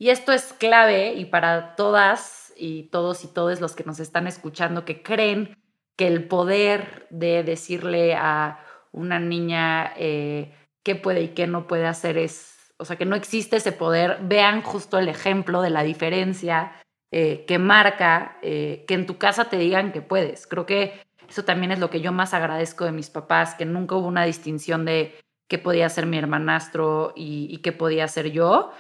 Y 0.02 0.10
esto 0.10 0.32
es 0.32 0.54
clave 0.54 1.14
y 1.14 1.26
para 1.26 1.76
todas 1.76 2.52
y 2.58 2.90
todos 2.90 3.24
y 3.24 3.28
todos 3.28 3.62
los 3.62 3.76
que 3.76 3.84
nos 3.84 4.00
están 4.00 4.26
escuchando 4.26 4.84
que 4.84 5.04
creen 5.04 5.56
que 5.96 6.08
el 6.08 6.28
poder 6.28 7.06
de 7.12 7.44
decirle 7.44 8.16
a 8.16 8.66
una 8.92 9.20
niña 9.20 9.94
eh, 9.96 10.56
qué 10.82 10.96
puede 10.96 11.22
y 11.22 11.28
qué 11.36 11.46
no 11.46 11.68
puede 11.68 11.86
hacer 11.86 12.18
es 12.18 12.74
o 12.80 12.86
sea, 12.86 12.96
que 12.96 13.06
no 13.06 13.16
existe 13.16 13.58
ese 13.58 13.74
poder, 13.74 14.18
vean 14.24 14.64
justo 14.64 14.98
el 14.98 15.08
ejemplo 15.08 15.62
de 15.62 15.70
la 15.70 15.84
diferencia 15.84 16.82
eh, 17.12 17.46
que 17.48 17.60
marca 17.60 18.40
eh, 18.42 18.86
que 18.88 18.96
en 18.96 19.06
tu 19.06 19.20
casa 19.20 19.52
te 19.52 19.60
digan 19.60 19.92
que 19.92 20.02
puedes. 20.02 20.48
Creo 20.48 20.66
que 20.66 21.00
eso 21.30 21.46
también 21.46 21.74
es 21.74 21.78
lo 21.78 21.92
que 21.92 22.02
yo 22.02 22.12
más 22.12 22.34
agradezco 22.34 22.86
de 22.86 22.92
mis 22.92 23.12
papás, 23.12 23.54
que 23.54 23.66
nunca 23.66 23.94
hubo 23.94 24.08
una 24.08 24.26
distinción 24.26 24.84
de 24.84 25.14
qué 25.52 25.60
podía 25.60 25.90
ser 25.90 26.06
mi 26.06 26.18
hermanastro 26.18 27.12
y, 27.14 27.58
qué 27.58 27.74
podía 27.74 28.08
ser 28.08 28.32
yo. 28.32 28.72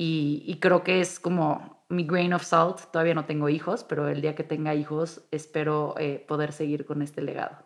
Y, 0.00 0.58
creo 0.60 0.84
que 0.84 1.00
es 1.00 1.18
como 1.18 1.84
mi 1.88 2.04
grain 2.04 2.32
of 2.32 2.44
salt. 2.44 2.78
Todavía 2.92 3.14
no 3.14 3.24
tengo 3.24 3.48
hijos, 3.48 3.82
pero 3.82 4.08
el 4.08 4.20
día 4.20 4.36
que 4.36 4.44
tenga 4.44 4.76
hijos 4.76 5.22
espero 5.32 5.96
eh, 5.98 6.24
poder 6.28 6.52
seguir 6.52 6.86
con 6.86 7.02
este 7.02 7.20
legado. 7.20 7.58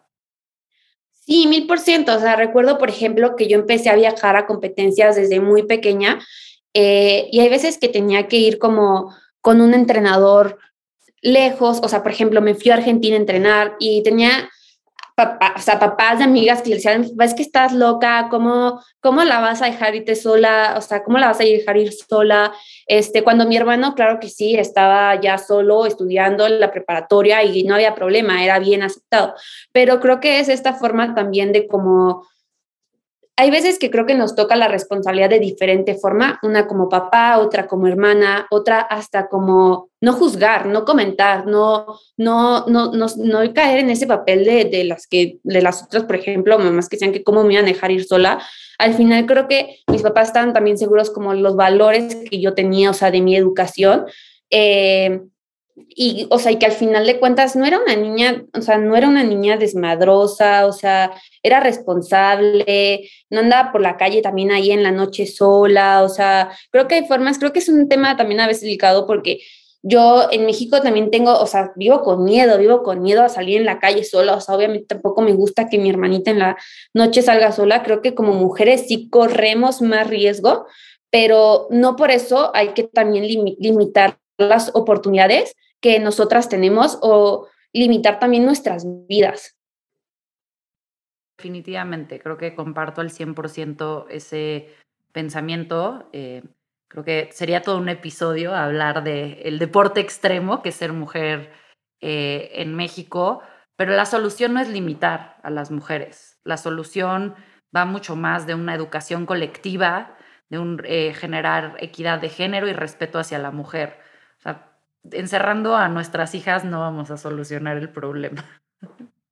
Sí, 1.11 1.47
mil 1.47 1.67
por 1.67 1.79
ciento. 1.79 2.17
O 2.17 2.19
sea, 2.19 2.35
recuerdo, 2.35 2.79
por 2.79 2.89
ejemplo, 2.89 3.37
que 3.37 3.49
yo 3.49 3.59
empecé 3.59 3.91
a 3.91 3.97
viajar 3.97 4.37
a 4.37 4.47
competencias 4.47 5.15
desde 5.15 5.41
muy 5.41 5.65
pequeña 5.65 6.21
eh, 6.73 7.29
y 7.31 7.41
hay 7.41 7.51
veces 7.51 7.77
que 7.77 7.91
tenía 7.91 8.29
que 8.29 8.39
ir 8.39 8.59
como 8.59 9.15
con 9.43 9.61
un 9.61 9.75
entrenador 9.75 10.59
lejos. 11.21 11.81
O 11.83 11.89
sea, 11.89 12.03
por 12.03 12.13
ejemplo, 12.13 12.41
me 12.41 12.55
fui 12.55 12.71
a 12.71 12.77
Argentina 12.77 13.17
a 13.17 13.21
entrenar 13.21 13.77
y 13.79 14.03
tenía 14.03 14.49
o 15.17 15.61
sea, 15.61 15.79
papás 15.79 16.19
de 16.19 16.25
amigas 16.25 16.63
que 16.63 16.71
le 16.71 16.77
decían, 16.77 17.07
ves 17.15 17.35
que 17.35 17.43
estás 17.43 17.73
loca, 17.73 18.29
¿cómo, 18.31 18.81
¿cómo 19.01 19.25
la 19.25 19.41
vas 19.41 19.61
a 19.61 19.67
dejar 19.67 19.95
irte 19.95 20.17
sola? 20.17 20.75
O 20.77 20.81
sea, 20.81 21.05
¿cómo 21.05 21.19
la 21.19 21.29
vas 21.29 21.41
a 21.41 21.45
dejar 21.45 21.77
ir 21.77 21.93
sola? 21.93 22.53
Este, 22.87 23.23
cuando 23.23 23.47
mi 23.47 23.57
hermano, 23.57 23.95
claro 23.95 24.19
que 24.21 24.29
sí, 24.29 24.55
estaba 24.57 25.21
ya 25.21 25.39
solo 25.39 25.87
estudiando 25.87 26.49
la 26.49 26.71
preparatoria 26.71 27.43
y 27.43 27.65
no 27.65 27.75
había 27.75 27.95
problema, 27.95 28.43
era 28.43 28.59
bien 28.59 28.83
aceptado. 28.83 29.35
Pero 29.73 30.01
creo 30.01 30.21
que 30.21 30.41
es 30.41 30.49
esta 30.49 30.73
forma 30.75 31.15
también 31.15 31.53
de 31.53 31.67
como 31.67 32.27
hay 33.37 33.51
veces 33.51 33.79
que 33.79 33.91
creo 33.91 34.05
que 34.05 34.15
nos 34.15 34.35
toca 34.35 34.57
la 34.57 34.69
responsabilidad 34.69 35.31
de 35.31 35.41
diferente 35.41 35.95
forma, 35.95 36.39
una 36.43 36.67
como 36.67 36.89
papá, 36.89 37.39
otra 37.39 37.67
como 37.67 37.87
hermana, 37.87 38.47
otra 38.51 38.81
hasta 38.81 39.29
como 39.29 39.89
no 40.01 40.13
juzgar, 40.13 40.67
no 40.67 40.85
comentar, 40.85 41.47
no, 41.47 41.99
no, 42.19 42.67
no, 42.67 42.93
no, 42.93 43.07
no 43.17 43.55
caer 43.55 43.79
en 43.79 43.91
ese 43.91 44.07
papel 44.07 44.45
de, 44.45 44.67
de, 44.67 44.85
las 44.85 45.07
que, 45.07 45.39
de 45.43 45.63
las 45.63 45.83
otras, 45.83 46.05
por 46.05 46.17
ejemplo, 46.17 46.59
mamás 46.59 46.89
que 46.89 46.97
decían 46.97 47.13
que 47.13 47.25
cómo 47.25 47.43
me 47.43 47.55
iban 47.55 47.65
a 47.65 47.69
dejar 47.69 47.91
ir 47.91 48.05
sola. 48.05 48.43
Al 48.79 48.95
final 48.95 49.25
creo 49.25 49.49
que 49.49 49.79
mis 49.87 50.03
papás 50.03 50.29
estaban 50.29 50.53
también 50.53 50.77
seguros 50.77 51.11
como 51.11 51.33
los 51.33 51.57
valores 51.57 52.17
que 52.31 52.41
yo 52.41 52.53
tenía, 52.53 52.91
o 52.91 52.95
sea, 52.95 53.11
de 53.11 53.23
mi 53.23 53.35
educación. 53.35 54.05
Eh, 54.51 55.23
y, 55.89 56.27
o 56.31 56.39
sea, 56.39 56.53
y 56.53 56.59
que 56.59 56.67
al 56.67 56.73
final 56.73 57.07
de 57.07 57.19
cuentas 57.19 57.57
no 57.57 57.65
era 57.65 57.79
una 57.79 57.97
niña, 57.97 58.45
o 58.55 58.61
sea, 58.61 58.79
no 58.79 58.97
era 58.97 59.09
una 59.09 59.23
niña 59.23 59.57
desmadrosa, 59.57 60.67
o 60.67 60.73
sea, 60.73 61.13
era 61.43 61.61
responsable, 61.61 63.09
no 63.31 63.41
andaba 63.41 63.73
por 63.73 63.81
la 63.81 63.97
calle 63.97 64.23
también 64.23 64.51
ahí 64.53 64.71
en 64.71 64.83
la 64.83 64.93
noche 64.93 65.27
sola, 65.27 66.03
o 66.03 66.09
sea, 66.09 66.51
creo 66.71 66.89
que 66.89 66.97
hay 66.97 67.07
formas, 67.07 67.39
creo 67.39 67.53
que 67.53 67.61
es 67.61 67.69
un 67.69 67.89
tema 67.89 68.17
también 68.17 68.41
a 68.41 68.47
veces 68.47 68.63
delicado 68.63 69.07
porque 69.07 69.41
yo 69.83 70.29
en 70.31 70.47
México 70.47 70.81
también 70.81 71.11
tengo, 71.11 71.39
o 71.39 71.47
sea, 71.47 71.73
vivo 71.77 72.03
con 72.03 72.25
miedo, 72.25 72.57
vivo 72.59 72.83
con 72.83 73.03
miedo 73.03 73.23
a 73.23 73.29
salir 73.29 73.59
en 73.59 73.67
la 73.67 73.81
calle 73.81 74.05
sola, 74.05 74.37
o 74.37 74.41
sea, 74.41 74.55
obviamente 74.55 74.87
tampoco 74.87 75.23
me 75.23 75.33
gusta 75.33 75.69
que 75.69 75.79
mi 75.79 75.91
hermanita 75.91 76.31
en 76.31 76.39
la 76.39 76.57
noche 76.95 77.23
salga 77.23 77.53
sola, 77.53 77.83
creo 77.83 78.01
que 78.01 78.15
como 78.15 78.33
mujeres 78.33 78.87
sí 78.87 79.09
corremos 79.11 79.83
más 79.83 80.07
riesgo, 80.07 80.67
pero 81.11 81.67
no 81.71 81.97
por 81.97 82.11
eso 82.11 82.53
hay 82.55 82.69
que 82.69 82.85
también 82.85 83.27
limitar 83.59 84.19
las 84.39 84.71
oportunidades 84.75 85.55
que 85.83 85.99
nosotras 85.99 86.49
tenemos 86.49 86.99
o 87.03 87.49
limitar 87.75 88.19
también 88.19 88.47
nuestras 88.47 88.87
vidas. 89.09 89.59
Definitivamente, 91.37 92.21
creo 92.21 92.39
que 92.39 92.55
comparto 92.55 93.01
al 93.01 93.11
100% 93.11 94.07
ese 94.09 94.69
pensamiento. 95.13 96.09
Eh, 96.13 96.45
creo 96.89 97.05
que 97.05 97.29
sería 97.33 97.63
todo 97.63 97.79
un 97.79 97.89
episodio 97.89 98.55
hablar 98.55 99.03
del 99.03 99.39
el 99.43 99.59
deporte 99.59 100.01
extremo, 100.01 100.63
que 100.63 100.69
es 100.69 100.77
ser 100.77 100.93
mujer 100.93 101.53
eh, 102.01 102.51
en 102.55 102.75
México, 102.77 103.43
pero 103.77 103.93
la 103.93 104.07
solución 104.07 104.55
no 104.55 104.61
es 104.61 104.69
limitar 104.69 105.39
a 105.43 105.51
las 105.51 105.73
mujeres. 105.73 106.39
La 106.45 106.57
solución 106.57 107.35
va 107.75 107.85
mucho 107.87 108.15
más 108.15 108.47
de 108.47 108.55
una 108.55 108.75
educación 108.75 109.27
colectiva, 109.27 110.17
de 110.49 110.59
un, 110.59 110.81
eh, 110.85 111.15
generar 111.15 111.77
equidad 111.81 112.21
de 112.21 112.29
género 112.29 112.69
y 112.69 112.73
respeto 112.73 113.19
hacia 113.19 113.39
la 113.39 113.51
mujer. 113.51 113.99
Encerrando 115.11 115.77
a 115.77 115.89
nuestras 115.89 116.35
hijas 116.35 116.65
no 116.65 116.81
vamos 116.81 117.11
a 117.11 117.17
solucionar 117.17 117.77
el 117.77 117.91
problema. 117.91 118.45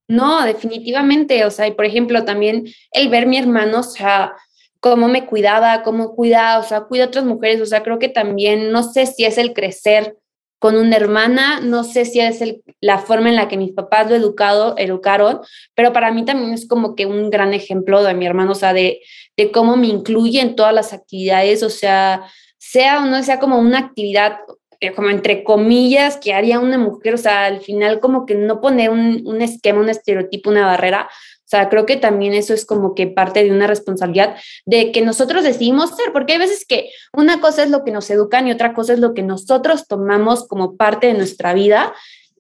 No, 0.09 0.45
definitivamente. 0.45 1.45
O 1.45 1.51
sea, 1.51 1.69
y 1.69 1.73
por 1.73 1.85
ejemplo, 1.85 2.25
también 2.25 2.67
el 2.93 3.09
ver 3.09 3.27
mi 3.27 3.39
hermano, 3.39 3.81
o 3.81 3.85
sea, 3.85 4.35
cómo 4.81 5.07
me 5.07 5.27
cuidaba, 5.27 5.83
cómo 5.83 6.17
cuida, 6.17 6.59
o 6.59 6.65
sea, 6.65 6.81
cuida 6.83 7.05
a 7.05 7.07
otras 7.07 7.25
mujeres. 7.25 7.61
O 7.61 7.67
sea, 7.67 7.85
creo 7.85 7.99
que 8.01 8.09
también, 8.09 8.73
no 8.73 8.83
sé 8.83 9.07
si 9.07 9.25
es 9.25 9.39
el 9.39 9.53
crecer 9.53 10.17
con 10.61 10.77
una 10.77 10.97
hermana, 10.97 11.61
no 11.61 11.85
sé 11.85 12.05
si 12.05 12.21
es 12.21 12.43
el, 12.43 12.63
la 12.81 12.99
forma 12.99 13.31
en 13.31 13.37
la 13.37 13.49
que 13.49 13.57
mis 13.57 13.73
papás 13.73 14.11
lo 14.11 14.15
educado, 14.17 14.75
educaron, 14.77 15.41
pero 15.75 15.93
para 15.95 16.13
mí 16.13 16.25
también 16.27 16.53
es 16.53 16.69
como 16.69 16.95
que 16.95 17.07
un 17.07 17.31
gran 17.31 17.55
ejemplo 17.55 18.03
de 18.03 18.13
mi 18.13 18.27
hermano, 18.27 18.53
o 18.53 18.55
sea, 18.55 18.75
de, 18.75 19.01
de 19.39 19.51
cómo 19.51 19.79
me 19.79 19.87
incluye 19.87 20.41
en 20.43 20.57
todas 20.57 20.75
las 20.75 20.93
actividades, 20.93 21.63
o 21.63 21.71
sea, 21.71 22.25
sea 22.59 23.03
o 23.03 23.07
no 23.07 23.23
sea 23.23 23.41
como 23.41 23.59
una 23.59 23.79
actividad 23.79 24.41
eh, 24.81 24.93
como 24.93 25.11
entre 25.11 25.45
comillas, 25.45 26.17
que 26.17 26.35
haría 26.35 26.59
una 26.59 26.79
mujer, 26.79 27.15
o 27.15 27.19
sea, 27.19 27.45
al 27.45 27.61
final 27.61 28.01
como 28.01 28.27
que 28.27 28.35
no 28.35 28.61
poner 28.61 28.91
un, 28.91 29.23
un 29.27 29.43
esquema, 29.43 29.81
un 29.81 29.91
estereotipo, 29.91 30.51
una 30.51 30.67
barrera, 30.67 31.09
o 31.11 31.49
sea, 31.51 31.69
creo 31.69 31.85
que 31.85 31.97
también 31.97 32.33
eso 32.33 32.55
es 32.55 32.65
como 32.65 32.95
que 32.95 33.09
parte 33.09 33.43
de 33.43 33.51
una 33.51 33.67
responsabilidad 33.67 34.37
de 34.67 34.93
que 34.93 35.03
nosotros 35.03 35.43
decidimos 35.43 35.91
ser, 35.97 36.13
porque 36.13 36.35
hay 36.35 36.39
veces 36.39 36.65
que 36.65 36.91
una 37.13 37.41
cosa 37.41 37.65
es 37.65 37.71
lo 37.71 37.83
que 37.83 37.91
nos 37.91 38.09
educan 38.09 38.47
y 38.47 38.53
otra 38.53 38.73
cosa 38.73 38.93
es 38.93 39.01
lo 39.01 39.15
que 39.15 39.25
nosotros 39.25 39.89
tomamos 39.89 40.47
como 40.47 40.77
parte 40.77 41.09
de 41.09 41.15
nuestra 41.15 41.53
vida, 41.53 41.93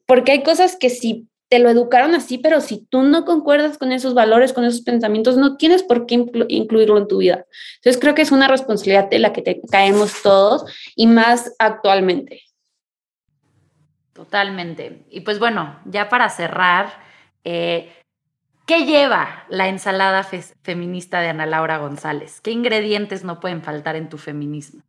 porque 0.06 0.30
hay 0.30 0.42
cosas 0.44 0.76
que 0.76 0.90
si 0.90 1.26
te 1.50 1.58
lo 1.58 1.68
educaron 1.68 2.14
así, 2.14 2.38
pero 2.38 2.60
si 2.60 2.86
tú 2.86 3.02
no 3.02 3.24
concuerdas 3.24 3.76
con 3.76 3.90
esos 3.90 4.14
valores, 4.14 4.52
con 4.52 4.64
esos 4.64 4.82
pensamientos, 4.82 5.36
no 5.36 5.56
tienes 5.56 5.82
por 5.82 6.06
qué 6.06 6.14
incluirlo 6.48 6.96
en 6.96 7.08
tu 7.08 7.18
vida. 7.18 7.44
Entonces 7.78 8.00
creo 8.00 8.14
que 8.14 8.22
es 8.22 8.30
una 8.30 8.46
responsabilidad 8.46 9.10
de 9.10 9.18
la 9.18 9.32
que 9.32 9.42
te 9.42 9.60
caemos 9.68 10.22
todos 10.22 10.64
y 10.94 11.08
más 11.08 11.52
actualmente. 11.58 12.42
Totalmente. 14.12 15.04
Y 15.10 15.22
pues 15.22 15.40
bueno, 15.40 15.80
ya 15.86 16.08
para 16.08 16.28
cerrar, 16.28 16.92
eh, 17.42 17.92
¿qué 18.64 18.86
lleva 18.86 19.44
la 19.48 19.66
ensalada 19.66 20.22
feminista 20.22 21.20
de 21.20 21.30
Ana 21.30 21.46
Laura 21.46 21.78
González? 21.78 22.40
¿Qué 22.40 22.52
ingredientes 22.52 23.24
no 23.24 23.40
pueden 23.40 23.62
faltar 23.62 23.96
en 23.96 24.08
tu 24.08 24.18
feminismo? 24.18 24.82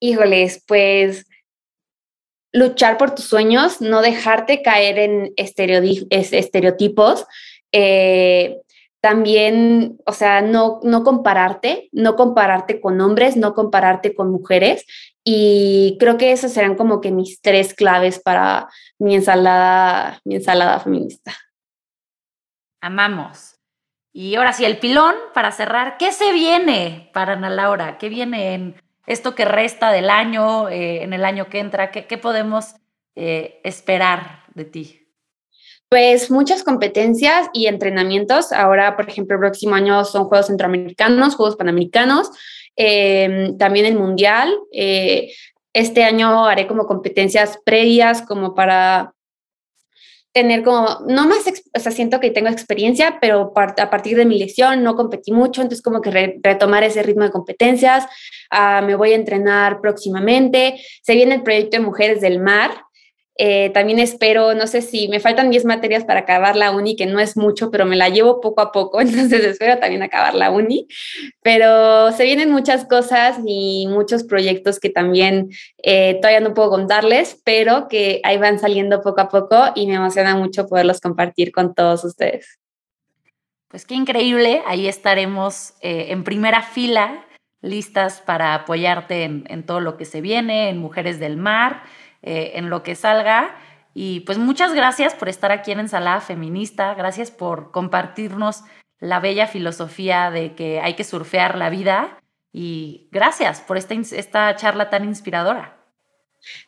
Híjoles, 0.00 0.62
pues 0.68 1.29
luchar 2.52 2.98
por 2.98 3.14
tus 3.14 3.26
sueños, 3.26 3.80
no 3.80 4.02
dejarte 4.02 4.62
caer 4.62 4.98
en 4.98 5.32
estereotipos. 5.36 7.26
Eh, 7.72 8.58
también, 9.00 9.98
o 10.04 10.12
sea, 10.12 10.42
no, 10.42 10.80
no 10.82 11.04
compararte, 11.04 11.88
no 11.92 12.16
compararte 12.16 12.80
con 12.80 13.00
hombres, 13.00 13.36
no 13.36 13.54
compararte 13.54 14.14
con 14.14 14.30
mujeres. 14.30 14.84
Y 15.24 15.96
creo 15.98 16.18
que 16.18 16.32
esas 16.32 16.52
serán 16.52 16.74
como 16.74 17.00
que 17.00 17.10
mis 17.10 17.40
tres 17.40 17.72
claves 17.72 18.18
para 18.18 18.68
mi 18.98 19.14
ensalada, 19.14 20.20
mi 20.24 20.36
ensalada 20.36 20.80
feminista. 20.80 21.34
Amamos. 22.82 23.56
Y 24.12 24.34
ahora 24.34 24.52
sí, 24.52 24.64
el 24.64 24.78
pilón 24.78 25.14
para 25.34 25.52
cerrar, 25.52 25.96
¿qué 25.96 26.12
se 26.12 26.32
viene 26.32 27.10
para 27.14 27.34
Ana 27.34 27.48
Laura? 27.48 27.96
¿Qué 27.96 28.08
viene 28.08 28.54
en 28.54 28.82
esto 29.06 29.34
que 29.34 29.44
resta 29.44 29.90
del 29.90 30.10
año, 30.10 30.68
eh, 30.68 31.02
en 31.02 31.12
el 31.12 31.24
año 31.24 31.48
que 31.48 31.58
entra, 31.58 31.90
¿qué, 31.90 32.18
podemos 32.18 32.74
eh, 33.16 33.60
esperar 33.64 34.44
de 34.54 34.64
ti? 34.64 35.08
Pues 35.88 36.30
muchas 36.30 36.62
competencias 36.62 37.48
y 37.52 37.66
entrenamientos. 37.66 38.52
Ahora, 38.52 38.96
por 38.96 39.08
ejemplo, 39.08 39.34
el 39.34 39.40
próximo 39.40 39.74
año 39.74 40.04
son 40.04 40.26
Juegos 40.26 40.46
Centroamericanos, 40.46 41.34
Juegos 41.34 41.56
Panamericanos, 41.56 42.30
em, 42.76 43.58
también 43.58 43.86
el 43.86 43.96
Mundial. 43.96 44.56
Eh, 44.72 45.32
este 45.72 46.04
año 46.04 46.46
haré 46.46 46.68
como 46.68 46.86
competencias 46.86 47.58
previas 47.64 48.22
como 48.22 48.54
para 48.54 49.14
tener 50.32 50.62
como, 50.62 51.00
no 51.08 51.26
más, 51.26 51.44
o 51.46 51.80
sea, 51.80 51.92
siento 51.92 52.20
que 52.20 52.30
tengo 52.30 52.48
experiencia, 52.48 53.18
pero 53.20 53.52
a 53.54 53.90
partir 53.90 54.16
de 54.16 54.24
mi 54.24 54.38
lesión 54.38 54.82
no 54.84 54.94
competí 54.94 55.32
mucho, 55.32 55.60
entonces 55.60 55.82
como 55.82 56.00
que 56.00 56.38
retomar 56.42 56.84
ese 56.84 57.02
ritmo 57.02 57.24
de 57.24 57.30
competencias, 57.30 58.06
ah, 58.50 58.80
me 58.80 58.94
voy 58.94 59.12
a 59.12 59.16
entrenar 59.16 59.80
próximamente, 59.80 60.80
se 61.02 61.14
viene 61.14 61.34
el 61.34 61.42
proyecto 61.42 61.76
de 61.76 61.82
Mujeres 61.82 62.20
del 62.20 62.38
Mar, 62.38 62.70
eh, 63.36 63.70
también 63.70 63.98
espero, 63.98 64.54
no 64.54 64.66
sé 64.66 64.82
si 64.82 65.08
me 65.08 65.18
faltan 65.18 65.50
10 65.50 65.64
materias 65.64 66.04
para 66.04 66.20
acabar 66.20 66.56
la 66.56 66.72
uni, 66.72 66.94
que 66.94 67.06
no 67.06 67.20
es 67.20 67.36
mucho, 67.36 67.70
pero 67.70 67.86
me 67.86 67.96
la 67.96 68.08
llevo 68.08 68.40
poco 68.40 68.60
a 68.60 68.72
poco, 68.72 69.00
entonces 69.00 69.44
espero 69.44 69.78
también 69.78 70.02
acabar 70.02 70.34
la 70.34 70.50
uni. 70.50 70.86
Pero 71.42 72.12
se 72.12 72.24
vienen 72.24 72.50
muchas 72.50 72.84
cosas 72.84 73.38
y 73.46 73.86
muchos 73.88 74.24
proyectos 74.24 74.78
que 74.78 74.90
también 74.90 75.50
eh, 75.82 76.18
todavía 76.20 76.40
no 76.40 76.54
puedo 76.54 76.70
contarles, 76.70 77.40
pero 77.44 77.88
que 77.88 78.20
ahí 78.24 78.36
van 78.36 78.58
saliendo 78.58 79.00
poco 79.00 79.22
a 79.22 79.28
poco 79.28 79.56
y 79.74 79.86
me 79.86 79.94
emociona 79.94 80.36
mucho 80.36 80.66
poderlos 80.66 81.00
compartir 81.00 81.52
con 81.52 81.74
todos 81.74 82.04
ustedes. 82.04 82.58
Pues 83.68 83.86
qué 83.86 83.94
increíble, 83.94 84.62
ahí 84.66 84.88
estaremos 84.88 85.74
eh, 85.80 86.06
en 86.08 86.24
primera 86.24 86.60
fila, 86.60 87.24
listas 87.62 88.20
para 88.20 88.54
apoyarte 88.54 89.22
en, 89.22 89.44
en 89.48 89.64
todo 89.64 89.80
lo 89.80 89.96
que 89.96 90.04
se 90.04 90.20
viene, 90.20 90.70
en 90.70 90.78
Mujeres 90.78 91.20
del 91.20 91.36
Mar 91.36 91.84
eh, 92.22 92.52
en 92.54 92.70
lo 92.70 92.82
que 92.82 92.94
salga. 92.94 93.56
Y 93.94 94.20
pues 94.20 94.38
muchas 94.38 94.72
gracias 94.74 95.14
por 95.14 95.28
estar 95.28 95.50
aquí 95.52 95.72
en 95.72 95.80
Ensalada 95.80 96.20
Feminista, 96.20 96.94
gracias 96.94 97.30
por 97.30 97.70
compartirnos 97.70 98.64
la 98.98 99.18
bella 99.18 99.46
filosofía 99.46 100.30
de 100.30 100.54
que 100.54 100.80
hay 100.80 100.94
que 100.94 101.04
surfear 101.04 101.56
la 101.56 101.70
vida 101.70 102.18
y 102.52 103.08
gracias 103.10 103.60
por 103.60 103.76
esta, 103.78 103.94
esta 103.94 104.54
charla 104.56 104.90
tan 104.90 105.04
inspiradora. 105.04 105.79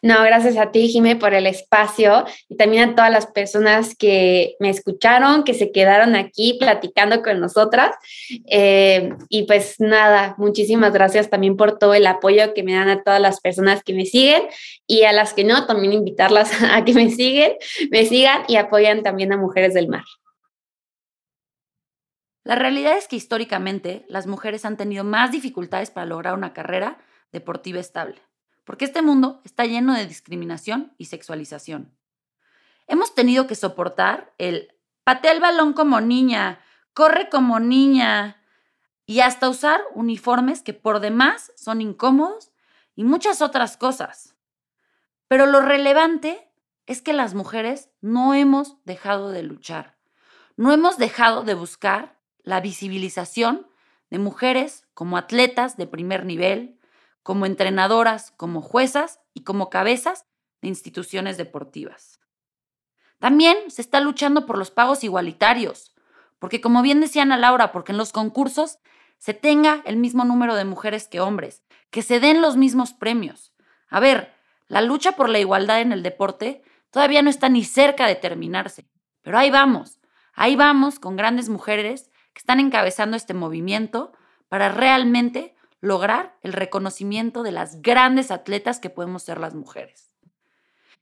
No, 0.02 0.22
gracias 0.22 0.56
a 0.56 0.70
ti, 0.70 0.88
Jimé, 0.88 1.16
por 1.16 1.34
el 1.34 1.46
espacio 1.46 2.24
y 2.48 2.56
también 2.56 2.90
a 2.90 2.94
todas 2.94 3.10
las 3.10 3.26
personas 3.26 3.94
que 3.94 4.56
me 4.60 4.70
escucharon, 4.70 5.44
que 5.44 5.54
se 5.54 5.72
quedaron 5.72 6.14
aquí 6.14 6.56
platicando 6.58 7.22
con 7.22 7.40
nosotras. 7.40 7.94
Eh, 8.46 9.10
y 9.28 9.44
pues 9.44 9.76
nada, 9.78 10.34
muchísimas 10.38 10.92
gracias 10.92 11.30
también 11.30 11.56
por 11.56 11.78
todo 11.78 11.94
el 11.94 12.06
apoyo 12.06 12.54
que 12.54 12.62
me 12.62 12.74
dan 12.74 12.88
a 12.88 13.02
todas 13.02 13.20
las 13.20 13.40
personas 13.40 13.82
que 13.82 13.94
me 13.94 14.06
siguen 14.06 14.42
y 14.86 15.04
a 15.04 15.12
las 15.12 15.34
que 15.34 15.44
no, 15.44 15.66
también 15.66 15.92
invitarlas 15.92 16.50
a 16.72 16.84
que 16.84 16.94
me 16.94 17.10
siguen, 17.10 17.52
me 17.90 18.04
sigan 18.06 18.42
y 18.48 18.56
apoyan 18.56 19.02
también 19.02 19.32
a 19.32 19.36
Mujeres 19.36 19.74
del 19.74 19.88
Mar. 19.88 20.04
La 22.44 22.56
realidad 22.56 22.98
es 22.98 23.06
que 23.06 23.14
históricamente 23.14 24.04
las 24.08 24.26
mujeres 24.26 24.64
han 24.64 24.76
tenido 24.76 25.04
más 25.04 25.30
dificultades 25.30 25.92
para 25.92 26.06
lograr 26.06 26.34
una 26.34 26.52
carrera 26.52 26.98
deportiva 27.30 27.78
estable 27.78 28.20
porque 28.64 28.84
este 28.84 29.02
mundo 29.02 29.40
está 29.44 29.64
lleno 29.66 29.94
de 29.94 30.06
discriminación 30.06 30.94
y 30.98 31.06
sexualización. 31.06 31.96
Hemos 32.86 33.14
tenido 33.14 33.46
que 33.46 33.54
soportar 33.54 34.32
el 34.38 34.72
patea 35.04 35.32
el 35.32 35.40
balón 35.40 35.72
como 35.72 36.00
niña, 36.00 36.60
corre 36.94 37.28
como 37.28 37.60
niña 37.60 38.42
y 39.06 39.20
hasta 39.20 39.48
usar 39.48 39.80
uniformes 39.94 40.62
que 40.62 40.74
por 40.74 41.00
demás 41.00 41.52
son 41.56 41.80
incómodos 41.80 42.52
y 42.94 43.04
muchas 43.04 43.42
otras 43.42 43.76
cosas. 43.76 44.34
Pero 45.28 45.46
lo 45.46 45.60
relevante 45.60 46.48
es 46.86 47.02
que 47.02 47.12
las 47.12 47.34
mujeres 47.34 47.90
no 48.00 48.34
hemos 48.34 48.76
dejado 48.84 49.30
de 49.30 49.42
luchar, 49.42 49.96
no 50.56 50.72
hemos 50.72 50.98
dejado 50.98 51.42
de 51.42 51.54
buscar 51.54 52.18
la 52.42 52.60
visibilización 52.60 53.66
de 54.10 54.18
mujeres 54.18 54.84
como 54.94 55.16
atletas 55.16 55.76
de 55.76 55.86
primer 55.86 56.26
nivel, 56.26 56.78
como 57.22 57.46
entrenadoras, 57.46 58.32
como 58.36 58.62
juezas 58.62 59.20
y 59.34 59.44
como 59.44 59.70
cabezas 59.70 60.26
de 60.60 60.68
instituciones 60.68 61.36
deportivas. 61.36 62.20
También 63.18 63.56
se 63.68 63.82
está 63.82 64.00
luchando 64.00 64.46
por 64.46 64.58
los 64.58 64.70
pagos 64.70 65.04
igualitarios, 65.04 65.94
porque 66.38 66.60
como 66.60 66.82
bien 66.82 67.00
decía 67.00 67.22
Ana 67.22 67.36
Laura, 67.36 67.70
porque 67.70 67.92
en 67.92 67.98
los 67.98 68.12
concursos 68.12 68.78
se 69.18 69.34
tenga 69.34 69.82
el 69.84 69.96
mismo 69.96 70.24
número 70.24 70.56
de 70.56 70.64
mujeres 70.64 71.06
que 71.06 71.20
hombres, 71.20 71.62
que 71.90 72.02
se 72.02 72.18
den 72.18 72.42
los 72.42 72.56
mismos 72.56 72.92
premios. 72.92 73.52
A 73.88 74.00
ver, 74.00 74.34
la 74.66 74.80
lucha 74.80 75.12
por 75.12 75.28
la 75.28 75.38
igualdad 75.38 75.80
en 75.80 75.92
el 75.92 76.02
deporte 76.02 76.64
todavía 76.90 77.22
no 77.22 77.30
está 77.30 77.48
ni 77.48 77.62
cerca 77.62 78.06
de 78.06 78.16
terminarse, 78.16 78.88
pero 79.20 79.38
ahí 79.38 79.50
vamos, 79.50 80.00
ahí 80.34 80.56
vamos 80.56 80.98
con 80.98 81.14
grandes 81.14 81.48
mujeres 81.48 82.10
que 82.32 82.40
están 82.40 82.58
encabezando 82.58 83.16
este 83.16 83.34
movimiento 83.34 84.12
para 84.48 84.68
realmente 84.70 85.54
lograr 85.82 86.38
el 86.40 86.54
reconocimiento 86.54 87.42
de 87.42 87.52
las 87.52 87.82
grandes 87.82 88.30
atletas 88.30 88.78
que 88.78 88.88
podemos 88.88 89.24
ser 89.24 89.38
las 89.38 89.52
mujeres. 89.52 90.14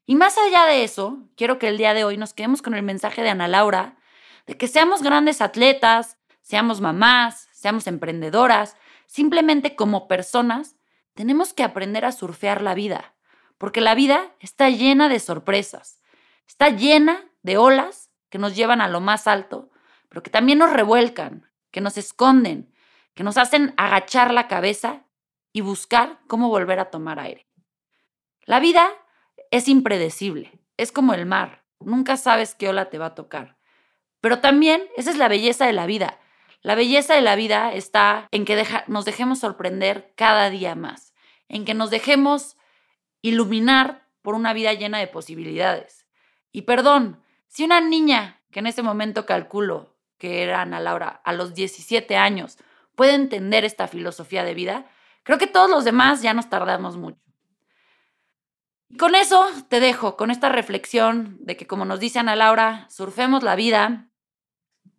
Y 0.07 0.16
más 0.16 0.37
allá 0.39 0.64
de 0.64 0.83
eso, 0.83 1.18
quiero 1.37 1.61
que 1.61 1.68
el 1.68 1.78
día 1.78 1.95
de 1.95 2.03
hoy 2.03 2.16
nos 2.16 2.35
quedemos 2.35 2.62
con 2.62 2.74
el 2.74 2.83
mensaje 2.83 3.22
de 3.22 3.28
Ana 3.28 3.47
Laura 3.47 3.99
de 4.47 4.57
que 4.57 4.66
seamos 4.66 5.03
grandes 5.03 5.43
atletas, 5.43 6.18
seamos 6.41 6.81
mamás, 6.81 7.49
seamos 7.53 7.87
emprendedoras, 7.87 8.76
simplemente 9.07 9.76
como 9.76 10.09
personas, 10.09 10.76
tenemos 11.14 11.53
que 11.53 11.62
aprender 11.62 12.05
a 12.07 12.12
surfear 12.12 12.62
la 12.62 12.74
vida, 12.74 13.14
porque 13.59 13.83
la 13.83 13.95
vida 13.95 14.33
está 14.41 14.70
llena 14.70 15.11
de 15.11 15.20
sorpresas, 15.20 16.01
está 16.49 16.70
llena 16.70 17.22
de 17.43 17.59
olas 17.59 18.11
que 18.31 18.39
nos 18.39 18.57
llevan 18.57 18.81
a 18.81 18.89
lo 18.89 19.01
más 19.01 19.26
alto, 19.26 19.70
pero 20.09 20.22
que 20.22 20.31
también 20.31 20.59
nos 20.59 20.72
revuelcan, 20.72 21.51
que 21.70 21.83
nos 21.83 21.99
esconden, 21.99 22.72
que 23.21 23.25
nos 23.25 23.37
hacen 23.37 23.75
agachar 23.77 24.33
la 24.33 24.49
cabeza 24.49 25.05
y 25.53 25.61
buscar 25.61 26.21
cómo 26.27 26.49
volver 26.49 26.79
a 26.79 26.89
tomar 26.89 27.21
aire. 27.21 27.47
La 28.47 28.61
vida 28.61 28.89
es 29.51 29.68
impredecible, 29.68 30.59
es 30.79 30.91
como 30.91 31.12
el 31.12 31.27
mar, 31.27 31.66
nunca 31.81 32.16
sabes 32.16 32.55
qué 32.55 32.71
ola 32.71 32.89
te 32.89 32.97
va 32.97 33.09
a 33.09 33.14
tocar. 33.14 33.59
Pero 34.23 34.39
también 34.41 34.83
esa 34.97 35.11
es 35.11 35.18
la 35.18 35.29
belleza 35.29 35.66
de 35.66 35.75
la 35.75 35.85
vida. 35.85 36.18
La 36.62 36.75
belleza 36.75 37.14
de 37.14 37.21
la 37.21 37.37
vida 37.37 37.75
está 37.75 38.27
en 38.31 38.47
que 38.47 38.64
nos 38.87 39.05
dejemos 39.05 39.39
sorprender 39.39 40.14
cada 40.16 40.49
día 40.49 40.75
más, 40.75 41.12
en 41.51 41.66
que 41.66 41.75
nos 41.75 41.91
dejemos 41.91 42.57
iluminar 43.21 44.09
por 44.23 44.35
una 44.35 44.55
vida 44.55 44.73
llena 44.73 44.99
de 44.99 45.09
posibilidades. 45.09 46.07
Y 46.53 46.62
perdón, 46.62 47.23
si 47.49 47.64
una 47.64 47.83
niña, 47.83 48.41
que 48.51 48.61
en 48.61 48.66
ese 48.66 48.83
momento 48.83 49.27
calculo 49.27 49.95
que 50.16 50.43
era 50.43 50.62
Ana 50.62 50.81
Laura, 50.81 51.21
a 51.23 51.35
los 51.35 51.53
17 51.53 52.16
años, 52.16 52.57
puede 52.95 53.14
entender 53.14 53.64
esta 53.64 53.88
filosofía 53.88 54.45
de 54.45 54.55
vida, 54.55 54.86
creo 55.22 55.38
que 55.38 55.47
todos 55.47 55.70
los 55.70 55.84
demás 55.84 56.22
ya 56.22 56.34
nos 56.34 56.49
tardamos 56.49 56.97
mucho. 56.97 57.20
Con 58.99 59.14
eso 59.14 59.47
te 59.68 59.78
dejo, 59.78 60.16
con 60.16 60.30
esta 60.30 60.49
reflexión 60.49 61.38
de 61.41 61.57
que, 61.57 61.66
como 61.66 61.84
nos 61.84 62.01
dice 62.01 62.18
Ana 62.18 62.34
Laura, 62.34 62.88
surfemos 62.91 63.43
la 63.43 63.55
vida, 63.55 64.09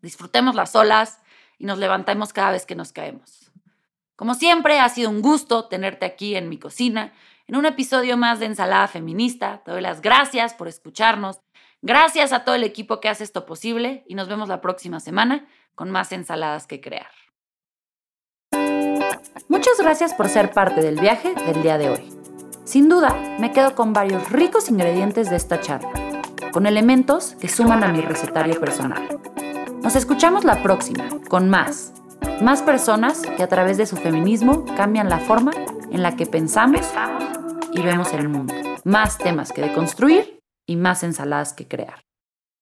disfrutemos 0.01 0.55
las 0.55 0.75
olas 0.75 1.19
y 1.57 1.65
nos 1.65 1.77
levantemos 1.77 2.31
cada 2.31 2.51
vez 2.51 2.65
que 2.65 2.75
nos 2.75 2.93
caemos. 2.93 3.51
Como 4.15 4.33
siempre, 4.33 4.79
ha 4.79 4.87
sido 4.87 5.09
un 5.09 5.21
gusto 5.21 5.67
tenerte 5.67 6.05
aquí 6.05 6.35
en 6.35 6.47
mi 6.47 6.57
cocina, 6.57 7.11
en 7.47 7.57
un 7.57 7.65
episodio 7.65 8.17
más 8.17 8.39
de 8.39 8.45
Ensalada 8.45 8.87
Feminista. 8.87 9.61
Te 9.65 9.71
doy 9.71 9.81
las 9.81 10.01
gracias 10.01 10.53
por 10.53 10.67
escucharnos. 10.67 11.41
Gracias 11.81 12.31
a 12.31 12.45
todo 12.45 12.55
el 12.55 12.63
equipo 12.63 13.01
que 13.01 13.09
hace 13.09 13.23
esto 13.23 13.45
posible 13.45 14.05
y 14.07 14.15
nos 14.15 14.27
vemos 14.27 14.47
la 14.47 14.61
próxima 14.61 14.99
semana 14.99 15.47
con 15.75 15.89
más 15.89 16.11
ensaladas 16.11 16.67
que 16.67 16.79
crear. 16.79 17.09
Muchas 19.49 19.77
gracias 19.79 20.13
por 20.13 20.29
ser 20.29 20.51
parte 20.51 20.81
del 20.81 20.99
viaje 20.99 21.33
del 21.33 21.61
día 21.61 21.77
de 21.77 21.89
hoy. 21.89 22.09
Sin 22.63 22.89
duda, 22.89 23.15
me 23.39 23.51
quedo 23.51 23.75
con 23.75 23.93
varios 23.93 24.31
ricos 24.31 24.69
ingredientes 24.69 25.29
de 25.29 25.35
esta 25.35 25.59
charla, 25.59 25.91
con 26.51 26.65
elementos 26.65 27.35
que 27.39 27.49
suman 27.49 27.83
a 27.83 27.89
mi 27.89 28.01
recetario 28.01 28.59
personal. 28.59 29.19
Nos 29.81 29.95
escuchamos 29.95 30.45
la 30.45 30.61
próxima, 30.61 31.09
con 31.27 31.49
más. 31.49 31.93
Más 32.41 32.61
personas 32.61 33.21
que 33.21 33.43
a 33.43 33.47
través 33.47 33.77
de 33.77 33.85
su 33.85 33.97
feminismo 33.97 34.65
cambian 34.77 35.09
la 35.09 35.19
forma 35.19 35.51
en 35.91 36.03
la 36.03 36.15
que 36.15 36.25
pensamos 36.25 36.87
y 37.73 37.81
vemos 37.81 38.13
el 38.13 38.29
mundo. 38.29 38.53
Más 38.83 39.17
temas 39.17 39.51
que 39.51 39.61
deconstruir 39.61 40.39
y 40.67 40.75
más 40.75 41.03
ensaladas 41.03 41.53
que 41.53 41.67
crear. 41.67 42.01